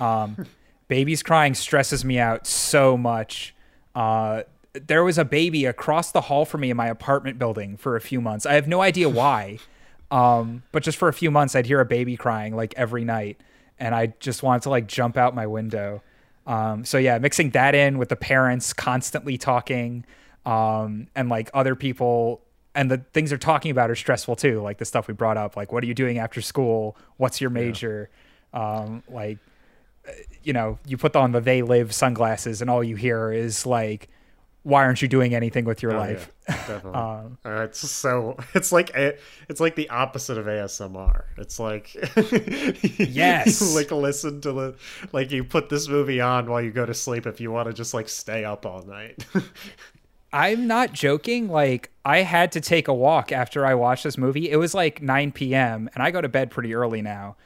Um, 0.00 0.46
babies 0.88 1.22
crying 1.22 1.54
stresses 1.54 2.04
me 2.04 2.18
out 2.18 2.44
so 2.44 2.96
much. 2.96 3.54
Uh, 3.94 4.42
there 4.72 5.04
was 5.04 5.16
a 5.16 5.24
baby 5.24 5.64
across 5.64 6.10
the 6.10 6.22
hall 6.22 6.44
from 6.44 6.62
me 6.62 6.70
in 6.70 6.76
my 6.76 6.88
apartment 6.88 7.38
building 7.38 7.76
for 7.76 7.94
a 7.94 8.00
few 8.00 8.20
months. 8.20 8.44
I 8.44 8.54
have 8.54 8.66
no 8.66 8.82
idea 8.82 9.08
why, 9.22 9.58
um, 10.10 10.64
but 10.72 10.82
just 10.82 10.98
for 10.98 11.06
a 11.06 11.12
few 11.12 11.30
months, 11.30 11.54
I'd 11.54 11.66
hear 11.66 11.78
a 11.78 11.86
baby 11.86 12.16
crying 12.16 12.56
like 12.56 12.74
every 12.76 13.04
night, 13.04 13.40
and 13.78 13.94
I 13.94 14.08
just 14.18 14.42
wanted 14.42 14.62
to 14.62 14.70
like 14.70 14.88
jump 14.88 15.16
out 15.16 15.36
my 15.36 15.46
window. 15.46 16.02
Um, 16.48 16.84
so 16.84 16.98
yeah, 16.98 17.16
mixing 17.18 17.50
that 17.50 17.76
in 17.76 17.96
with 17.96 18.08
the 18.08 18.16
parents 18.16 18.72
constantly 18.72 19.38
talking, 19.38 20.04
um, 20.44 21.06
and 21.14 21.28
like 21.28 21.48
other 21.54 21.76
people, 21.76 22.40
and 22.74 22.90
the 22.90 22.98
things 23.12 23.30
they're 23.30 23.38
talking 23.38 23.70
about 23.70 23.90
are 23.90 23.94
stressful 23.94 24.36
too. 24.36 24.60
Like 24.60 24.78
the 24.78 24.84
stuff 24.84 25.08
we 25.08 25.14
brought 25.14 25.36
up, 25.36 25.56
like 25.56 25.72
what 25.72 25.82
are 25.84 25.86
you 25.86 25.94
doing 25.94 26.18
after 26.18 26.40
school? 26.40 26.96
What's 27.18 27.40
your 27.40 27.50
major? 27.50 28.10
Um, 28.52 29.02
like 29.08 29.38
you 30.42 30.52
know, 30.52 30.78
you 30.86 30.96
put 30.96 31.14
on 31.14 31.32
the 31.32 31.40
they 31.40 31.62
live 31.62 31.94
sunglasses 31.94 32.60
and 32.60 32.68
all 32.70 32.82
you 32.82 32.96
hear 32.96 33.30
is 33.32 33.64
like, 33.66 34.08
why 34.64 34.84
aren't 34.84 35.00
you 35.02 35.08
doing 35.08 35.34
anything 35.34 35.64
with 35.64 35.82
your 35.82 35.92
Oh, 35.94 35.98
life? 35.98 36.30
yeah, 36.48 36.56
definitely. 36.66 36.92
Um, 37.00 37.38
Uh, 37.44 37.62
it's 37.64 37.78
so 37.88 38.36
it's 38.54 38.72
like 38.72 38.90
a, 38.96 39.16
it's 39.48 39.60
like 39.60 39.74
the 39.76 39.88
opposite 39.90 40.38
of 40.38 40.46
ASMR. 40.46 41.24
It's 41.36 41.58
like 41.60 41.94
Yes. 42.98 43.60
you 43.60 43.76
like 43.76 43.90
listen 43.90 44.40
to 44.42 44.52
the 44.52 44.74
like 45.12 45.30
you 45.30 45.44
put 45.44 45.68
this 45.68 45.88
movie 45.88 46.20
on 46.20 46.48
while 46.50 46.60
you 46.62 46.70
go 46.72 46.86
to 46.86 46.94
sleep 46.94 47.26
if 47.26 47.40
you 47.40 47.50
want 47.52 47.68
to 47.68 47.72
just 47.72 47.92
like 47.94 48.08
stay 48.08 48.44
up 48.44 48.66
all 48.66 48.82
night. 48.82 49.24
I'm 50.32 50.66
not 50.66 50.92
joking. 50.92 51.48
Like, 51.48 51.90
I 52.04 52.18
had 52.18 52.52
to 52.52 52.60
take 52.60 52.88
a 52.88 52.94
walk 52.94 53.32
after 53.32 53.64
I 53.66 53.74
watched 53.74 54.04
this 54.04 54.16
movie. 54.18 54.50
It 54.50 54.56
was 54.56 54.74
like 54.74 55.02
9 55.02 55.32
p.m., 55.32 55.88
and 55.94 56.02
I 56.02 56.10
go 56.10 56.20
to 56.20 56.28
bed 56.28 56.50
pretty 56.50 56.74
early 56.74 57.02
now. 57.02 57.36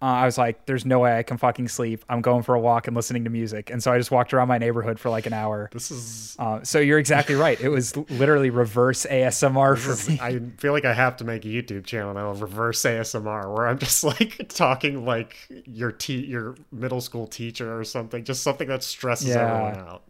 Uh, 0.00 0.06
I 0.06 0.24
was 0.26 0.36
like, 0.36 0.66
there's 0.66 0.84
no 0.84 0.98
way 0.98 1.16
I 1.16 1.22
can 1.22 1.36
fucking 1.36 1.68
sleep. 1.68 2.04
I'm 2.08 2.22
going 2.22 2.42
for 2.42 2.56
a 2.56 2.60
walk 2.60 2.88
and 2.88 2.96
listening 2.96 3.22
to 3.22 3.30
music. 3.30 3.70
And 3.70 3.80
so 3.80 3.92
I 3.92 3.98
just 3.98 4.10
walked 4.10 4.34
around 4.34 4.48
my 4.48 4.58
neighborhood 4.58 4.98
for 4.98 5.10
like 5.10 5.26
an 5.26 5.32
hour. 5.32 5.70
this 5.72 5.92
is 5.92 6.34
Uh, 6.40 6.58
so 6.64 6.80
you're 6.80 6.98
exactly 6.98 7.36
right. 7.36 7.60
It 7.60 7.68
was 7.68 7.96
literally 8.10 8.50
reverse 8.50 9.06
ASMR 9.08 9.78
for 9.78 9.92
is- 9.92 10.08
me. 10.08 10.18
I 10.20 10.40
feel 10.58 10.72
like 10.72 10.84
I 10.84 10.92
have 10.92 11.18
to 11.18 11.24
make 11.24 11.44
a 11.44 11.48
YouTube 11.48 11.86
channel 11.86 12.12
now, 12.14 12.32
reverse 12.32 12.82
ASMR, 12.82 13.54
where 13.54 13.68
I'm 13.68 13.78
just 13.78 14.02
like 14.20 14.48
talking 14.52 15.04
like 15.04 15.36
your 15.66 15.92
te- 15.92 16.26
your 16.26 16.56
middle 16.72 17.00
school 17.00 17.28
teacher 17.28 17.78
or 17.78 17.84
something, 17.84 18.24
just 18.24 18.42
something 18.42 18.66
that 18.66 18.82
stresses 18.82 19.28
Yeah. 19.28 19.42
everyone 19.54 19.88
out. 19.88 20.02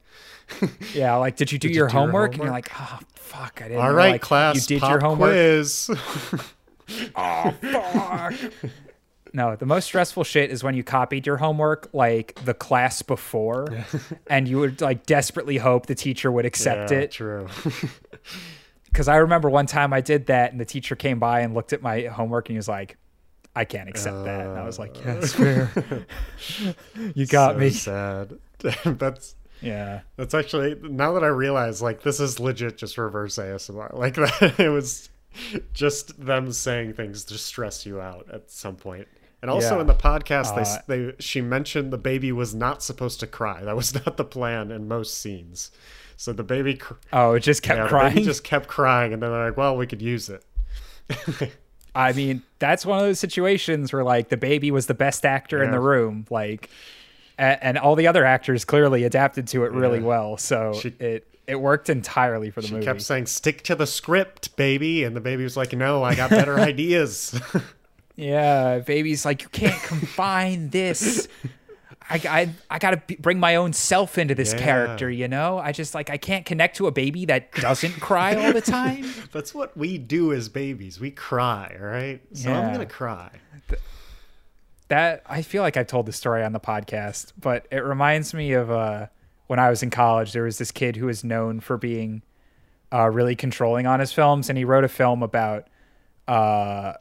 Yeah, 0.95 1.17
like 1.17 1.37
did 1.37 1.53
you 1.53 1.59
do, 1.59 1.69
Did 1.69 1.75
you 1.75 1.81
your, 1.81 1.89
do 1.89 1.95
your 1.95 2.03
homework? 2.03 2.35
And 2.35 2.43
you're 2.43 2.53
like, 2.53 2.71
oh 2.79 2.99
fuck, 3.15 3.61
I 3.63 3.69
didn't. 3.69 3.83
All 3.83 3.93
right, 3.93 4.13
like, 4.13 4.23
class. 4.23 4.57
You 4.57 4.79
did 4.79 4.87
your 4.87 5.01
homework. 5.01 5.31
quiz. 5.31 5.91
Oh 7.17 7.51
fuck. 7.63 8.35
No, 9.35 9.57
the 9.57 9.67
most 9.67 9.87
stressful 9.87 10.25
shit 10.25 10.51
is 10.51 10.63
when 10.63 10.75
you 10.75 10.85
copied 10.85 11.27
your 11.27 11.39
homework 11.39 11.89
like 11.93 12.39
the 12.45 12.53
class 12.53 13.01
before, 13.01 13.67
and 14.27 14.47
you 14.47 14.59
would 14.59 14.81
like 14.83 15.07
desperately 15.07 15.57
hope 15.57 15.87
the 15.87 15.95
teacher 15.95 16.31
would 16.31 16.45
accept 16.45 16.91
yeah, 16.91 16.99
it. 16.99 17.13
True. 17.13 17.47
Because 18.85 19.09
I 19.09 19.17
remember 19.17 19.49
one 19.49 19.65
time 19.65 19.95
I 19.95 20.03
did 20.03 20.27
that, 20.27 20.53
and 20.53 20.61
the 20.61 20.67
teacher 20.67 20.95
came 20.97 21.19
by 21.19 21.41
and 21.41 21.55
looked 21.55 21.73
at 21.73 21.81
my 21.81 22.03
homework, 22.03 22.49
and 22.49 22.55
he 22.55 22.59
was 22.59 22.69
like, 22.69 22.99
"I 23.57 23.65
can't 23.65 23.89
accept 23.89 24.25
that." 24.25 24.47
And 24.47 24.59
I 24.59 24.67
was 24.67 24.79
like, 24.79 24.95
uh, 24.99 25.15
"Yes, 25.21 25.33
fair. 25.33 25.71
you 27.15 27.27
got 27.27 27.55
so 27.55 27.59
me." 27.59 27.71
Sad. 27.71 28.39
That's 28.85 29.35
Yeah. 29.63 30.01
That's 30.17 30.35
actually 30.35 30.77
now 30.83 31.13
that 31.15 31.25
I 31.25 31.29
realize 31.29 31.81
like 31.81 32.03
this 32.03 32.21
is 32.21 32.41
legit 32.41 32.77
just 32.77 32.99
reverse 32.99 33.37
ASMR. 33.37 33.95
Like 33.97 34.15
that 34.15 34.55
it 34.59 34.69
was 34.69 35.09
just 35.73 36.25
them 36.25 36.53
saying 36.53 36.95
things 36.95 37.25
to 37.27 37.39
stress 37.39 37.87
you 37.87 38.01
out 38.01 38.27
at 38.33 38.51
some 38.51 38.77
point. 38.77 39.09
And 39.41 39.51
also 39.51 39.77
Yeah. 39.77 39.81
in 39.83 39.87
the 39.87 39.95
podcast 39.95 40.57
Uh, 40.57 40.81
they 40.87 41.07
they 41.07 41.13
she 41.21 41.41
mentioned 41.41 41.93
the 41.93 41.99
baby 41.99 42.33
was 42.33 42.55
not 42.55 42.83
supposed 42.83 43.21
to 43.21 43.27
cry. 43.27 43.63
That 43.65 43.77
was 43.77 43.95
not 44.07 44.17
the 44.17 44.25
plan 44.25 44.71
in 44.71 44.89
most 44.89 45.19
scenes. 45.19 45.71
So 46.17 46.33
the 46.33 46.45
baby 46.45 46.75
cr- 46.77 46.95
Oh, 47.13 47.33
it 47.35 47.41
just 47.41 47.63
kept 47.63 47.79
yeah, 47.79 47.89
crying. 47.89 48.23
just 48.23 48.45
kept 48.45 48.69
crying 48.69 49.13
and 49.13 49.23
then 49.23 49.31
they're 49.31 49.47
like, 49.47 49.57
"Well, 49.57 49.77
we 49.77 49.87
could 49.87 50.03
use 50.03 50.29
it." 50.29 50.45
I 51.95 52.13
mean, 52.13 52.43
that's 52.59 52.87
one 52.87 52.99
of 53.01 53.05
those 53.05 53.19
situations 53.21 53.93
where 53.93 54.05
like 54.05 54.29
the 54.29 54.37
baby 54.37 54.71
was 54.71 54.87
the 54.87 54.95
best 54.95 55.27
actor 55.27 55.63
in 55.63 55.71
the 55.73 55.81
room, 55.81 56.27
like, 56.31 56.71
and, 57.39 57.59
and 57.63 57.79
all 57.79 57.95
the 57.97 58.07
other 58.07 58.25
actors 58.25 58.65
clearly 58.65 59.05
adapted 59.05 59.47
to 59.49 59.65
it 59.65 59.73
really 59.73 59.99
Yeah. 59.99 60.05
well. 60.07 60.37
So 60.37 60.73
She- 60.81 60.95
it 60.99 61.27
it 61.47 61.57
worked 61.61 61.91
entirely 61.91 62.51
for 62.51 62.61
the 62.61 62.69
She 62.69 62.75
movie. 62.75 62.87
kept 62.87 63.03
saying, 63.03 63.27
"Stick 63.27 63.63
to 63.65 63.75
the 63.75 63.87
script, 63.87 64.55
baby." 64.57 65.03
And 65.05 65.17
the 65.17 65.21
baby 65.21 65.43
was 65.43 65.57
like, 65.57 65.73
"No, 65.73 66.03
I 66.05 66.15
got 66.15 66.31
better 66.31 66.59
ideas." 66.61 67.39
yeah, 68.17 68.79
baby's 68.79 69.25
like, 69.25 69.43
you 69.43 69.49
can't 69.49 69.83
combine 69.85 70.71
this. 70.71 71.27
I, 72.11 72.21
I, 72.29 72.49
I 72.71 72.79
gotta 72.79 72.99
be, 73.07 73.15
bring 73.17 73.41
my 73.41 73.57
own 73.57 73.73
self 73.73 74.19
into 74.19 74.35
this 74.35 74.53
Yeah. 74.53 74.59
character, 74.61 75.11
you 75.11 75.29
know. 75.29 75.59
I 75.59 75.73
just 75.73 75.95
like 75.95 76.11
I 76.11 76.17
can't 76.17 76.45
connect 76.47 76.77
to 76.77 76.87
a 76.87 76.93
baby 76.93 77.25
that 77.27 77.53
doesn't 77.53 78.01
cry 78.01 78.35
all 78.35 78.53
the 78.53 78.61
time. 78.61 79.07
That's 79.33 79.55
what 79.55 79.77
we 79.77 79.99
do 79.99 80.33
as 80.33 80.49
babies. 80.49 81.01
We 81.01 81.11
cry, 81.11 81.75
all 81.81 81.87
right? 81.87 82.21
So 82.35 82.53
I'm 82.53 82.69
going 82.73 82.87
to 82.87 82.93
cry. 82.93 83.31
That 84.93 85.23
I 85.27 85.41
feel 85.41 85.63
like 85.63 85.79
I've 85.79 85.87
told 85.87 86.05
the 86.05 86.13
story 86.13 86.45
on 86.45 86.53
the 86.53 86.61
podcast, 86.61 87.33
but 87.41 87.67
it 87.71 87.79
reminds 87.79 88.35
me 88.35 88.53
of 88.53 88.71
uh, 88.71 89.07
when 89.47 89.59
I 89.59 89.71
was 89.71 89.83
in 89.83 89.89
college. 89.89 90.35
There 90.35 90.43
was 90.43 90.59
this 90.59 90.71
kid 90.71 90.97
who 90.97 91.07
was 91.07 91.25
known 91.25 91.61
for 91.61 91.79
being 91.79 92.21
uh, 92.93 93.09
really 93.09 93.35
controlling 93.35 93.87
on 93.87 94.01
his 94.01 94.13
films, 94.13 94.51
and 94.51 94.59
he 94.59 94.67
wrote 94.67 94.85
a 94.85 94.89
film 94.89 95.23
about 95.23 95.67
uh, 96.29 96.93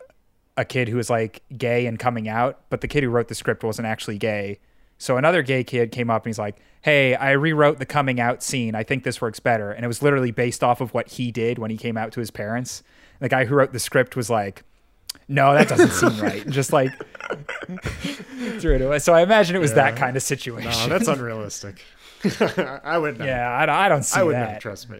a 0.55 0.63
kid 0.63 0.87
who 0.87 0.95
was 0.95 1.09
like 1.09 1.41
gay 1.57 1.85
and 1.85 1.99
coming 1.99 2.29
out, 2.29 2.61
but 2.69 2.79
the 2.79 2.87
kid 2.87 3.03
who 3.03 3.09
wrote 3.09 3.27
the 3.27 3.35
script 3.35 3.61
wasn't 3.61 3.85
actually 3.85 4.17
gay. 4.17 4.59
So 4.97 5.17
another 5.17 5.41
gay 5.41 5.65
kid 5.65 5.91
came 5.91 6.09
up 6.09 6.23
and 6.23 6.29
he's 6.29 6.39
like, 6.39 6.61
"Hey, 6.83 7.15
I 7.15 7.31
rewrote 7.31 7.77
the 7.77 7.85
coming 7.85 8.21
out 8.21 8.41
scene. 8.41 8.73
I 8.73 8.83
think 8.83 9.03
this 9.03 9.19
works 9.19 9.41
better." 9.41 9.69
And 9.69 9.83
it 9.83 9.89
was 9.89 10.01
literally 10.01 10.31
based 10.31 10.63
off 10.63 10.79
of 10.79 10.93
what 10.93 11.09
he 11.09 11.29
did 11.29 11.59
when 11.59 11.69
he 11.69 11.77
came 11.77 11.97
out 11.97 12.13
to 12.13 12.21
his 12.21 12.31
parents. 12.31 12.83
The 13.19 13.27
guy 13.27 13.43
who 13.43 13.55
wrote 13.55 13.73
the 13.73 13.79
script 13.79 14.15
was 14.15 14.29
like, 14.29 14.63
"No, 15.27 15.53
that 15.53 15.67
doesn't 15.69 15.91
seem 15.91 16.19
right." 16.21 16.47
Just 16.49 16.73
like 16.73 16.91
threw 18.59 18.75
it 18.75 18.81
away. 18.81 18.99
So 18.99 19.13
I 19.13 19.21
imagine 19.21 19.55
it 19.55 19.59
was 19.59 19.73
that 19.73 19.95
kind 19.95 20.15
of 20.17 20.23
situation. 20.23 20.71
No, 20.71 20.87
that's 20.87 21.07
unrealistic. 21.07 21.83
I 22.83 22.97
would 22.97 23.17
not. 23.17 23.27
yeah, 23.27 23.51
I, 23.51 23.65
don't- 23.65 23.75
I 23.75 23.89
don't 23.89 24.03
see 24.03 24.19
I 24.19 24.23
would 24.23 24.35
that. 24.35 24.61
trust 24.61 24.89
me. 24.89 24.99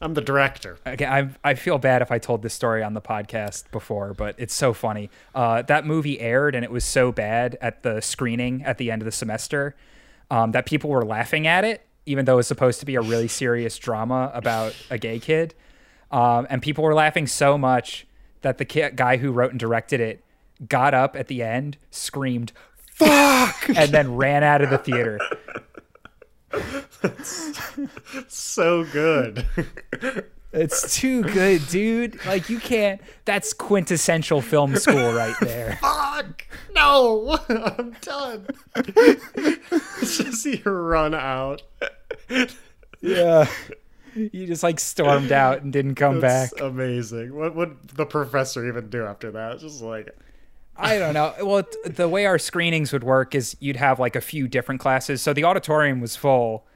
I'm 0.00 0.14
the 0.14 0.20
director. 0.20 0.78
Okay, 0.84 1.06
I 1.06 1.28
I 1.44 1.54
feel 1.54 1.78
bad 1.78 2.02
if 2.02 2.10
I 2.10 2.18
told 2.18 2.42
this 2.42 2.52
story 2.52 2.82
on 2.82 2.92
the 2.94 3.00
podcast 3.00 3.70
before, 3.70 4.14
but 4.14 4.34
it's 4.36 4.52
so 4.54 4.72
funny. 4.72 5.10
Uh, 5.34 5.62
that 5.62 5.86
movie 5.86 6.18
aired 6.20 6.56
and 6.56 6.64
it 6.64 6.72
was 6.72 6.84
so 6.84 7.12
bad 7.12 7.56
at 7.60 7.84
the 7.84 8.00
screening 8.00 8.64
at 8.64 8.78
the 8.78 8.90
end 8.90 9.00
of 9.00 9.06
the 9.06 9.12
semester 9.12 9.76
um, 10.30 10.50
that 10.52 10.66
people 10.66 10.90
were 10.90 11.04
laughing 11.04 11.46
at 11.46 11.64
it, 11.64 11.86
even 12.04 12.24
though 12.24 12.32
it 12.34 12.36
was 12.38 12.48
supposed 12.48 12.80
to 12.80 12.86
be 12.86 12.96
a 12.96 13.00
really 13.00 13.28
serious 13.28 13.78
drama 13.78 14.32
about 14.34 14.74
a 14.90 14.98
gay 14.98 15.20
kid. 15.20 15.54
Um, 16.10 16.48
and 16.50 16.60
people 16.60 16.82
were 16.82 16.94
laughing 16.94 17.28
so 17.28 17.56
much 17.56 18.04
that 18.42 18.58
the 18.58 18.64
guy 18.64 19.16
who 19.16 19.32
wrote 19.32 19.50
and 19.50 19.60
directed 19.60 20.00
it 20.00 20.24
got 20.68 20.94
up 20.94 21.16
at 21.16 21.28
the 21.28 21.42
end, 21.42 21.78
screamed 21.90 22.52
"fuck," 22.86 23.68
and 23.76 23.90
then 23.90 24.16
ran 24.16 24.44
out 24.44 24.62
of 24.62 24.70
the 24.70 24.78
theater. 24.78 25.18
So 28.28 28.84
good. 28.84 29.46
It's 30.52 30.94
too 30.96 31.22
good, 31.22 31.66
dude. 31.68 32.24
Like 32.26 32.50
you 32.50 32.60
can't. 32.60 33.00
That's 33.24 33.54
quintessential 33.54 34.42
film 34.42 34.76
school 34.76 35.12
right 35.12 35.34
there. 35.40 35.76
Fuck! 35.80 36.46
No! 36.74 37.38
I'm 37.48 37.96
done. 38.02 38.46
Just 40.00 40.42
see 40.42 40.56
her 40.56 40.82
run 40.84 41.14
out. 41.14 41.62
Yeah. 43.00 43.48
You 44.32 44.46
just 44.46 44.62
like 44.62 44.78
stormed 44.78 45.32
out 45.32 45.62
and 45.62 45.72
didn't 45.72 45.94
come 45.94 46.20
back. 46.20 46.50
Amazing. 46.60 47.34
What 47.34 47.54
would 47.54 47.88
the 47.88 48.06
professor 48.06 48.66
even 48.66 48.90
do 48.90 49.04
after 49.04 49.30
that? 49.32 49.58
Just 49.58 49.82
like, 49.82 50.14
I 50.76 50.98
don't 50.98 51.14
know. 51.14 51.34
Well, 51.42 51.64
the 51.84 52.08
way 52.08 52.26
our 52.26 52.38
screenings 52.38 52.92
would 52.92 53.04
work 53.04 53.34
is 53.34 53.56
you'd 53.60 53.76
have 53.76 53.98
like 53.98 54.16
a 54.16 54.20
few 54.20 54.48
different 54.48 54.80
classes. 54.80 55.22
So 55.22 55.32
the 55.32 55.44
auditorium 55.44 56.00
was 56.00 56.16
full. 56.16 56.66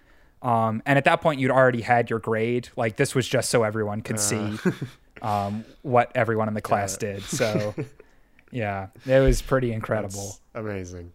Um, 0.42 0.82
and 0.86 0.98
at 0.98 1.04
that 1.04 1.20
point, 1.20 1.40
you'd 1.40 1.50
already 1.50 1.82
had 1.82 2.10
your 2.10 2.18
grade. 2.18 2.68
Like 2.76 2.96
this 2.96 3.14
was 3.14 3.26
just 3.26 3.48
so 3.50 3.62
everyone 3.62 4.02
could 4.02 4.20
see 4.20 4.58
um, 5.22 5.64
what 5.82 6.12
everyone 6.14 6.48
in 6.48 6.54
the 6.54 6.60
class 6.60 6.96
did. 6.96 7.22
So, 7.22 7.74
yeah, 8.50 8.88
it 9.06 9.20
was 9.20 9.42
pretty 9.42 9.72
incredible. 9.72 10.36
That's 10.52 10.64
amazing. 10.64 11.12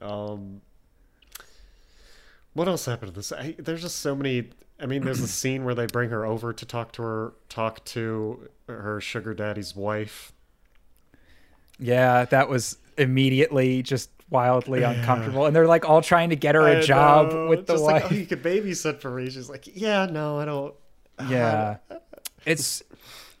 Um, 0.00 0.60
what 2.54 2.68
else 2.68 2.86
happened 2.86 3.12
to 3.12 3.16
this? 3.16 3.32
I, 3.32 3.54
there's 3.58 3.82
just 3.82 3.98
so 3.98 4.14
many. 4.14 4.50
I 4.84 4.86
mean, 4.86 5.02
there's 5.02 5.20
a 5.20 5.26
scene 5.40 5.64
where 5.64 5.74
they 5.74 5.86
bring 5.86 6.10
her 6.10 6.26
over 6.26 6.52
to 6.52 6.66
talk 6.66 6.92
to 6.92 7.02
her, 7.02 7.32
talk 7.48 7.84
to 7.86 8.48
her 8.68 9.00
sugar 9.00 9.32
daddy's 9.32 9.74
wife. 9.74 10.32
Yeah, 11.78 12.26
that 12.26 12.48
was 12.50 12.76
immediately 12.98 13.82
just 13.82 14.10
wildly 14.30 14.82
uncomfortable. 14.82 15.46
And 15.46 15.56
they're 15.56 15.66
like 15.66 15.88
all 15.88 16.02
trying 16.02 16.30
to 16.30 16.36
get 16.36 16.54
her 16.54 16.68
a 16.68 16.78
I 16.78 16.80
job 16.82 17.32
know, 17.32 17.48
with 17.48 17.66
the 17.66 17.72
just 17.72 17.84
wife. 17.84 18.02
Like, 18.04 18.12
oh, 18.12 18.14
you 18.14 18.26
could 18.26 18.42
babysit 18.42 19.00
for 19.00 19.10
me. 19.10 19.30
She's 19.30 19.48
like, 19.48 19.66
yeah, 19.74 20.06
no, 20.06 20.38
I 20.38 20.44
don't. 20.44 20.74
Yeah. 21.28 21.78
It's 22.44 22.82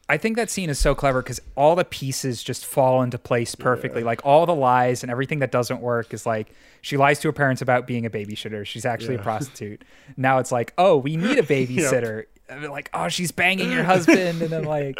I 0.08 0.18
think 0.18 0.36
that 0.36 0.50
scene 0.50 0.68
is 0.68 0.78
so 0.78 0.94
clever 0.94 1.22
because 1.22 1.40
all 1.56 1.76
the 1.76 1.84
pieces 1.84 2.42
just 2.42 2.66
fall 2.66 3.02
into 3.02 3.18
place 3.18 3.54
perfectly. 3.54 4.02
Like 4.02 4.20
all 4.24 4.44
the 4.44 4.54
lies 4.54 5.02
and 5.02 5.10
everything 5.10 5.38
that 5.38 5.50
doesn't 5.50 5.80
work 5.80 6.12
is 6.12 6.26
like 6.26 6.52
she 6.82 6.98
lies 6.98 7.20
to 7.20 7.28
her 7.28 7.32
parents 7.32 7.62
about 7.62 7.86
being 7.86 8.04
a 8.04 8.10
babysitter. 8.10 8.66
She's 8.66 8.84
actually 8.84 9.14
a 9.14 9.18
prostitute. 9.22 9.82
Now 10.18 10.38
it's 10.38 10.52
like, 10.52 10.74
oh, 10.76 10.98
we 10.98 11.16
need 11.16 11.38
a 11.38 11.42
babysitter. 11.42 12.24
They're 12.48 12.68
like, 12.68 12.90
oh, 12.92 13.08
she's 13.08 13.32
banging 13.32 13.72
your 13.72 13.84
husband, 13.84 14.42
and 14.42 14.50
then 14.50 14.64
like, 14.64 14.96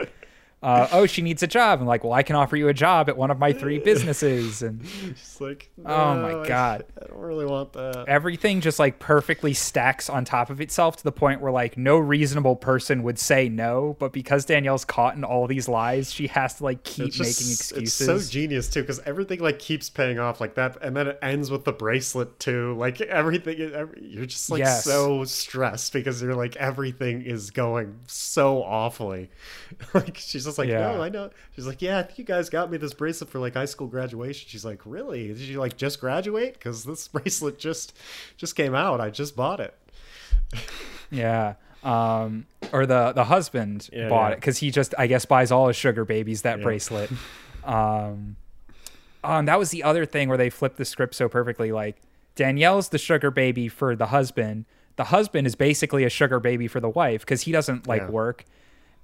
uh, 0.65 0.89
oh, 0.93 1.07
she 1.07 1.23
needs 1.23 1.43
a 1.43 1.47
job. 1.47 1.79
And 1.81 1.87
like, 1.87 2.03
well, 2.03 2.12
I 2.12 2.23
can 2.23 2.37
offer 2.37 2.57
you 2.57 2.69
a 2.69 2.75
job 2.75 3.09
at 3.09 3.17
one 3.17 3.31
of 3.31 3.39
my 3.39 3.53
three 3.53 3.79
businesses, 3.79 4.62
and 4.62 4.85
She's 5.17 5.41
like, 5.41 5.71
Oh 5.85 6.15
my 6.17 6.33
"No, 6.33 6.43
I- 6.43 6.49
God. 6.49 6.85
I 7.01 7.07
don't 7.07 7.19
really 7.21 7.45
want 7.47 7.73
that. 7.75 8.05
everything 8.09 8.61
just 8.61 8.79
like 8.79 8.99
perfectly 8.99 9.53
stacks 9.55 10.09
on 10.09 10.25
top 10.25 10.51
of 10.51 10.61
itself 10.61 10.97
to 10.97 11.05
the 11.05 11.12
point 11.12 11.41
where 11.41 11.53
like 11.53 11.77
no 11.77 11.99
reasonable 11.99 12.57
person 12.57 13.03
would 13.03 13.19
say 13.19 13.49
no 13.49 13.97
but 13.99 14.12
because 14.12 14.45
danielle's 14.45 14.85
caught 14.85 15.17
in 15.17 15.25
all 15.25 15.47
these 15.47 15.69
lies 15.69 16.12
she 16.12 16.27
has 16.29 16.55
to 16.55 16.65
like 16.65 16.83
keep 16.85 17.07
making 17.07 17.23
excuses 17.25 17.73
It's 17.73 17.93
so 17.93 18.19
genius 18.19 18.69
too, 18.69 18.81
because 18.83 19.01
everything 19.01 19.41
like 19.41 19.59
keeps 19.59 19.91
paying 19.91 20.19
off 20.19 20.41
like 20.41 20.55
that, 20.55 20.79
and 20.83 20.97
then 20.97 21.09
it 21.09 21.19
ends 21.23 21.51
with 21.51 21.65
the 21.65 21.73
bracelet 21.73 22.39
too. 22.39 22.75
Like 22.79 23.01
everything, 23.03 23.61
every, 23.61 24.03
you're 24.03 24.27
just 24.27 24.51
like 24.51 24.61
Yes. 24.61 24.85
so 24.85 25.25
stressed 25.25 25.93
because 25.93 26.23
you're 26.23 26.35
like 26.35 26.57
everything 26.57 27.23
is 27.23 27.51
going 27.51 27.99
so 28.07 28.62
awfully. 28.62 29.31
like 29.95 30.17
she's 30.17 30.45
just 30.45 30.53
like, 30.59 30.68
Yeah. 30.68 30.92
no, 30.92 31.02
I 31.02 31.09
know. 31.09 31.30
She's 31.55 31.66
like, 31.66 31.80
yeah, 31.82 31.98
I 31.98 32.02
think 32.02 32.18
you 32.18 32.24
guys 32.24 32.48
got 32.50 32.70
me 32.70 32.78
this 32.78 32.94
bracelet 32.94 33.30
for 33.30 33.38
like 33.38 33.55
high 33.55 33.64
school 33.64 33.86
graduation. 33.86 34.48
She's 34.48 34.64
like, 34.64 34.80
really? 34.84 35.28
Did 35.28 35.38
you 35.40 35.59
like 35.59 35.76
just 35.76 36.00
graduate? 36.00 36.55
Because 36.55 36.84
this 36.84 37.09
bracelet 37.14 37.59
just 37.59 37.96
just 38.36 38.57
came 38.57 38.74
out. 38.74 39.00
I 39.00 39.11
just 39.11 39.36
bought 39.36 39.61
it. 39.61 39.74
yeah 41.11 41.55
um 41.82 42.46
or 42.72 42.86
the 42.86 43.12
the 43.12 43.24
husband 43.24 43.88
Yeah, 43.92 44.09
bought 44.09 44.28
yeah. 44.28 44.32
it 44.32 44.36
because 44.36 44.59
he 44.59 44.70
just 44.70 44.94
i 44.96 45.07
guess 45.07 45.24
buys 45.26 45.52
all 45.52 45.68
his 45.68 45.76
sugar 45.76 46.05
babies 46.05 46.42
that 46.42 46.62
bracelet 46.62 47.11
um 47.64 48.36
and 49.22 49.48
that 49.48 49.59
was 49.59 49.70
the 49.70 49.82
other 49.82 50.07
thing 50.07 50.28
where 50.28 50.38
they 50.38 50.48
flipped 50.50 50.76
the 50.78 50.84
script 50.84 51.14
so 51.14 51.28
perfectly 51.28 51.72
like 51.72 51.96
danielle's 52.36 52.88
the 52.88 52.98
sugar 52.98 53.30
baby 53.30 53.68
for 53.68 53.94
the 53.94 54.07
husband 54.07 54.64
the 54.96 55.05
husband 55.05 55.46
is 55.46 55.55
basically 55.55 56.05
a 56.05 56.09
sugar 56.11 56.40
baby 56.40 56.68
for 56.68 56.80
the 56.80 56.88
wife 56.88 57.20
because 57.20 57.42
he 57.42 57.52
doesn't 57.52 57.86
like 57.86 58.09
work 58.09 58.44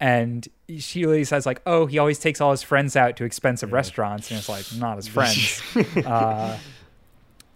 and 0.01 0.49
she 0.79 1.05
always 1.05 1.29
says 1.29 1.45
like 1.47 1.61
oh 1.67 1.87
he 1.87 1.99
always 1.99 2.19
takes 2.19 2.41
all 2.41 2.51
his 2.51 2.63
friends 2.63 2.97
out 2.97 3.17
to 3.17 3.25
expensive 3.25 3.73
restaurants 3.73 4.31
and 4.31 4.39
it's 4.39 4.49
like 4.49 4.65
not 4.79 4.97
his 4.97 5.07
friends 5.17 5.61
uh, 6.07 6.57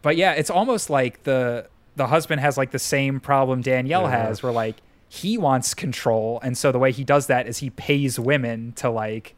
but 0.03 0.17
yeah 0.17 0.33
it's 0.33 0.51
almost 0.51 0.91
like 0.91 1.23
the 1.25 1.67
the 1.97 2.07
husband 2.09 2.41
has 2.41 2.57
like 2.59 2.71
the 2.73 2.79
same 2.79 3.21
problem 3.21 3.63
Danielle 3.63 4.03
Yeah. 4.03 4.27
has, 4.27 4.43
where 4.43 4.53
like 4.53 4.77
he 5.09 5.39
wants 5.39 5.75
control, 5.75 6.41
and 6.43 6.59
so 6.59 6.73
the 6.73 6.79
way 6.81 6.91
he 6.91 7.05
does 7.05 7.29
that 7.29 7.47
is 7.47 7.59
he 7.59 7.71
pays 7.71 8.19
women 8.19 8.73
to 8.73 8.91
like 8.91 9.37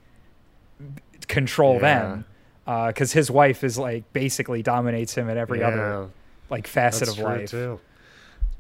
control 1.29 1.75
Yeah. 1.75 2.23
them, 2.65 2.87
because 2.89 3.13
his 3.13 3.31
wife 3.31 3.63
is 3.63 3.77
like 3.79 4.11
basically 4.15 4.63
dominates 4.63 5.15
him 5.15 5.29
in 5.29 5.37
every 5.37 5.63
other 5.63 6.09
like 6.49 6.67
facet 6.67 7.09
that's 7.09 7.19
of 7.19 7.25
life. 7.25 7.51
too. 7.51 7.79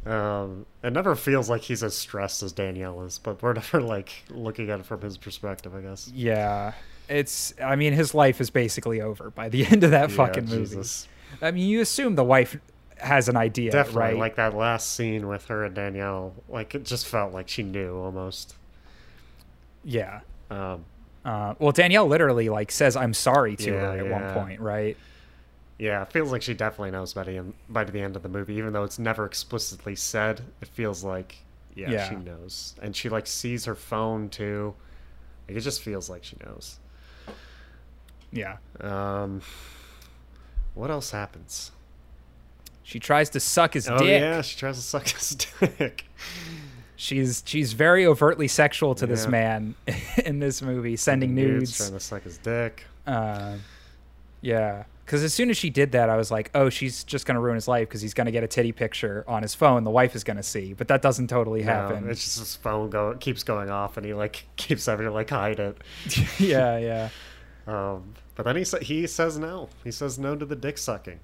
Um, 0.06 0.66
it 0.84 0.92
never 0.92 1.14
feels 1.16 1.50
like 1.50 1.62
he's 1.62 1.82
as 1.82 1.96
stressed 1.96 2.42
as 2.42 2.52
Danielle 2.52 3.02
is, 3.02 3.18
but 3.18 3.42
we're 3.42 3.52
never 3.54 3.80
like 3.80 4.24
looking 4.30 4.70
at 4.70 4.80
it 4.80 4.86
from 4.86 5.00
his 5.00 5.16
perspective, 5.18 5.74
I 5.74 5.80
guess. 5.80 6.08
Yeah. 6.14 6.72
It's 7.08 7.54
I 7.62 7.76
mean 7.76 7.92
his 7.92 8.14
life 8.14 8.40
is 8.40 8.50
basically 8.50 9.00
over 9.00 9.30
by 9.30 9.48
the 9.48 9.66
end 9.70 9.84
of 9.84 9.90
that 9.92 10.10
Yeah, 10.10 10.16
fucking 10.16 10.44
movie. 10.46 10.58
Jesus. 10.76 11.08
I 11.42 11.50
mean 11.50 11.68
you 11.68 11.80
assume 11.80 12.14
the 12.14 12.24
wife 12.24 12.56
has 12.98 13.28
an 13.28 13.36
idea, 13.36 13.72
Definitely, 13.72 14.00
right? 14.00 14.16
like 14.16 14.36
that 14.36 14.54
last 14.54 14.92
scene 14.94 15.28
with 15.28 15.46
her 15.46 15.64
and 15.64 15.74
Danielle, 15.74 16.34
like 16.48 16.74
it 16.74 16.84
just 16.84 17.06
felt 17.06 17.32
like 17.32 17.48
she 17.48 17.62
knew 17.62 17.96
almost. 17.96 18.54
yeah. 19.84 20.20
Um, 20.50 20.84
Uh, 21.24 21.54
well 21.58 21.72
Danielle 21.72 22.06
literally 22.06 22.48
like 22.48 22.70
says 22.70 22.96
I'm 22.96 23.12
sorry 23.14 23.56
to 23.56 23.70
Yeah, 23.72 23.92
her 23.92 23.98
at 23.98 24.06
one 24.06 24.32
point, 24.32 24.60
right? 24.60 24.96
Yeah, 25.78 26.02
it 26.02 26.12
feels 26.12 26.32
like 26.32 26.42
she 26.42 26.54
definitely 26.54 26.90
knows 26.90 27.12
by 27.14 27.24
the 27.24 27.36
end, 27.38 27.54
by 27.68 27.84
the 27.84 28.00
end 28.00 28.16
of 28.16 28.22
the 28.22 28.28
movie, 28.28 28.54
even 28.54 28.72
though 28.72 28.84
it's 28.84 28.98
never 28.98 29.26
explicitly 29.26 29.94
said. 29.96 30.40
It 30.62 30.68
feels 30.68 31.04
like, 31.04 31.36
yeah, 31.74 31.90
Yeah. 31.90 32.08
she 32.08 32.16
knows, 32.16 32.74
and 32.82 32.94
she 32.96 33.08
like 33.08 33.26
sees 33.26 33.64
her 33.66 33.74
phone 33.74 34.28
too. 34.28 34.74
Like, 35.48 35.58
it 35.58 35.60
just 35.60 35.82
feels 35.82 36.08
like 36.10 36.24
she 36.24 36.36
knows. 36.44 36.78
Yeah. 38.32 38.56
Um, 38.80 39.40
what 40.74 40.90
else 40.90 41.10
happens? 41.10 41.70
She 42.82 42.98
tries 43.00 43.30
to 43.30 43.40
suck 43.40 43.74
his 43.74 43.88
Oh 43.88 43.98
dick. 43.98 44.20
yeah, 44.20 44.42
she 44.42 44.56
tries 44.58 44.76
to 44.76 44.82
suck 44.82 45.08
his 45.08 45.30
dick. 45.30 46.04
She's 46.96 47.42
she's 47.46 47.72
very 47.74 48.06
overtly 48.06 48.48
sexual 48.48 48.94
to 48.94 49.06
this 49.06 49.26
man 49.26 49.74
in 50.24 50.38
this 50.38 50.62
movie, 50.62 50.96
sending 50.96 51.34
nudes. 51.34 51.76
trying 51.76 51.92
to 51.92 52.00
suck 52.00 52.22
his 52.22 52.38
dick. 52.38 52.84
Uh, 53.06 53.56
yeah, 54.40 54.84
because 55.06 55.22
as 55.22 55.32
soon 55.32 55.48
as 55.50 55.56
she 55.56 55.70
did 55.70 55.92
that, 55.92 56.10
I 56.10 56.16
was 56.16 56.30
like, 56.30 56.50
oh, 56.54 56.68
she's 56.68 57.02
just 57.04 57.24
gonna 57.26 57.40
ruin 57.40 57.54
his 57.54 57.66
life 57.68 57.88
because 57.88 58.02
he's 58.02 58.12
gonna 58.12 58.32
get 58.32 58.42
a 58.44 58.48
titty 58.48 58.72
picture 58.72 59.24
on 59.26 59.40
his 59.42 59.54
phone. 59.54 59.84
The 59.84 59.90
wife 59.90 60.14
is 60.16 60.24
gonna 60.24 60.42
see, 60.42 60.72
but 60.74 60.88
that 60.88 61.00
doesn't 61.00 61.28
totally 61.28 61.62
No, 61.62 61.72
happen. 61.72 62.10
it's 62.10 62.22
just 62.24 62.38
his 62.40 62.56
phone 62.56 62.90
go 62.90 63.14
keeps 63.18 63.42
going 63.44 63.70
off, 63.70 63.96
and 63.96 64.04
he 64.04 64.12
like 64.12 64.44
keeps 64.56 64.84
having 64.86 65.06
to 65.06 65.12
like 65.12 65.30
hide 65.30 65.60
it. 65.60 65.78
yeah, 66.38 66.76
yeah, 66.78 67.08
Um, 67.66 68.14
but 68.34 68.42
then 68.44 68.56
he 68.56 68.64
sa- 68.64 68.80
he 68.80 69.06
says 69.06 69.38
no. 69.38 69.68
He 69.84 69.90
says 69.92 70.18
no 70.18 70.34
to 70.36 70.44
the 70.44 70.56
dick 70.56 70.76
sucking. 70.76 71.20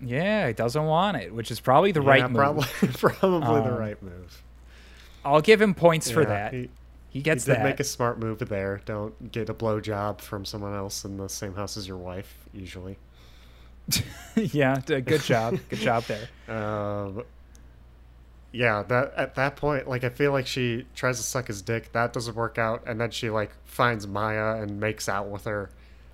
yeah. 0.00 0.46
He 0.48 0.52
doesn't 0.54 0.84
want 0.86 1.16
it, 1.18 1.34
which 1.34 1.50
is 1.50 1.60
probably 1.60 1.92
the 1.92 2.00
right 2.00 2.20
yeah, 2.20 2.28
move. 2.28 2.36
probably 2.36 2.66
probably 2.98 3.60
the 3.60 3.74
Um, 3.74 3.78
right 3.78 4.02
move. 4.02 4.42
I'll 5.24 5.42
give 5.42 5.60
him 5.60 5.74
points 5.74 6.10
for 6.10 6.24
that. 6.24 6.54
He, 6.54 6.70
He 7.10 7.22
gets 7.22 7.44
did 7.44 7.56
that. 7.56 7.64
make 7.64 7.80
a 7.80 7.84
smart 7.84 8.18
move 8.18 8.38
there. 8.38 8.80
Don't 8.84 9.32
get 9.32 9.50
a 9.50 9.54
blowjob 9.54 10.20
from 10.20 10.44
someone 10.44 10.74
else 10.74 11.04
in 11.04 11.16
the 11.16 11.28
same 11.28 11.54
house 11.54 11.76
as 11.76 11.86
your 11.86 11.96
wife. 11.96 12.48
Usually. 12.52 12.98
yeah, 14.36 14.80
good 14.86 15.20
job, 15.22 15.58
good 15.68 15.78
job 15.80 16.04
there. 16.04 16.28
Um, 16.48 17.22
yeah, 18.52 18.82
that 18.82 19.12
at 19.16 19.34
that 19.36 19.54
point, 19.54 19.88
like 19.88 20.02
I 20.02 20.08
feel 20.08 20.32
like 20.32 20.46
she 20.46 20.86
tries 20.96 21.18
to 21.18 21.22
suck 21.22 21.46
his 21.46 21.62
dick, 21.62 21.92
that 21.92 22.12
doesn't 22.12 22.34
work 22.34 22.58
out, 22.58 22.82
and 22.86 23.00
then 23.00 23.10
she 23.12 23.30
like 23.30 23.52
finds 23.64 24.08
Maya 24.08 24.60
and 24.60 24.80
makes 24.80 25.08
out 25.08 25.28
with 25.28 25.44
her, 25.44 25.70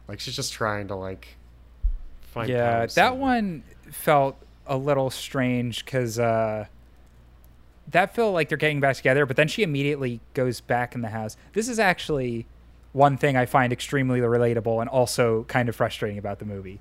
like 0.06 0.20
she's 0.20 0.36
just 0.36 0.52
trying 0.52 0.88
to 0.88 0.94
like 0.94 1.36
find. 2.20 2.50
yeah, 2.50 2.84
that 2.86 3.16
one 3.16 3.62
felt 3.90 4.36
a 4.66 4.76
little 4.76 5.08
strange 5.08 5.84
because 5.84 6.18
uh, 6.18 6.66
that 7.90 8.14
feel 8.14 8.32
like 8.32 8.48
they're 8.48 8.58
getting 8.58 8.80
back 8.80 8.96
together, 8.96 9.26
but 9.26 9.36
then 9.36 9.48
she 9.48 9.62
immediately 9.62 10.20
goes 10.34 10.60
back 10.60 10.94
in 10.94 11.02
the 11.02 11.08
house. 11.08 11.36
This 11.52 11.68
is 11.68 11.78
actually 11.78 12.46
one 12.92 13.16
thing 13.16 13.36
I 13.36 13.46
find 13.46 13.72
extremely 13.72 14.20
relatable 14.20 14.80
and 14.80 14.88
also 14.88 15.44
kind 15.44 15.68
of 15.68 15.76
frustrating 15.76 16.18
about 16.18 16.38
the 16.38 16.44
movie. 16.44 16.80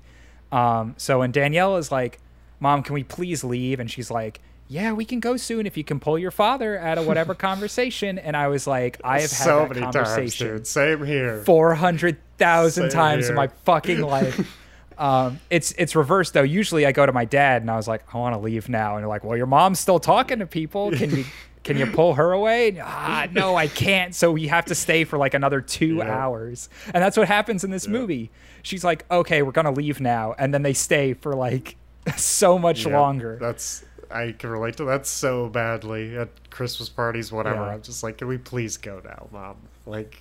Um, 0.50 0.94
so 0.96 1.20
when 1.20 1.32
Danielle 1.32 1.76
is 1.76 1.92
like, 1.92 2.18
"Mom, 2.60 2.82
can 2.82 2.94
we 2.94 3.04
please 3.04 3.44
leave?" 3.44 3.80
and 3.80 3.90
she's 3.90 4.10
like. 4.10 4.40
Yeah, 4.68 4.94
we 4.94 5.04
can 5.04 5.20
go 5.20 5.36
soon 5.36 5.64
if 5.64 5.76
you 5.76 5.84
can 5.84 6.00
pull 6.00 6.18
your 6.18 6.32
father 6.32 6.76
out 6.76 6.98
of 6.98 7.06
whatever 7.06 7.34
conversation. 7.36 8.18
And 8.18 8.36
I 8.36 8.48
was 8.48 8.66
like, 8.66 9.00
I 9.04 9.20
have 9.20 9.30
had 9.30 9.44
so 9.46 9.58
that 9.60 9.76
many 9.78 9.92
times, 9.92 10.36
dude. 10.36 10.66
Same 10.66 11.04
here. 11.04 11.40
four 11.44 11.72
hundred 11.74 12.18
thousand 12.36 12.90
times 12.90 13.28
in 13.28 13.36
my 13.36 13.46
fucking 13.46 14.00
life. 14.00 14.58
um, 14.98 15.40
it's 15.50 15.72
it's 15.72 15.94
reversed 15.94 16.32
though. 16.34 16.42
Usually 16.42 16.86
I 16.86 16.92
go 16.92 17.04
to 17.06 17.12
my 17.12 17.24
dad 17.24 17.62
and 17.62 17.70
I 17.70 17.76
was 17.76 17.86
like, 17.88 18.02
I 18.14 18.18
want 18.18 18.34
to 18.34 18.40
leave 18.40 18.68
now, 18.68 18.94
and 18.96 19.02
they're 19.02 19.08
like, 19.08 19.24
Well, 19.24 19.36
your 19.36 19.46
mom's 19.46 19.78
still 19.80 19.98
talking 20.00 20.38
to 20.40 20.46
people. 20.46 20.90
Can 20.90 21.10
you 21.16 21.24
can 21.64 21.76
you 21.76 21.86
pull 21.86 22.14
her 22.14 22.32
away? 22.32 22.68
And, 22.68 22.80
ah, 22.82 23.26
no, 23.32 23.56
I 23.56 23.66
can't. 23.66 24.14
So 24.14 24.30
we 24.32 24.46
have 24.46 24.66
to 24.66 24.74
stay 24.74 25.04
for 25.04 25.18
like 25.18 25.34
another 25.34 25.60
two 25.60 25.96
Yeah. 25.96 26.04
hours, 26.14 26.68
and 26.94 27.02
that's 27.02 27.16
what 27.16 27.28
happens 27.28 27.64
in 27.64 27.70
this 27.70 27.86
movie. 27.88 28.30
She's 28.62 28.84
like, 28.84 29.04
Okay, 29.10 29.42
we're 29.42 29.52
gonna 29.52 29.72
leave 29.72 30.00
now, 30.00 30.34
and 30.38 30.54
then 30.54 30.62
they 30.62 30.72
stay 30.72 31.12
for 31.14 31.34
like 31.34 31.76
so 32.16 32.58
much 32.58 32.86
Yeah, 32.86 32.96
longer. 32.98 33.36
That's 33.40 33.84
I 34.10 34.32
can 34.38 34.50
relate 34.50 34.76
to 34.76 34.84
that 34.84 35.04
so 35.06 35.48
badly 35.48 36.16
at 36.16 36.28
Christmas 36.50 36.88
parties, 36.88 37.32
whatever. 37.32 37.56
Yeah. 37.62 37.72
I'm 37.74 37.82
just 37.82 38.04
like, 38.04 38.18
can 38.18 38.28
we 38.28 38.38
please 38.38 38.76
go 38.76 39.00
now, 39.04 39.26
mom? 39.32 39.56
Like, 39.88 40.20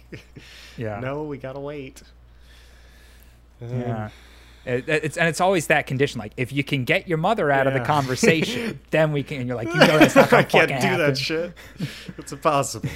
Yeah. 0.77 0.99
no, 0.99 1.23
we 1.23 1.37
gotta 1.39 1.59
wait. 1.59 2.03
Um, 3.61 3.69
Yeah. 3.81 4.09
It, 4.65 4.89
it's 4.89 5.17
and 5.17 5.27
it's 5.27 5.41
always 5.41 5.67
that 5.67 5.85
condition. 5.87 6.19
Like 6.19 6.33
if 6.37 6.51
you 6.51 6.63
can 6.63 6.83
get 6.85 7.07
your 7.07 7.17
mother 7.17 7.51
out 7.51 7.67
of 7.67 7.73
the 7.73 7.81
conversation, 7.81 8.79
then 8.91 9.11
we 9.11 9.23
can. 9.23 9.39
And 9.41 9.47
you're 9.47 9.55
like, 9.57 9.67
you 9.67 9.75
know, 9.79 9.99
that's 9.99 10.15
not 10.15 10.29
gonna 10.29 10.41
I 10.43 10.45
can't 10.45 10.67
do 10.69 10.73
happen. 10.73 10.97
that 10.99 11.17
shit. 11.17 11.53
It's 12.17 12.31
impossible. 12.31 12.89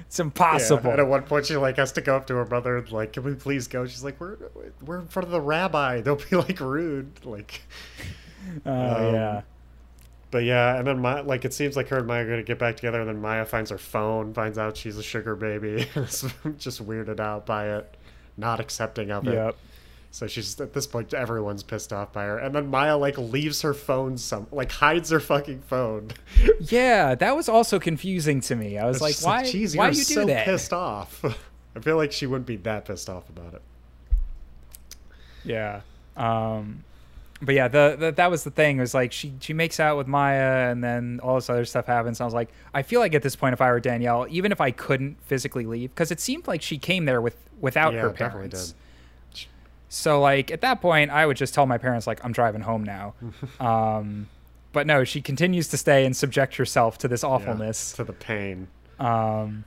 It's 0.00 0.20
impossible. 0.20 0.84
Yeah, 0.84 0.90
and 0.92 1.00
at 1.00 1.08
one 1.08 1.22
point, 1.24 1.46
she 1.46 1.56
like 1.56 1.76
has 1.76 1.92
to 1.92 2.00
go 2.00 2.16
up 2.16 2.26
to 2.28 2.34
her 2.36 2.46
mother 2.46 2.76
and 2.78 2.90
like, 2.92 3.12
"Can 3.12 3.24
we 3.24 3.34
please 3.34 3.66
go?" 3.68 3.86
She's 3.86 4.04
like, 4.04 4.20
"We're 4.20 4.36
we're 4.84 5.00
in 5.00 5.08
front 5.08 5.26
of 5.26 5.32
the 5.32 5.40
rabbi. 5.40 6.00
They'll 6.02 6.16
be 6.16 6.36
like 6.36 6.60
rude." 6.60 7.24
Like, 7.24 7.62
Oh 8.64 8.70
Um, 9.08 9.14
yeah. 9.14 9.42
but 10.30 10.44
yeah, 10.44 10.76
and 10.78 10.86
then 10.86 11.00
Maya, 11.00 11.24
like 11.24 11.44
it 11.44 11.52
seems 11.52 11.76
like 11.76 11.88
her 11.88 11.98
and 11.98 12.06
Maya 12.06 12.22
are 12.24 12.28
gonna 12.28 12.42
get 12.44 12.58
back 12.58 12.76
together. 12.76 13.00
And 13.00 13.08
then 13.08 13.20
Maya 13.20 13.44
finds 13.44 13.70
her 13.70 13.78
phone, 13.78 14.32
finds 14.32 14.56
out 14.58 14.76
she's 14.76 14.96
a 14.96 15.02
sugar 15.02 15.34
baby. 15.34 15.88
just 15.94 16.86
weirded 16.86 17.18
out 17.20 17.44
by 17.44 17.68
it, 17.76 17.96
not 18.36 18.60
accepting 18.60 19.10
of 19.10 19.26
it. 19.26 19.34
Yep. 19.34 19.56
So 20.10 20.26
she's 20.26 20.58
at 20.60 20.72
this 20.72 20.86
point, 20.86 21.12
everyone's 21.12 21.62
pissed 21.62 21.92
off 21.92 22.12
by 22.12 22.24
her. 22.24 22.38
And 22.38 22.54
then 22.54 22.68
Maya 22.68 22.96
like 22.96 23.18
leaves 23.18 23.60
her 23.62 23.74
phone 23.74 24.16
some, 24.16 24.46
like 24.50 24.72
hides 24.72 25.10
her 25.10 25.20
fucking 25.20 25.60
phone. 25.62 26.10
Yeah, 26.60 27.14
that 27.14 27.36
was 27.36 27.48
also 27.48 27.78
confusing 27.78 28.40
to 28.42 28.56
me. 28.56 28.78
I 28.78 28.86
was 28.86 29.00
like, 29.00 29.16
why? 29.20 29.44
"Geez, 29.44 29.76
why 29.76 29.88
you 29.88 29.94
do 29.94 30.02
so 30.02 30.24
that? 30.26 30.46
pissed 30.46 30.72
off? 30.72 31.22
I 31.76 31.80
feel 31.80 31.96
like 31.96 32.12
she 32.12 32.26
wouldn't 32.26 32.46
be 32.46 32.56
that 32.56 32.86
pissed 32.86 33.10
off 33.10 33.28
about 33.28 33.52
it. 33.54 33.62
Yeah. 35.44 35.82
Um, 36.16 36.82
but 37.42 37.54
yeah, 37.54 37.68
the, 37.68 37.96
the 37.98 38.10
that 38.12 38.30
was 38.30 38.44
the 38.44 38.50
thing. 38.50 38.78
It 38.78 38.80
was 38.80 38.94
like 38.94 39.12
she 39.12 39.34
she 39.40 39.52
makes 39.52 39.78
out 39.78 39.98
with 39.98 40.06
Maya, 40.06 40.70
and 40.70 40.82
then 40.82 41.20
all 41.22 41.34
this 41.34 41.50
other 41.50 41.66
stuff 41.66 41.86
happens. 41.86 42.18
And 42.18 42.24
I 42.24 42.26
was 42.26 42.34
like, 42.34 42.48
I 42.72 42.82
feel 42.82 43.00
like 43.00 43.14
at 43.14 43.22
this 43.22 43.36
point, 43.36 43.52
if 43.52 43.60
I 43.60 43.70
were 43.70 43.80
Danielle, 43.80 44.26
even 44.30 44.52
if 44.52 44.60
I 44.60 44.70
couldn't 44.70 45.20
physically 45.24 45.66
leave, 45.66 45.90
because 45.94 46.10
it 46.10 46.18
seemed 46.20 46.48
like 46.48 46.62
she 46.62 46.78
came 46.78 47.04
there 47.04 47.20
with 47.20 47.36
without 47.60 47.92
Yeah, 47.92 48.00
her 48.00 48.10
parents. 48.10 48.74
So 49.88 50.20
like 50.20 50.50
at 50.50 50.60
that 50.62 50.80
point, 50.80 51.10
I 51.10 51.26
would 51.26 51.36
just 51.36 51.54
tell 51.54 51.66
my 51.66 51.78
parents 51.78 52.06
like 52.06 52.24
I'm 52.24 52.32
driving 52.32 52.60
home 52.62 52.82
now. 52.84 53.14
um, 53.60 54.28
but 54.72 54.86
no, 54.86 55.04
she 55.04 55.22
continues 55.22 55.68
to 55.68 55.76
stay 55.78 56.04
and 56.04 56.14
subject 56.16 56.56
herself 56.56 56.98
to 56.98 57.08
this 57.08 57.22
Yeah, 57.22 57.28
awfulness. 57.30 57.92
to 57.92 58.04
the 58.04 58.12
pain. 58.12 58.68
Um, 58.98 59.64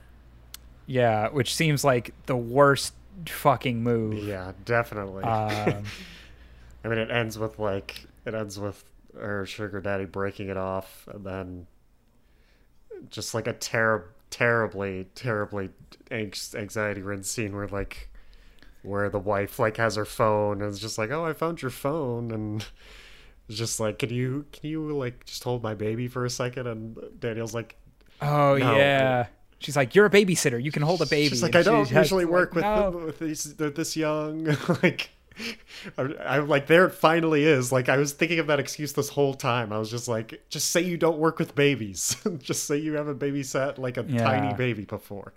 yeah, 0.86 1.28
which 1.28 1.54
seems 1.54 1.84
like 1.84 2.12
the 2.26 2.36
worst 2.36 2.94
fucking 3.26 3.82
move. 3.82 4.22
Yeah, 4.24 4.52
definitely. 4.64 5.24
Um, 5.24 5.84
I 6.84 6.88
mean, 6.88 6.98
it 6.98 7.10
ends 7.10 7.38
with 7.38 7.58
like 7.58 8.04
it 8.24 8.34
ends 8.34 8.58
with 8.58 8.84
her 9.18 9.44
sugar 9.46 9.80
daddy 9.80 10.04
breaking 10.04 10.48
it 10.48 10.56
off, 10.56 11.08
and 11.12 11.24
then 11.24 11.66
just 13.08 13.34
like 13.34 13.46
a 13.46 13.52
ter- 13.52 14.08
terribly, 14.30 15.06
terribly 15.14 15.70
anx- 16.10 16.54
anxiety-ridden 16.54 17.24
scene 17.24 17.54
where 17.54 17.66
like 17.68 18.09
where 18.82 19.08
the 19.10 19.18
wife 19.18 19.58
like 19.58 19.76
has 19.76 19.96
her 19.96 20.04
phone 20.04 20.62
and 20.62 20.70
it's 20.70 20.78
just 20.80 20.98
like, 20.98 21.10
"Oh, 21.10 21.24
I 21.24 21.32
found 21.32 21.60
your 21.62 21.70
phone," 21.70 22.30
and 22.30 22.64
it's 23.48 23.58
just 23.58 23.80
like, 23.80 23.98
"Can 23.98 24.10
you 24.10 24.46
can 24.52 24.70
you 24.70 24.96
like 24.96 25.24
just 25.24 25.44
hold 25.44 25.62
my 25.62 25.74
baby 25.74 26.08
for 26.08 26.24
a 26.24 26.30
second? 26.30 26.66
And 26.66 26.98
Danielle's 27.18 27.54
like, 27.54 27.76
oh 28.22 28.56
No. 28.56 28.76
yeah. 28.76 29.26
She's 29.58 29.76
like, 29.76 29.94
"You're 29.94 30.06
a 30.06 30.10
babysitter. 30.10 30.62
You 30.62 30.72
can 30.72 30.82
hold 30.82 31.02
a 31.02 31.06
baby." 31.06 31.28
She's 31.28 31.42
like, 31.42 31.54
I 31.54 31.62
don't 31.62 31.86
she 31.86 31.94
usually 31.94 32.24
work 32.24 32.54
like, 32.56 32.64
with 32.64 32.94
no. 32.94 33.06
with 33.06 33.18
these. 33.18 33.56
They're 33.56 33.68
this 33.68 33.94
young. 33.94 34.44
like, 34.82 35.10
I'm, 35.98 36.14
I'm 36.24 36.48
like, 36.48 36.66
there 36.66 36.86
it 36.86 36.94
finally 36.94 37.44
is. 37.44 37.70
Like, 37.70 37.90
I 37.90 37.98
was 37.98 38.12
thinking 38.12 38.38
of 38.38 38.46
that 38.46 38.58
excuse 38.58 38.94
this 38.94 39.10
whole 39.10 39.34
time. 39.34 39.70
I 39.70 39.78
was 39.78 39.90
just 39.90 40.08
like, 40.08 40.42
just 40.48 40.70
say 40.70 40.80
you 40.80 40.96
don't 40.96 41.18
work 41.18 41.38
with 41.38 41.54
babies. 41.54 42.16
just 42.38 42.64
say 42.64 42.78
you 42.78 42.94
haven't 42.94 43.18
babysat 43.18 43.76
like 43.76 43.98
a 43.98 44.04
Yeah. 44.08 44.22
tiny 44.24 44.54
baby 44.54 44.86
before. 44.86 45.34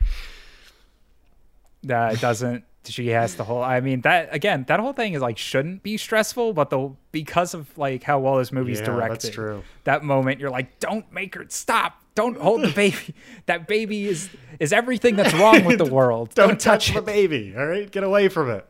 That 1.83 2.19
doesn't 2.21 2.63
she 2.85 3.07
has 3.09 3.35
the 3.35 3.43
whole 3.45 3.61
i 3.63 3.79
mean 3.79 4.01
that 4.01 4.27
again 4.33 4.65
that 4.67 4.79
whole 4.79 4.91
thing 4.93 5.13
is 5.13 5.21
like 5.21 5.37
shouldn't 5.37 5.81
be 5.83 5.95
stressful 5.97 6.51
but 6.53 6.69
the 6.69 6.89
because 7.13 7.53
of 7.53 7.75
like 7.77 8.03
how 8.03 8.19
well 8.19 8.37
this 8.37 8.51
movie's 8.51 8.79
Yeah, 8.79 8.85
directed 8.87 9.21
that's 9.21 9.29
true. 9.29 9.63
that 9.85 10.03
moment 10.03 10.39
you're 10.41 10.49
like 10.49 10.79
don't 10.79 11.09
make 11.13 11.35
her 11.35 11.45
stop 11.47 12.01
don't 12.15 12.37
hold 12.37 12.61
the 12.61 12.69
baby 12.71 13.15
that 13.45 13.67
baby 13.67 14.05
is 14.07 14.29
is 14.59 14.73
everything 14.73 15.15
that's 15.15 15.33
wrong 15.33 15.63
with 15.63 15.77
the 15.77 15.85
world 15.99 16.33
Don't, 16.35 16.49
don't, 16.49 16.59
touch, 16.59 16.87
touch 16.87 16.95
the 16.95 17.01
baby. 17.01 17.53
All 17.57 17.65
right, 17.65 17.89
get 17.89 18.03
away 18.03 18.27
from 18.27 18.49
it. 18.51 18.67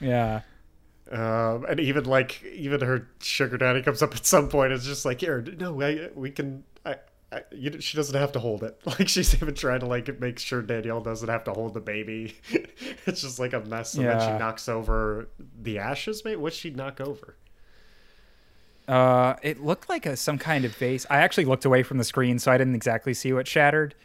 yeah 0.00 0.42
Um, 1.10 1.64
and 1.68 1.80
even 1.80 2.04
like 2.04 2.42
even 2.44 2.80
her 2.80 3.08
sugar 3.20 3.56
daddy 3.56 3.80
comes 3.82 4.02
up 4.02 4.14
at 4.14 4.26
some 4.26 4.48
point. 4.48 4.72
It's 4.72 4.84
just 4.84 5.04
like 5.04 5.20
here, 5.20 5.40
no, 5.58 5.80
I, 5.80 6.10
we 6.14 6.30
can. 6.30 6.64
I, 6.84 6.96
I, 7.32 7.42
you, 7.50 7.80
she 7.80 7.96
doesn't 7.96 8.18
have 8.18 8.32
to 8.32 8.38
hold 8.38 8.62
it. 8.62 8.80
Like 8.86 9.08
she's 9.08 9.34
even 9.34 9.54
trying 9.54 9.80
to 9.80 9.86
like 9.86 10.20
make 10.20 10.38
sure 10.38 10.62
Danielle 10.62 11.00
doesn't 11.00 11.28
have 11.28 11.44
to 11.44 11.52
hold 11.52 11.74
the 11.74 11.80
baby. 11.80 12.36
it's 13.06 13.20
just 13.22 13.38
like 13.38 13.52
a 13.52 13.60
mess. 13.60 13.94
And 13.94 14.06
then 14.06 14.20
she 14.20 14.38
knocks 14.38 14.68
over 14.68 15.28
the 15.60 15.78
ashes. 15.78 16.24
Mate, 16.24 16.36
what'd 16.36 16.56
she 16.58 16.70
knock 16.70 17.00
over? 17.00 17.36
uh 18.88 19.34
it 19.42 19.60
looked 19.60 19.88
like 19.88 20.06
a 20.06 20.16
some 20.16 20.38
kind 20.38 20.64
of 20.64 20.72
vase 20.76 21.04
i 21.10 21.16
actually 21.16 21.44
looked 21.44 21.64
away 21.64 21.82
from 21.82 21.98
the 21.98 22.04
screen 22.04 22.38
so 22.38 22.52
i 22.52 22.56
didn't 22.56 22.76
exactly 22.76 23.12
see 23.12 23.32
what 23.32 23.48
shattered 23.48 23.96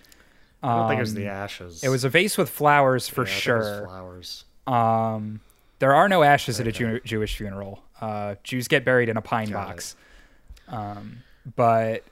I 0.63 0.75
don't 0.75 0.87
think 0.87 0.97
it 0.97 1.01
was 1.01 1.13
the 1.13 1.27
Um, 1.27 1.35
ashes. 1.35 1.83
it 1.83 1.89
was 1.89 2.03
a 2.03 2.09
vase 2.09 2.35
with 2.37 2.49
flowers 2.49 3.07
for 3.07 3.25
Yeah, 3.27 3.31
it 3.31 3.35
sure 3.35 3.83
flowers. 3.87 4.45
Um, 4.67 5.41
there 5.79 5.93
are 5.93 6.07
no 6.09 6.21
ashes 6.23 6.59
at 6.59 6.67
a 6.67 6.71
Jew- 6.71 6.99
Jewish 7.03 7.35
funeral. 7.35 7.83
Uh, 7.99 8.35
Jews 8.43 8.67
get 8.67 8.85
buried 8.85 9.09
in 9.09 9.17
a 9.17 9.21
pine 9.23 9.49
Got 9.49 9.67
box. 9.69 9.95
Um, 10.67 11.23
but 11.55 12.03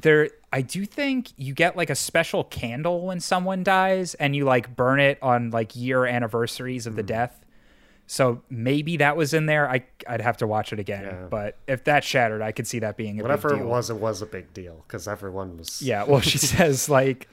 there, 0.00 0.30
I 0.52 0.62
do 0.62 0.84
think 0.86 1.28
you 1.36 1.54
get 1.54 1.76
like 1.76 1.90
a 1.90 1.94
special 1.94 2.44
candle 2.44 3.06
when 3.06 3.20
someone 3.20 3.62
dies, 3.62 4.14
and 4.14 4.34
you 4.36 4.44
like 4.44 4.74
burn 4.76 5.00
it 5.00 5.18
on 5.22 5.50
like 5.50 5.74
year 5.76 6.06
anniversaries 6.06 6.86
of 6.86 6.96
the 6.96 7.02
Hmm. 7.02 7.06
death. 7.06 7.44
So 8.10 8.40
maybe 8.48 8.96
that 8.98 9.16
was 9.18 9.34
in 9.34 9.44
there. 9.46 9.68
I 9.68 9.84
I'd 10.06 10.22
have 10.22 10.38
to 10.38 10.46
watch 10.46 10.72
it 10.72 10.78
again. 10.78 11.04
Yeah. 11.04 11.26
But 11.28 11.56
if 11.66 11.84
that 11.84 12.04
shattered, 12.04 12.40
I 12.40 12.52
could 12.52 12.66
see 12.66 12.78
that 12.78 12.96
being 12.96 13.18
a 13.20 13.22
Whatever 13.22 13.54
it 13.54 13.64
was, 13.64 13.90
it 13.90 13.96
was 13.96 14.22
a 14.22 14.26
big 14.26 14.54
deal 14.54 14.82
because 14.86 15.06
everyone 15.06 15.58
was. 15.58 15.82
Yeah. 15.82 16.04
Well, 16.04 16.20
she 16.20 16.38
says 16.54 16.88
like, 16.88 17.28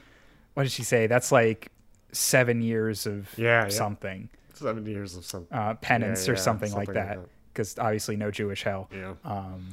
what 0.54 0.64
did 0.64 0.72
she 0.72 0.82
say? 0.82 1.06
That's 1.06 1.32
like 1.32 1.70
seven 2.12 2.60
years 2.60 3.06
of 3.06 3.28
Yeah, 3.38 3.62
yeah. 3.64 3.68
something 3.70 4.28
seven 4.52 4.86
years 4.86 5.16
of 5.16 5.24
some. 5.24 5.46
uh, 5.52 5.74
penance 5.74 6.26
Yeah, 6.26 6.32
or 6.32 6.36
something, 6.36 6.72
like 6.72 6.86
something 6.86 6.94
like 7.06 7.16
that. 7.18 7.28
Because 7.52 7.78
obviously, 7.78 8.16
no 8.16 8.30
Jewish 8.30 8.62
hell. 8.62 8.88
Yeah. 8.94 9.14
Um, 9.24 9.68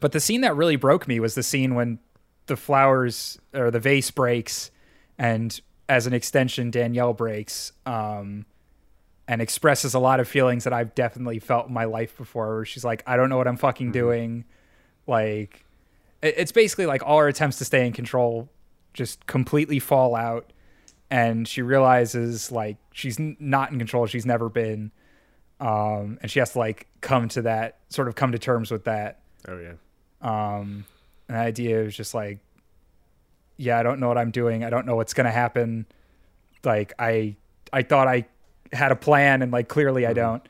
but 0.00 0.12
the 0.12 0.20
scene 0.20 0.40
that 0.42 0.56
really 0.56 0.76
broke 0.76 1.08
me 1.08 1.20
was 1.20 1.34
the 1.34 1.42
scene 1.42 1.74
when 1.74 1.98
the 2.46 2.56
flowers 2.56 3.38
or 3.54 3.70
the 3.70 3.80
vase 3.80 4.10
breaks, 4.10 4.70
and 5.18 5.60
as 5.88 6.06
an 6.06 6.12
extension, 6.12 6.70
Danielle 6.70 7.12
breaks 7.12 7.72
um, 7.86 8.46
and 9.26 9.40
expresses 9.42 9.94
a 9.94 9.98
lot 9.98 10.20
of 10.20 10.28
feelings 10.28 10.64
that 10.64 10.72
I've 10.72 10.94
definitely 10.94 11.38
felt 11.38 11.68
in 11.68 11.74
my 11.74 11.84
life 11.84 12.16
before. 12.16 12.56
Where 12.56 12.64
she's 12.64 12.84
like, 12.84 13.02
"I 13.06 13.16
don't 13.16 13.28
know 13.28 13.36
what 13.36 13.48
I'm 13.48 13.56
fucking 13.56 13.92
doing," 13.92 14.44
like 15.06 15.64
it's 16.22 16.52
basically 16.52 16.86
like 16.86 17.02
all 17.04 17.18
her 17.18 17.28
attempts 17.28 17.58
to 17.58 17.64
stay 17.64 17.86
in 17.86 17.92
control 17.92 18.48
just 18.92 19.26
completely 19.26 19.78
fall 19.78 20.16
out 20.16 20.52
and 21.10 21.46
she 21.46 21.62
realizes 21.62 22.50
like 22.50 22.76
she's 22.92 23.20
n- 23.20 23.36
not 23.38 23.70
in 23.70 23.78
control 23.78 24.06
she's 24.06 24.26
never 24.26 24.48
been 24.48 24.90
um 25.60 26.18
and 26.20 26.30
she 26.30 26.40
has 26.40 26.52
to 26.52 26.58
like 26.58 26.88
come 27.00 27.28
to 27.28 27.42
that 27.42 27.78
sort 27.88 28.08
of 28.08 28.16
come 28.16 28.32
to 28.32 28.38
terms 28.38 28.70
with 28.70 28.84
that 28.84 29.20
oh 29.46 29.58
yeah. 29.58 29.72
Um 30.22 30.84
an 31.28 31.36
idea 31.36 31.82
is 31.82 31.96
just 31.96 32.12
like 32.14 32.38
yeah 33.56 33.78
i 33.78 33.82
don't 33.82 34.00
know 34.00 34.08
what 34.08 34.18
i'm 34.18 34.30
doing. 34.30 34.64
I 34.64 34.70
don't 34.70 34.86
know 34.86 34.96
what's 34.96 35.14
gonna 35.14 35.30
happen. 35.30 35.86
Like 36.64 36.92
i 36.98 37.36
i 37.72 37.82
thought 37.82 38.08
i 38.08 38.26
had 38.72 38.92
a 38.92 38.96
plan 38.96 39.42
and 39.42 39.52
like 39.52 39.68
clearly 39.68 40.06
i 40.06 40.12
don't. 40.12 40.42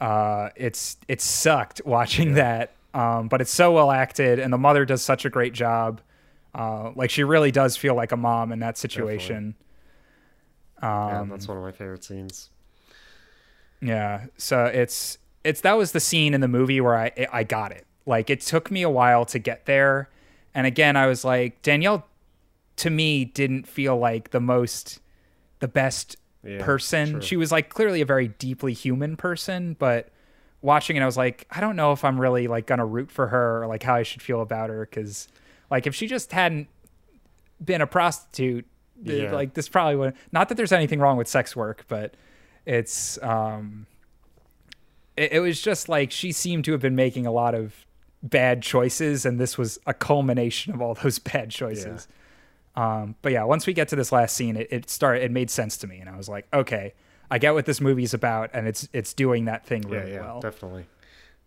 Uh 0.00 0.50
it's 0.56 0.96
it 1.08 1.20
sucked 1.20 1.80
watching 1.86 2.34
that. 2.34 2.74
Um 2.94 3.28
but 3.28 3.40
it's 3.40 3.50
so 3.52 3.72
well 3.72 3.90
acted 3.90 4.38
and 4.38 4.52
the 4.52 4.58
mother 4.58 4.84
does 4.84 5.02
such 5.02 5.24
a 5.24 5.30
great 5.30 5.52
job. 5.52 6.00
Uh 6.54 6.92
like 6.94 7.10
she 7.10 7.24
really 7.24 7.50
does 7.50 7.76
feel 7.76 7.94
like 7.94 8.12
a 8.12 8.16
mom 8.16 8.52
in 8.52 8.60
that 8.60 8.78
situation. 8.78 9.54
Yeah, 10.82 11.20
um 11.20 11.28
that's 11.28 11.46
one 11.48 11.56
of 11.56 11.62
my 11.62 11.72
favorite 11.72 12.04
scenes. 12.04 12.50
Yeah. 13.80 14.26
So 14.36 14.64
it's 14.66 15.18
it's 15.44 15.60
that 15.62 15.74
was 15.74 15.92
the 15.92 16.00
scene 16.00 16.34
in 16.34 16.40
the 16.40 16.48
movie 16.48 16.80
where 16.80 16.96
I 16.96 17.26
I 17.32 17.44
got 17.44 17.72
it. 17.72 17.86
Like 18.06 18.30
it 18.30 18.40
took 18.40 18.70
me 18.70 18.82
a 18.82 18.90
while 18.90 19.24
to 19.26 19.38
get 19.38 19.66
there. 19.66 20.08
And 20.54 20.66
again, 20.66 20.96
I 20.96 21.06
was 21.06 21.24
like 21.24 21.62
Danielle 21.62 22.06
to 22.76 22.90
me 22.90 23.24
didn't 23.24 23.66
feel 23.66 23.96
like 23.96 24.30
the 24.30 24.40
most 24.40 25.00
the 25.60 25.68
best 25.68 26.16
Yeah, 26.42 26.62
person. 26.64 27.12
true. 27.12 27.20
She 27.22 27.36
was 27.36 27.50
like 27.52 27.68
clearly 27.70 28.00
a 28.00 28.04
very 28.06 28.28
deeply 28.28 28.72
human 28.72 29.16
person, 29.16 29.74
but 29.78 30.08
watching 30.60 30.96
it 30.96 31.02
I 31.02 31.06
was 31.06 31.16
like 31.16 31.46
I 31.50 31.60
don't 31.60 31.76
know 31.76 31.92
if 31.92 32.04
I'm 32.04 32.20
really 32.20 32.46
like 32.48 32.66
going 32.66 32.78
to 32.78 32.84
root 32.84 33.10
for 33.10 33.28
her 33.28 33.62
or 33.62 33.66
like 33.66 33.82
how 33.82 33.94
I 33.94 34.02
should 34.02 34.22
feel 34.22 34.40
about 34.40 34.70
her 34.70 34.84
cuz 34.86 35.28
like 35.70 35.86
if 35.86 35.94
she 35.94 36.06
just 36.06 36.32
hadn't 36.32 36.68
been 37.64 37.80
a 37.80 37.86
prostitute 37.86 38.66
Yeah. 39.02 39.32
like 39.32 39.54
this 39.54 39.68
probably 39.68 39.96
would 39.96 40.14
not 40.32 40.48
that 40.48 40.54
there's 40.56 40.72
anything 40.72 41.00
wrong 41.00 41.16
with 41.16 41.28
sex 41.28 41.54
work 41.54 41.84
but 41.88 42.14
it's 42.66 43.22
um 43.22 43.86
it, 45.16 45.32
it 45.34 45.40
was 45.40 45.60
just 45.60 45.88
like 45.88 46.10
she 46.10 46.32
seemed 46.32 46.64
to 46.64 46.72
have 46.72 46.80
been 46.80 46.96
making 46.96 47.26
a 47.26 47.30
lot 47.32 47.54
of 47.54 47.84
bad 48.24 48.62
choices 48.62 49.24
and 49.24 49.38
this 49.38 49.56
was 49.56 49.78
a 49.86 49.94
culmination 49.94 50.74
of 50.74 50.80
all 50.82 50.94
those 51.02 51.18
bad 51.18 51.50
choices 51.50 52.08
um 52.74 53.14
but 53.22 53.30
yeah 53.30 53.44
once 53.44 53.66
we 53.66 53.72
get 53.72 53.86
to 53.88 53.94
this 53.94 54.10
last 54.10 54.34
scene 54.34 54.56
it, 54.56 54.66
it 54.70 54.90
started 54.90 55.22
it 55.22 55.30
made 55.30 55.50
sense 55.50 55.76
to 55.76 55.86
me 55.86 55.98
and 56.00 56.08
i 56.08 56.16
was 56.16 56.28
like 56.28 56.46
okay 56.52 56.94
i 57.30 57.38
get 57.38 57.52
what 57.54 57.66
this 57.66 57.80
movie's 57.80 58.14
about 58.14 58.50
and 58.54 58.66
it's 58.66 58.88
it's 58.92 59.12
doing 59.14 59.44
that 59.44 59.64
thing 59.66 59.82
Yeah, 59.88 59.98
really 59.98 60.12
yeah, 60.14 60.20
well 60.20 60.40
definitely. 60.40 60.86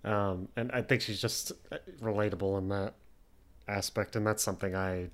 Um, 0.04 0.48
and 0.56 0.72
I 0.72 0.84
think 0.84 1.02
she's 1.02 1.20
just 1.20 1.52
uh, 1.72 1.78
relatable 2.02 2.58
in 2.60 2.70
that 2.70 2.94
aspect, 3.68 4.16
and 4.16 4.26
that's 4.26 4.42
something 4.42 4.74
I 4.74 5.10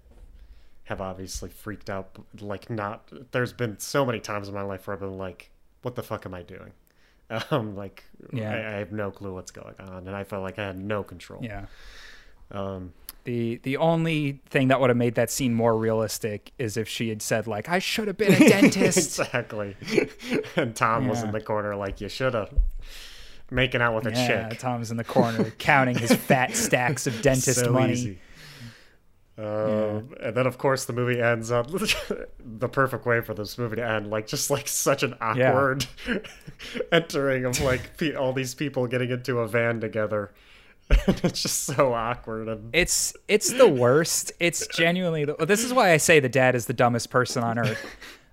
have 0.84 1.01
obviously 1.01 1.49
freaked 1.49 1.89
out. 1.89 2.16
Like, 2.39 2.70
not 2.70 3.09
there's 3.32 3.53
been 3.53 3.80
so 3.80 4.05
many 4.05 4.20
times 4.20 4.49
in 4.49 4.53
my 4.53 4.61
life 4.61 4.86
where 4.86 4.93
I've 4.93 4.99
been 4.99 5.18
like, 5.18 5.49
"What 5.82 5.95
the 5.95 6.03
fuck 6.03 6.28
am 6.28 6.36
I 6.36 6.43
doing?" 6.43 6.74
Um, 7.51 7.76
like, 7.76 8.03
Yeah. 8.32 8.51
I, 8.51 8.55
I 8.76 8.78
have 8.80 8.91
no 8.91 9.09
clue 9.11 9.34
what's 9.34 9.51
going 9.51 9.76
on, 9.80 10.07
and 10.07 10.15
I 10.15 10.24
felt 10.24 10.43
like 10.43 10.59
I 10.59 10.65
had 10.67 10.78
no 10.78 11.03
control. 11.03 11.41
yeah 11.43 11.65
Um, 12.51 12.93
The 13.24 13.57
the 13.63 13.78
only 13.78 14.41
thing 14.49 14.67
that 14.67 14.80
would 14.80 14.89
have 14.89 14.97
made 14.97 15.15
that 15.15 15.32
scene 15.32 15.53
more 15.53 15.76
realistic 15.78 16.51
is 16.59 16.78
if 16.78 16.88
she 16.88 17.09
had 17.09 17.21
said 17.21 17.47
like 17.47 17.69
I 17.69 17.80
should 17.80 18.07
have 18.07 18.17
been 18.17 18.34
a 18.34 18.39
dentist. 18.49 19.19
exactly. 19.19 19.76
and 20.55 20.76
Tom 20.76 21.07
was 21.07 21.24
in 21.24 21.32
the 21.32 21.41
corner, 21.41 21.76
like, 21.76 22.01
"You 22.01 22.09
should 22.09 22.34
have." 22.34 22.53
Making 23.51 23.82
out 23.82 23.93
with 23.95 24.07
a 24.07 24.11
yeah, 24.17 24.49
chick. 24.49 24.59
Tom's 24.59 24.89
in 24.89 24.97
the 24.97 25.03
corner 25.03 25.51
counting 25.59 25.95
his 25.97 26.11
fat 26.13 26.55
stacks 26.55 27.05
of 27.05 27.21
dentist 27.21 27.59
so 27.59 27.71
money. 27.71 27.93
easy. 27.93 28.19
Um, 29.38 30.13
And 30.21 30.36
then, 30.36 30.45
of 30.45 30.57
course, 30.59 30.86
the 30.86 30.93
movie 30.93 31.19
ends 31.21 31.51
up 31.51 31.67
the 32.39 32.69
perfect 32.69 33.05
way 33.05 33.21
for 33.21 33.34
this 33.34 33.57
movie 33.57 33.77
to 33.77 33.86
end, 33.88 34.09
like 34.09 34.27
just 34.27 34.49
like 34.51 34.67
such 34.67 35.01
an 35.03 35.15
Yeah. 35.36 35.49
awkward 35.51 35.86
entering 36.91 37.45
of 37.45 37.59
like 37.61 37.97
pe- 37.97 38.13
all 38.15 38.34
these 38.34 38.53
people 38.53 38.88
getting 38.88 39.09
into 39.09 39.39
a 39.39 39.47
van 39.47 39.79
together. 39.79 40.31
And 41.07 41.19
it's 41.23 41.41
just 41.41 41.63
so 41.63 41.93
awkward. 41.93 42.47
And 42.49 42.69
It's 42.75 43.15
it's 43.27 43.51
the 43.51 43.67
worst. 43.67 44.34
It's 44.39 44.67
genuinely 44.67 45.25
the, 45.25 45.34
this 45.45 45.63
is 45.63 45.73
why 45.73 45.91
I 45.93 45.97
say 45.97 46.19
the 46.19 46.29
dad 46.29 46.55
is 46.55 46.65
the 46.65 46.73
dumbest 46.73 47.09
person 47.09 47.41
on 47.43 47.57
earth. 47.57 47.84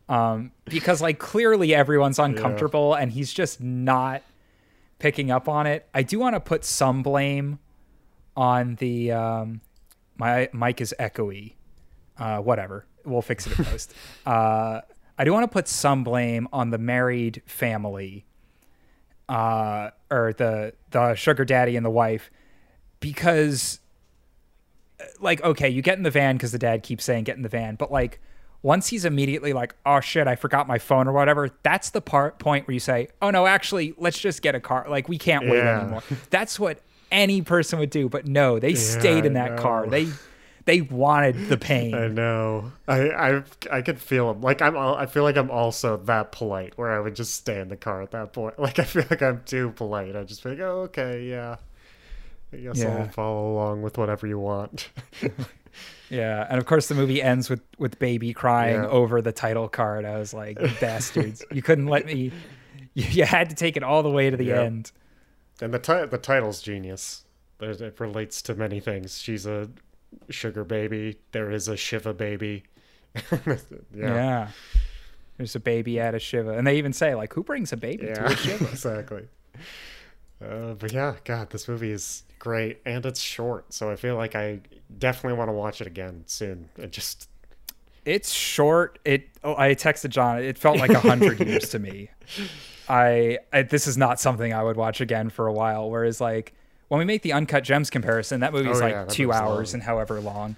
Um, 0.09 0.51
because 0.64 1.01
like 1.01 1.18
clearly 1.20 1.72
everyone's 1.74 2.18
uncomfortable 2.18 2.94
and 2.94 3.12
he's 3.12 3.32
just 3.32 3.61
not 3.61 4.22
picking 4.98 5.30
up 5.30 5.48
on 5.48 5.66
it. 5.68 5.86
I 5.94 6.03
do 6.03 6.18
want 6.18 6.34
to 6.34 6.40
put 6.40 6.64
some 6.64 7.03
blame 7.05 7.61
on 8.36 8.74
the 8.74 9.12
um, 9.12 9.61
my 10.21 10.49
mic 10.53 10.81
is 10.81 10.95
echoey. 11.01 11.55
Uh, 12.18 12.39
whatever, 12.39 12.87
we'll 13.05 13.23
fix 13.23 13.47
it 13.47 13.59
at 13.59 13.66
post. 13.66 13.95
uh, 14.27 14.81
I 15.18 15.25
do 15.25 15.33
want 15.33 15.45
to 15.45 15.49
put 15.53 15.66
some 15.66 16.05
blame 16.05 16.47
on 16.53 16.71
the 16.71 16.79
married 16.79 17.43
family, 17.47 18.27
uh, 19.29 19.91
or 20.11 20.33
the 20.33 20.75
the 20.91 21.14
sugar 21.14 21.45
daddy 21.45 21.77
and 21.77 21.85
the 21.85 21.91
wife, 21.91 22.31
because 23.01 23.81
like 25.18 25.43
okay 25.43 25.68
you 25.68 25.81
get 25.81 25.97
in 25.97 26.03
the 26.05 26.11
van 26.11 26.37
because 26.37 26.53
the 26.53 26.59
dad 26.59 26.83
keeps 26.83 27.05
saying 27.05 27.25
get 27.25 27.35
in 27.35 27.43
the 27.43 27.49
van 27.49 27.75
but 27.75 27.91
like 27.91 28.21
once 28.62 28.89
he's 28.89 29.07
immediately 29.07 29.55
like 29.55 29.75
oh 29.87 29.99
shit 29.99 30.29
i 30.29 30.37
forgot 30.37 30.68
my 30.68 30.77
phone 30.79 31.09
or 31.09 31.12
whatever 31.12 31.49
that's 31.62 31.89
the 31.91 32.03
part 32.03 32.39
point 32.39 32.68
where 32.68 32.75
you 32.75 32.81
say 32.81 33.09
oh 33.23 33.31
no 33.31 33.47
actually 33.47 33.95
let's 33.97 34.18
just 34.18 34.43
get 34.43 34.55
a 34.55 34.61
car 34.61 34.85
like 34.91 35.09
we 35.09 35.16
can't 35.16 35.47
wait 35.49 35.57
Yeah. 35.57 35.81
anymore 35.81 36.03
that's 36.29 36.61
what 36.61 36.81
any 37.11 37.42
person 37.42 37.78
would 37.78 37.90
do 37.90 38.08
but 38.08 38.26
no 38.26 38.58
they 38.58 38.74
stayed 38.74 39.24
in 39.26 39.32
that 39.34 39.58
car 39.58 39.86
they 39.86 40.06
they 40.66 40.82
wanted 40.82 41.48
the 41.48 41.56
pain. 41.72 41.94
I 41.94 42.06
know. 42.08 42.70
I 42.86 43.08
I 43.11 43.42
I 43.72 43.82
could 43.82 43.98
feel 43.98 44.30
them. 44.32 44.42
Like 44.42 44.61
I'm. 44.61 44.76
al- 44.76 44.94
I 44.94 45.06
feel 45.06 45.22
like 45.22 45.36
I'm 45.38 45.50
also 45.50 45.96
that 45.96 46.32
polite, 46.32 46.76
where 46.76 46.92
I 46.92 47.00
would 47.00 47.16
just 47.16 47.34
stay 47.34 47.58
in 47.61 47.68
the 47.68 47.78
car 47.78 48.02
at 48.02 48.11
that 48.11 48.34
point. 48.34 48.58
Like 48.58 48.78
I 48.78 48.84
feel 48.84 49.04
like 49.08 49.22
I'm 49.22 49.40
too 49.46 49.70
polite. 49.70 50.14
I 50.14 50.22
just 50.22 50.44
be 50.44 50.50
like, 50.50 50.61
oh, 50.61 50.82
okay, 50.82 51.24
yeah. 51.24 51.56
I 52.52 52.56
guess 52.58 52.78
Yeah. 52.78 52.94
I'll 52.98 53.08
follow 53.08 53.52
along 53.54 53.80
with 53.82 53.96
whatever 53.96 54.26
you 54.26 54.38
want. 54.38 54.90
Yeah, 56.11 56.46
and 56.50 56.58
of 56.58 56.66
course 56.66 56.88
the 56.88 56.94
movie 56.94 57.22
ends 57.22 57.48
with 57.48 57.62
with 57.78 57.98
baby 57.98 58.32
crying 58.32 58.82
Yeah. 58.82 58.88
over 58.88 59.22
the 59.22 59.32
title 59.32 59.68
card. 59.68 60.04
I 60.04 60.18
was 60.18 60.34
like, 60.34 60.58
bastards! 60.80 61.44
You 61.52 61.62
couldn't 61.62 61.86
let 61.86 62.04
me. 62.04 62.32
You, 62.94 63.04
you 63.08 63.24
had 63.24 63.48
to 63.50 63.56
take 63.56 63.76
it 63.76 63.82
all 63.84 64.02
the 64.02 64.11
way 64.11 64.28
to 64.28 64.36
the 64.36 64.44
Yeah. 64.44 64.62
end. 64.62 64.90
And 65.61 65.72
the 65.74 65.78
ti- 65.78 66.06
the 66.06 66.18
title's 66.18 66.62
genius. 66.62 67.24
It 67.61 68.00
relates 68.00 68.40
to 68.42 68.54
many 68.54 68.80
things. 68.80 69.18
She's 69.18 69.44
a 69.44 69.68
sugar 70.30 70.64
baby. 70.64 71.18
There 71.32 71.50
is 71.50 71.68
a 71.68 71.76
Shiva 71.76 72.14
baby. 72.14 72.64
yeah. 73.32 73.54
Yeah. 73.94 74.48
There's 75.36 75.56
a 75.56 75.61
baby 75.61 75.98
at 75.98 76.14
a 76.14 76.18
shiva, 76.18 76.50
and 76.58 76.66
they 76.66 76.76
even 76.76 76.92
say 76.92 77.14
like, 77.14 77.32
"Who 77.32 77.42
brings 77.42 77.72
a 77.72 77.76
baby 77.78 78.06
to 78.06 78.26
a 78.26 78.36
shiva?" 78.36 78.68
exactly. 78.68 79.26
Uh, 80.44 80.74
but 80.74 80.92
yeah, 80.92 81.14
God, 81.24 81.48
this 81.50 81.66
movie 81.66 81.92
is 81.92 82.24
great 82.38 82.80
and 82.84 83.04
it's 83.06 83.20
short, 83.20 83.72
so 83.72 83.90
I 83.90 83.96
feel 83.96 84.16
like 84.16 84.34
I 84.34 84.61
definitely 84.98 85.38
want 85.38 85.48
to 85.48 85.52
watch 85.52 85.80
it 85.80 85.86
again 85.86 86.24
soon. 86.26 86.68
It 86.76 86.92
just 86.92 87.28
It's 88.04 88.30
short. 88.32 88.98
It. 89.04 89.28
Oh, 89.42 89.54
I 89.56 89.74
texted 89.74 90.11
John. 90.11 90.42
It 90.42 90.58
felt 90.58 90.78
like 90.78 90.90
a 90.90 91.00
hundred 91.00 91.40
years 91.40 91.70
to 91.70 91.78
me. 91.78 92.11
I, 92.91 93.38
I. 93.53 93.62
This 93.62 93.86
is 93.86 93.97
not 93.97 94.18
something 94.20 94.53
I 94.53 94.62
would 94.62 94.76
watch 94.76 95.01
again 95.01 95.30
for 95.30 95.47
a 95.47 95.53
while. 95.53 95.88
Whereas 95.91 96.20
like 96.20 96.53
when 96.88 96.99
we 96.99 97.05
make 97.05 97.22
the 97.22 97.32
uncut 97.32 97.62
gems 97.64 97.88
comparison, 97.91 98.41
that 98.41 98.53
movie's 98.53 98.78
Oh, 98.78 98.84
like 98.84 98.93
yeah, 98.93 99.05
two 99.07 99.32
hours 99.32 99.70
long. 99.72 99.74
and 99.74 99.82
however 99.84 100.20
long. 100.20 100.57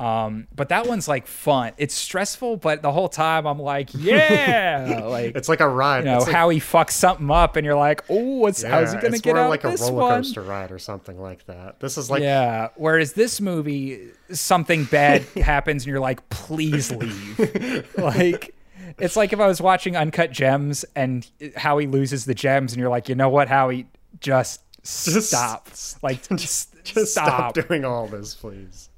Um, 0.00 0.48
but 0.56 0.70
that 0.70 0.88
one's 0.88 1.06
like 1.06 1.28
fun. 1.28 1.72
It's 1.76 1.94
stressful, 1.94 2.56
but 2.56 2.82
the 2.82 2.90
whole 2.90 3.08
time 3.08 3.46
I'm 3.46 3.60
like, 3.60 3.90
yeah, 3.94 5.02
like 5.04 5.36
it's 5.36 5.48
like 5.48 5.60
a 5.60 5.68
ride. 5.68 5.98
you 6.04 6.04
know 6.10 6.16
it's 6.16 6.26
like, 6.26 6.34
how 6.34 6.48
he 6.48 6.58
fucks 6.58 6.92
something 6.92 7.30
up, 7.30 7.54
and 7.56 7.64
you're 7.64 7.76
like, 7.76 8.02
oh, 8.08 8.38
what's 8.38 8.62
how's 8.62 8.92
he 8.92 8.98
gonna 9.00 9.12
it's 9.14 9.20
get 9.20 9.34
more 9.36 9.44
out 9.44 9.50
like 9.50 9.62
of 9.64 9.68
a 9.68 9.72
this 9.72 9.82
roller 9.82 10.02
one? 10.02 10.22
coaster 10.22 10.42
ride 10.42 10.72
or 10.72 10.78
something 10.80 11.20
like 11.20 11.46
that. 11.46 11.78
This 11.78 11.98
is 11.98 12.10
like 12.10 12.22
yeah. 12.22 12.68
Whereas 12.76 13.12
this 13.12 13.40
movie, 13.40 14.08
something 14.32 14.84
bad 14.84 15.22
happens, 15.36 15.82
and 15.84 15.90
you're 15.90 16.00
like, 16.00 16.28
please 16.30 16.90
leave. 16.90 17.94
like, 17.98 18.54
it's 18.98 19.16
like 19.16 19.32
if 19.32 19.40
I 19.40 19.46
was 19.46 19.60
watching 19.60 19.96
Uncut 19.96 20.30
Gems 20.32 20.84
and 20.96 21.26
Howie 21.56 21.86
loses 21.86 22.24
the 22.24 22.34
gems, 22.34 22.72
and 22.72 22.80
you're 22.80 22.90
like, 22.90 23.08
you 23.08 23.14
know 23.14 23.28
what, 23.28 23.48
Howie, 23.48 23.86
just 24.20 24.60
Just- 24.82 25.28
stop. 25.28 25.68
Like, 26.02 26.26
just, 26.36 26.74
just 26.84 27.12
stop. 27.12 27.54
stop 27.56 27.68
doing 27.68 27.84
all 27.84 28.06
this, 28.08 28.34
please. 28.34 28.88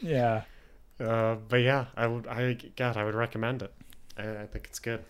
Yeah. 0.00 0.42
Uh, 0.98 1.36
but 1.48 1.58
yeah, 1.58 1.86
I 1.96 2.06
would. 2.06 2.26
I 2.26 2.54
God, 2.76 2.96
I 2.96 3.04
would 3.04 3.14
recommend 3.14 3.62
it. 3.62 3.72
I, 4.16 4.22
I 4.42 4.46
think 4.46 4.66
it's 4.70 4.78
good, 4.78 5.04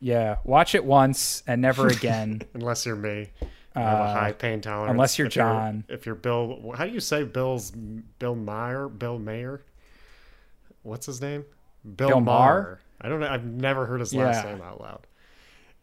Yeah. 0.00 0.36
Watch 0.44 0.74
it 0.74 0.84
once 0.84 1.42
and 1.46 1.62
never 1.62 1.86
again. 1.98 2.42
unless 2.54 2.84
you're 2.84 2.96
me. 2.96 3.30
You 3.40 3.82
have 3.82 3.98
a 3.98 4.02
Uh, 4.02 4.14
high 4.20 4.32
pain 4.32 4.60
tolerance. 4.60 4.90
unless 4.90 5.18
you're 5.18 5.26
If 5.28 5.32
John. 5.34 5.84
if 5.88 6.04
you're 6.06 6.14
Bill, 6.14 6.72
how 6.76 6.84
do 6.86 6.92
you 6.92 7.00
say 7.00 7.24
Bill's 7.24 7.70
Bill 7.70 8.34
Meyer? 8.34 8.88
Bill 8.88 9.18
Mayer? 9.18 9.62
What's 10.82 11.06
his 11.06 11.20
name? 11.20 11.44
Bill, 11.96 12.08
Bill 12.08 12.20
Maher? 12.20 12.62
Maher. 12.62 12.80
I 13.00 13.08
don't 13.08 13.20
know. 13.20 13.28
I've 13.28 13.44
never 13.44 13.86
heard 13.86 14.00
his 14.00 14.14
last 14.14 14.44
Yeah. 14.44 14.52
name 14.52 14.62
out 14.62 14.80
loud. 14.80 15.06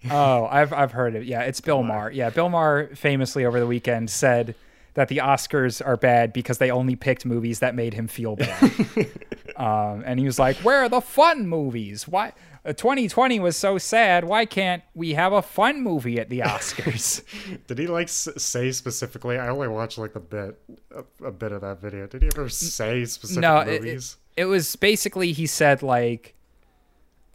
oh, 0.12 0.47
I've 0.51 0.74
I've 0.74 0.91
heard 0.91 1.16
it. 1.16 1.24
Yeah, 1.26 1.41
it's 1.43 1.62
Bill 1.62 1.82
Maher. 1.84 2.12
Yeah, 2.12 2.30
Bill 2.30 2.49
Maher 2.49 2.89
famously 2.95 3.45
over 3.45 3.60
the 3.60 3.68
weekend 3.68 4.10
said 4.10 4.56
that 4.95 5.08
the 5.08 5.18
Oscars 5.18 5.86
are 5.86 5.95
bad 5.97 6.34
because 6.34 6.58
they 6.58 6.70
only 6.70 6.95
picked 6.95 7.26
movies 7.26 7.60
that 7.60 7.74
made 7.74 7.93
him 7.93 8.08
feel 8.08 8.36
bad. 8.36 8.62
um, 9.56 10.04
and 10.06 10.20
he 10.20 10.26
was 10.26 10.38
like, 10.38 10.58
"Where 10.58 10.80
are 10.84 10.89
the 10.89 11.01
fun 11.01 11.47
movies? 11.47 12.08
Why? 12.08 12.34
Uh, 12.66 12.72
2020 12.74 13.39
was 13.39 13.58
so 13.58 13.78
sad. 13.78 14.24
Why 14.24 14.45
can't 14.45 14.84
we 14.93 15.14
have 15.14 15.34
a 15.34 15.41
fun 15.41 15.82
movie 15.82 16.20
at 16.20 16.30
the 16.30 16.39
Oscars?" 16.39 17.24
Did 17.68 17.78
he 17.78 17.88
like 17.88 18.10
say 18.10 18.72
specifically? 18.74 19.38
I 19.38 19.47
only 19.47 19.70
watched 19.70 19.97
like 19.97 20.14
the 20.14 20.20
bit, 20.20 20.60
a, 20.93 21.28
a 21.28 21.32
bit 21.32 21.54
of 21.54 21.62
that 21.62 21.80
video. 21.80 22.08
Did 22.08 22.24
he 22.24 22.30
ever 22.36 22.49
say 22.49 23.06
specific 23.06 23.41
no, 23.41 23.64
movies? 23.64 23.84
it, 23.84 23.88
it 23.88 24.18
was 24.46 24.76
basically 24.76 25.32
he 25.32 25.46
said 25.48 25.82
like 25.84 26.34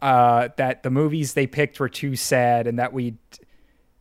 uh, 0.01 0.49
that 0.57 0.83
the 0.83 0.89
movies 0.89 1.33
they 1.33 1.47
picked 1.47 1.79
were 1.79 1.89
too 1.89 2.15
sad 2.15 2.67
and 2.67 2.79
that 2.79 2.93
we 2.93 3.15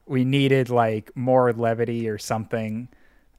we 0.07 0.25
needed 0.25 0.71
like 0.71 1.11
more 1.17 1.53
levity 1.53 2.09
or 2.09 2.19
something. 2.19 2.89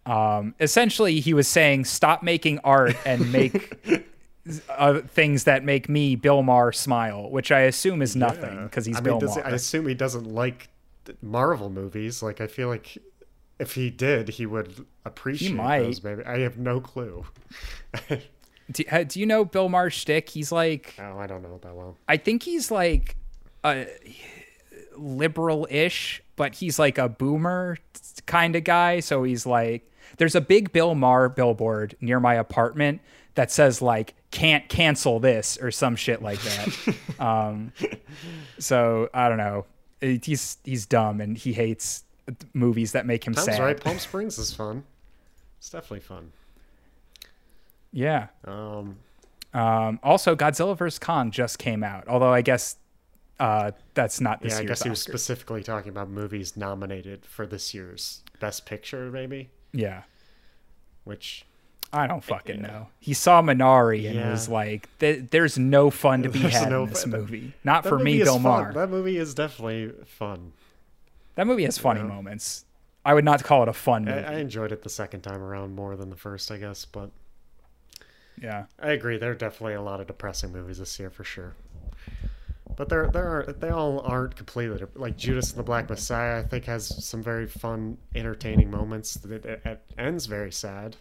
Um, 0.06 0.56
essentially, 0.60 1.20
he 1.20 1.34
was 1.34 1.48
saying 1.48 1.86
stop 1.86 2.24
making 2.24 2.60
art 2.64 2.96
and 3.06 3.32
make 3.32 4.06
uh, 4.70 5.00
things 5.02 5.44
that 5.46 5.64
make 5.64 5.88
me 5.90 6.16
Bill 6.16 6.42
Maher 6.42 6.72
smile, 6.72 7.30
which 7.30 7.52
I 7.52 7.62
assume 7.62 8.02
is 8.02 8.16
nothing 8.16 8.56
Yeah. 8.56 8.64
because 8.64 8.86
he's 8.86 8.98
I 8.98 9.02
mean, 9.02 9.20
Bill 9.20 9.30
he- 9.30 9.40
Maher. 9.40 9.48
I 9.48 9.52
assume 9.52 9.88
he 9.88 9.94
doesn't 9.94 10.26
like 10.26 10.70
Marvel 11.22 11.70
movies. 11.70 12.22
Like, 12.24 12.40
I 12.42 12.48
feel 12.48 12.68
like 12.70 12.98
if 13.60 13.74
he 13.76 13.90
did, 13.90 14.30
he 14.30 14.46
would 14.46 14.86
appreciate 15.06 15.50
he 15.50 15.54
might. 15.54 15.80
those. 15.84 16.04
Maybe 16.04 16.24
I 16.24 16.40
have 16.40 16.58
no 16.58 16.80
clue. 16.80 17.26
do, 18.72 18.84
do 19.06 19.20
you 19.20 19.26
know 19.26 19.46
Bill 19.46 19.70
Maher's 19.70 19.94
shtick? 19.94 20.30
He's 20.30 20.52
like 20.52 20.96
oh, 21.00 21.18
I 21.20 21.28
don't 21.28 21.42
know 21.42 21.60
that 21.62 21.76
well. 21.76 21.98
I 22.08 22.18
think 22.18 22.44
he's 22.44 22.72
like 22.72 23.16
a 23.64 23.88
liberal-ish, 24.96 26.22
but 26.36 26.56
he's 26.56 26.80
like 26.80 26.98
a 26.98 27.10
boomer 27.10 27.78
kind 28.26 28.56
of 28.56 28.64
guy. 28.64 29.00
So 29.00 29.24
he's 29.24 29.46
like, 29.46 29.90
there's 30.18 30.36
a 30.36 30.42
big 30.42 30.72
Bill 30.72 30.96
Maher 30.96 31.30
billboard 31.30 31.96
near 32.02 32.20
my 32.20 32.36
apartment 32.36 33.02
that 33.36 33.52
says 33.52 33.82
like 33.82 34.16
"can't 34.32 34.68
cancel 34.70 35.20
this" 35.20 35.58
or 35.58 35.72
some 35.72 35.96
shit 35.96 36.22
like 36.22 36.40
that. 36.42 36.96
um, 37.20 37.72
so 38.58 39.10
I 39.14 39.30
don't 39.30 39.38
know. 39.38 39.66
He's 40.02 40.58
he's 40.64 40.86
dumb 40.86 41.22
and 41.22 41.38
he 41.38 41.54
hates 41.54 42.04
movies 42.54 42.92
that 42.94 43.06
make 43.06 43.26
him 43.26 43.34
Tom's 43.34 43.46
sad. 43.46 43.60
right. 43.60 43.80
Palm 43.84 44.00
Springs 44.00 44.38
is 44.38 44.54
fun. 44.54 44.84
It's 45.58 45.70
definitely 45.70 46.02
fun. 46.02 46.32
Yeah. 47.92 48.28
Um, 48.46 48.98
Um, 49.54 50.00
also, 50.04 50.36
Godzilla 50.36 50.78
vs 50.78 51.00
Kong 51.00 51.32
just 51.32 51.58
came 51.58 51.84
out. 51.84 52.08
Although 52.08 52.32
I 52.34 52.42
guess 52.42 52.76
uh, 53.40 53.72
that's 53.96 54.22
not 54.22 54.42
this 54.42 54.54
yeah, 54.54 54.60
I 54.60 54.64
guess 54.66 54.84
he 54.84 54.90
was 54.90 55.02
specifically 55.02 55.64
talking 55.64 55.90
about 55.90 56.10
movies 56.10 56.56
nominated 56.56 57.26
for 57.26 57.48
this 57.48 57.74
year's 57.74 58.22
Best 58.40 58.66
Picture, 58.68 59.10
maybe. 59.10 59.50
Yeah. 59.74 60.04
Which 61.04 61.46
I 61.92 62.06
don't 62.06 62.24
fucking 62.24 62.62
know. 62.62 62.90
He 63.00 63.14
saw 63.16 63.42
Minari 63.42 64.06
and 64.06 64.16
Yeah. 64.16 64.30
was 64.32 64.48
like, 64.50 64.88
"There's 65.00 65.58
no 65.58 65.90
fun 65.90 66.22
to 66.24 66.30
be 66.30 66.40
There's 66.44 66.54
had 66.54 66.70
no 66.70 66.84
in 66.84 66.90
this 66.90 67.02
fun- 67.04 67.12
movie. 67.12 67.54
Not 67.64 67.84
that 67.84 67.90
for 67.90 67.98
movie 67.98 68.20
me, 68.20 68.24
Bill. 68.24 68.38
Maher. 68.38 68.72
That 68.74 68.90
movie 68.92 69.18
is 69.18 69.34
definitely 69.34 69.94
fun. 70.06 70.54
That 71.36 71.48
movie 71.48 71.64
has 71.64 71.78
funny 71.80 72.02
Yeah. 72.02 72.08
moments. 72.08 72.66
I 73.04 73.16
would 73.16 73.26
not 73.26 73.44
call 73.44 73.64
it 73.64 73.70
a 73.70 73.74
fun 73.74 74.06
movie. 74.06 74.20
I, 74.20 74.34
I 74.34 74.38
enjoyed 74.38 74.72
it 74.72 74.84
the 74.84 74.90
second 74.90 75.22
time 75.22 75.42
around 75.42 75.74
more 75.74 75.96
than 75.96 76.10
the 76.12 76.16
first, 76.18 76.52
I 76.52 76.58
guess. 76.58 76.86
But 76.86 77.10
yeah, 78.42 78.66
I 78.80 78.92
agree. 78.92 79.18
There 79.18 79.32
are 79.32 79.36
definitely 79.36 79.74
a 79.74 79.82
lot 79.82 80.00
of 80.00 80.08
depressing 80.08 80.52
movies 80.52 80.80
this 80.80 81.00
year 81.00 81.10
for 81.10 81.24
sure. 81.24 81.56
But 82.76 82.88
there, 82.88 83.08
there 83.08 83.28
are 83.28 83.54
they 83.58 83.70
all 83.70 84.00
aren't 84.02 84.36
completely 84.36 84.86
like 84.96 85.18
Judas 85.18 85.50
and 85.50 85.60
the 85.60 85.64
Black 85.64 85.90
Messiah. 85.90 86.40
I 86.40 86.44
think 86.44 86.66
has 86.66 87.04
some 87.04 87.22
very 87.22 87.46
fun, 87.46 87.98
entertaining 88.16 88.72
moments. 88.72 89.16
That 89.16 89.46
it, 89.46 89.62
it 89.66 89.82
ends 89.98 90.28
very 90.28 90.52
sad. 90.52 90.96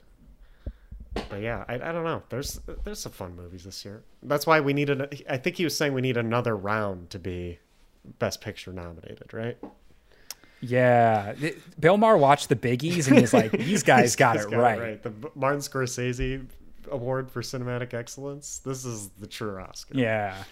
But 1.15 1.41
yeah, 1.41 1.65
I, 1.69 1.75
I 1.75 1.93
don't 1.93 2.05
know. 2.05 2.23
There's 2.31 2.61
there's 2.85 2.99
some 2.99 3.13
fun 3.13 3.37
movies 3.37 3.65
this 3.65 3.85
year. 3.85 4.03
That's 4.23 4.47
why 4.47 4.61
we 4.61 4.73
need 4.73 4.91
an. 4.91 5.07
I 5.29 5.37
think 5.37 5.57
he 5.57 5.65
was 5.65 5.77
saying 5.77 5.93
we 5.93 6.01
need 6.01 6.17
another 6.17 6.57
round 6.57 7.11
to 7.11 7.19
be 7.19 7.59
Best 8.19 8.41
Picture 8.41 8.73
nominated, 8.73 9.33
right? 9.33 9.57
yeah. 10.61 11.35
Bill 11.79 11.97
Maher 11.97 12.17
watched 12.17 12.49
the 12.49 12.57
biggies 12.57 13.07
and 13.07 13.17
he 13.17 13.23
was 13.23 13.33
like, 13.33 13.53
"These 13.53 13.83
guys 13.85 14.17
got 14.17 14.37
it 14.37 14.47
right." 14.51 15.01
The 15.03 15.13
Martin 15.37 15.61
Scorsese 15.61 16.47
Award 16.91 17.31
for 17.31 17.43
Cinematic 17.43 17.95
Excellence. 17.95 18.59
This 18.59 18.85
is 18.85 19.09
the 19.21 19.27
true 19.27 19.59
Oscar. 19.59 19.95
Yeah. 19.97 20.43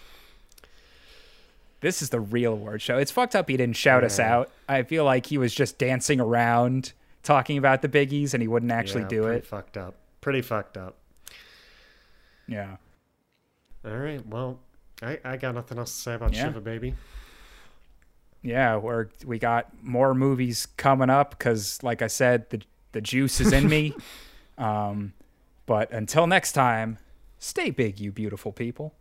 This 1.79 2.01
is 2.01 2.09
the 2.09 2.19
real 2.19 2.53
award 2.53 2.81
show. 2.81 2.97
It's 2.97 3.11
fucked 3.11 3.35
up 3.35 3.47
he 3.49 3.55
didn't 3.57 3.75
shout 3.75 4.03
us 4.03 4.19
out. 4.19 4.49
I 4.67 4.81
feel 4.83 5.05
like 5.05 5.27
he 5.27 5.37
was 5.37 5.53
just 5.53 5.77
dancing 5.77 6.19
around 6.19 6.93
talking 7.21 7.57
about 7.57 7.81
the 7.83 7.89
biggies 7.89 8.33
and 8.33 8.41
he 8.41 8.47
wouldn't 8.47 8.71
actually 8.71 9.01
Yeah, 9.03 9.07
do 9.09 9.21
pretty 9.23 9.37
it. 9.37 9.45
Fucked 9.45 9.77
up. 9.77 9.95
Pretty 10.21 10.41
fucked 10.41 10.77
up. 10.77 10.95
Yeah. 12.47 12.77
All 13.85 13.95
right. 13.95 14.25
Well, 14.25 14.59
I, 15.03 15.19
I 15.23 15.37
got 15.37 15.53
nothing 15.53 15.77
else 15.77 15.93
to 15.95 16.01
say 16.01 16.13
about 16.15 16.33
Yeah. 16.33 16.45
Shiva 16.45 16.61
Baby. 16.61 16.95
yeah, 18.41 18.77
we're 18.77 19.07
we 19.25 19.37
got 19.37 19.67
more 19.83 20.13
movies 20.15 20.67
coming 20.77 21.09
up 21.11 21.31
because, 21.31 21.81
like 21.83 22.01
I 22.01 22.07
said, 22.07 22.49
the 22.49 22.61
the 22.93 23.01
juice 23.01 23.39
is 23.39 23.53
in 23.53 23.69
me. 23.69 23.93
um, 24.57 25.13
but 25.67 25.91
until 25.91 26.25
next 26.25 26.53
time, 26.53 26.97
stay 27.37 27.69
big, 27.69 27.99
you 27.99 28.11
beautiful 28.11 28.51
people. 28.51 28.95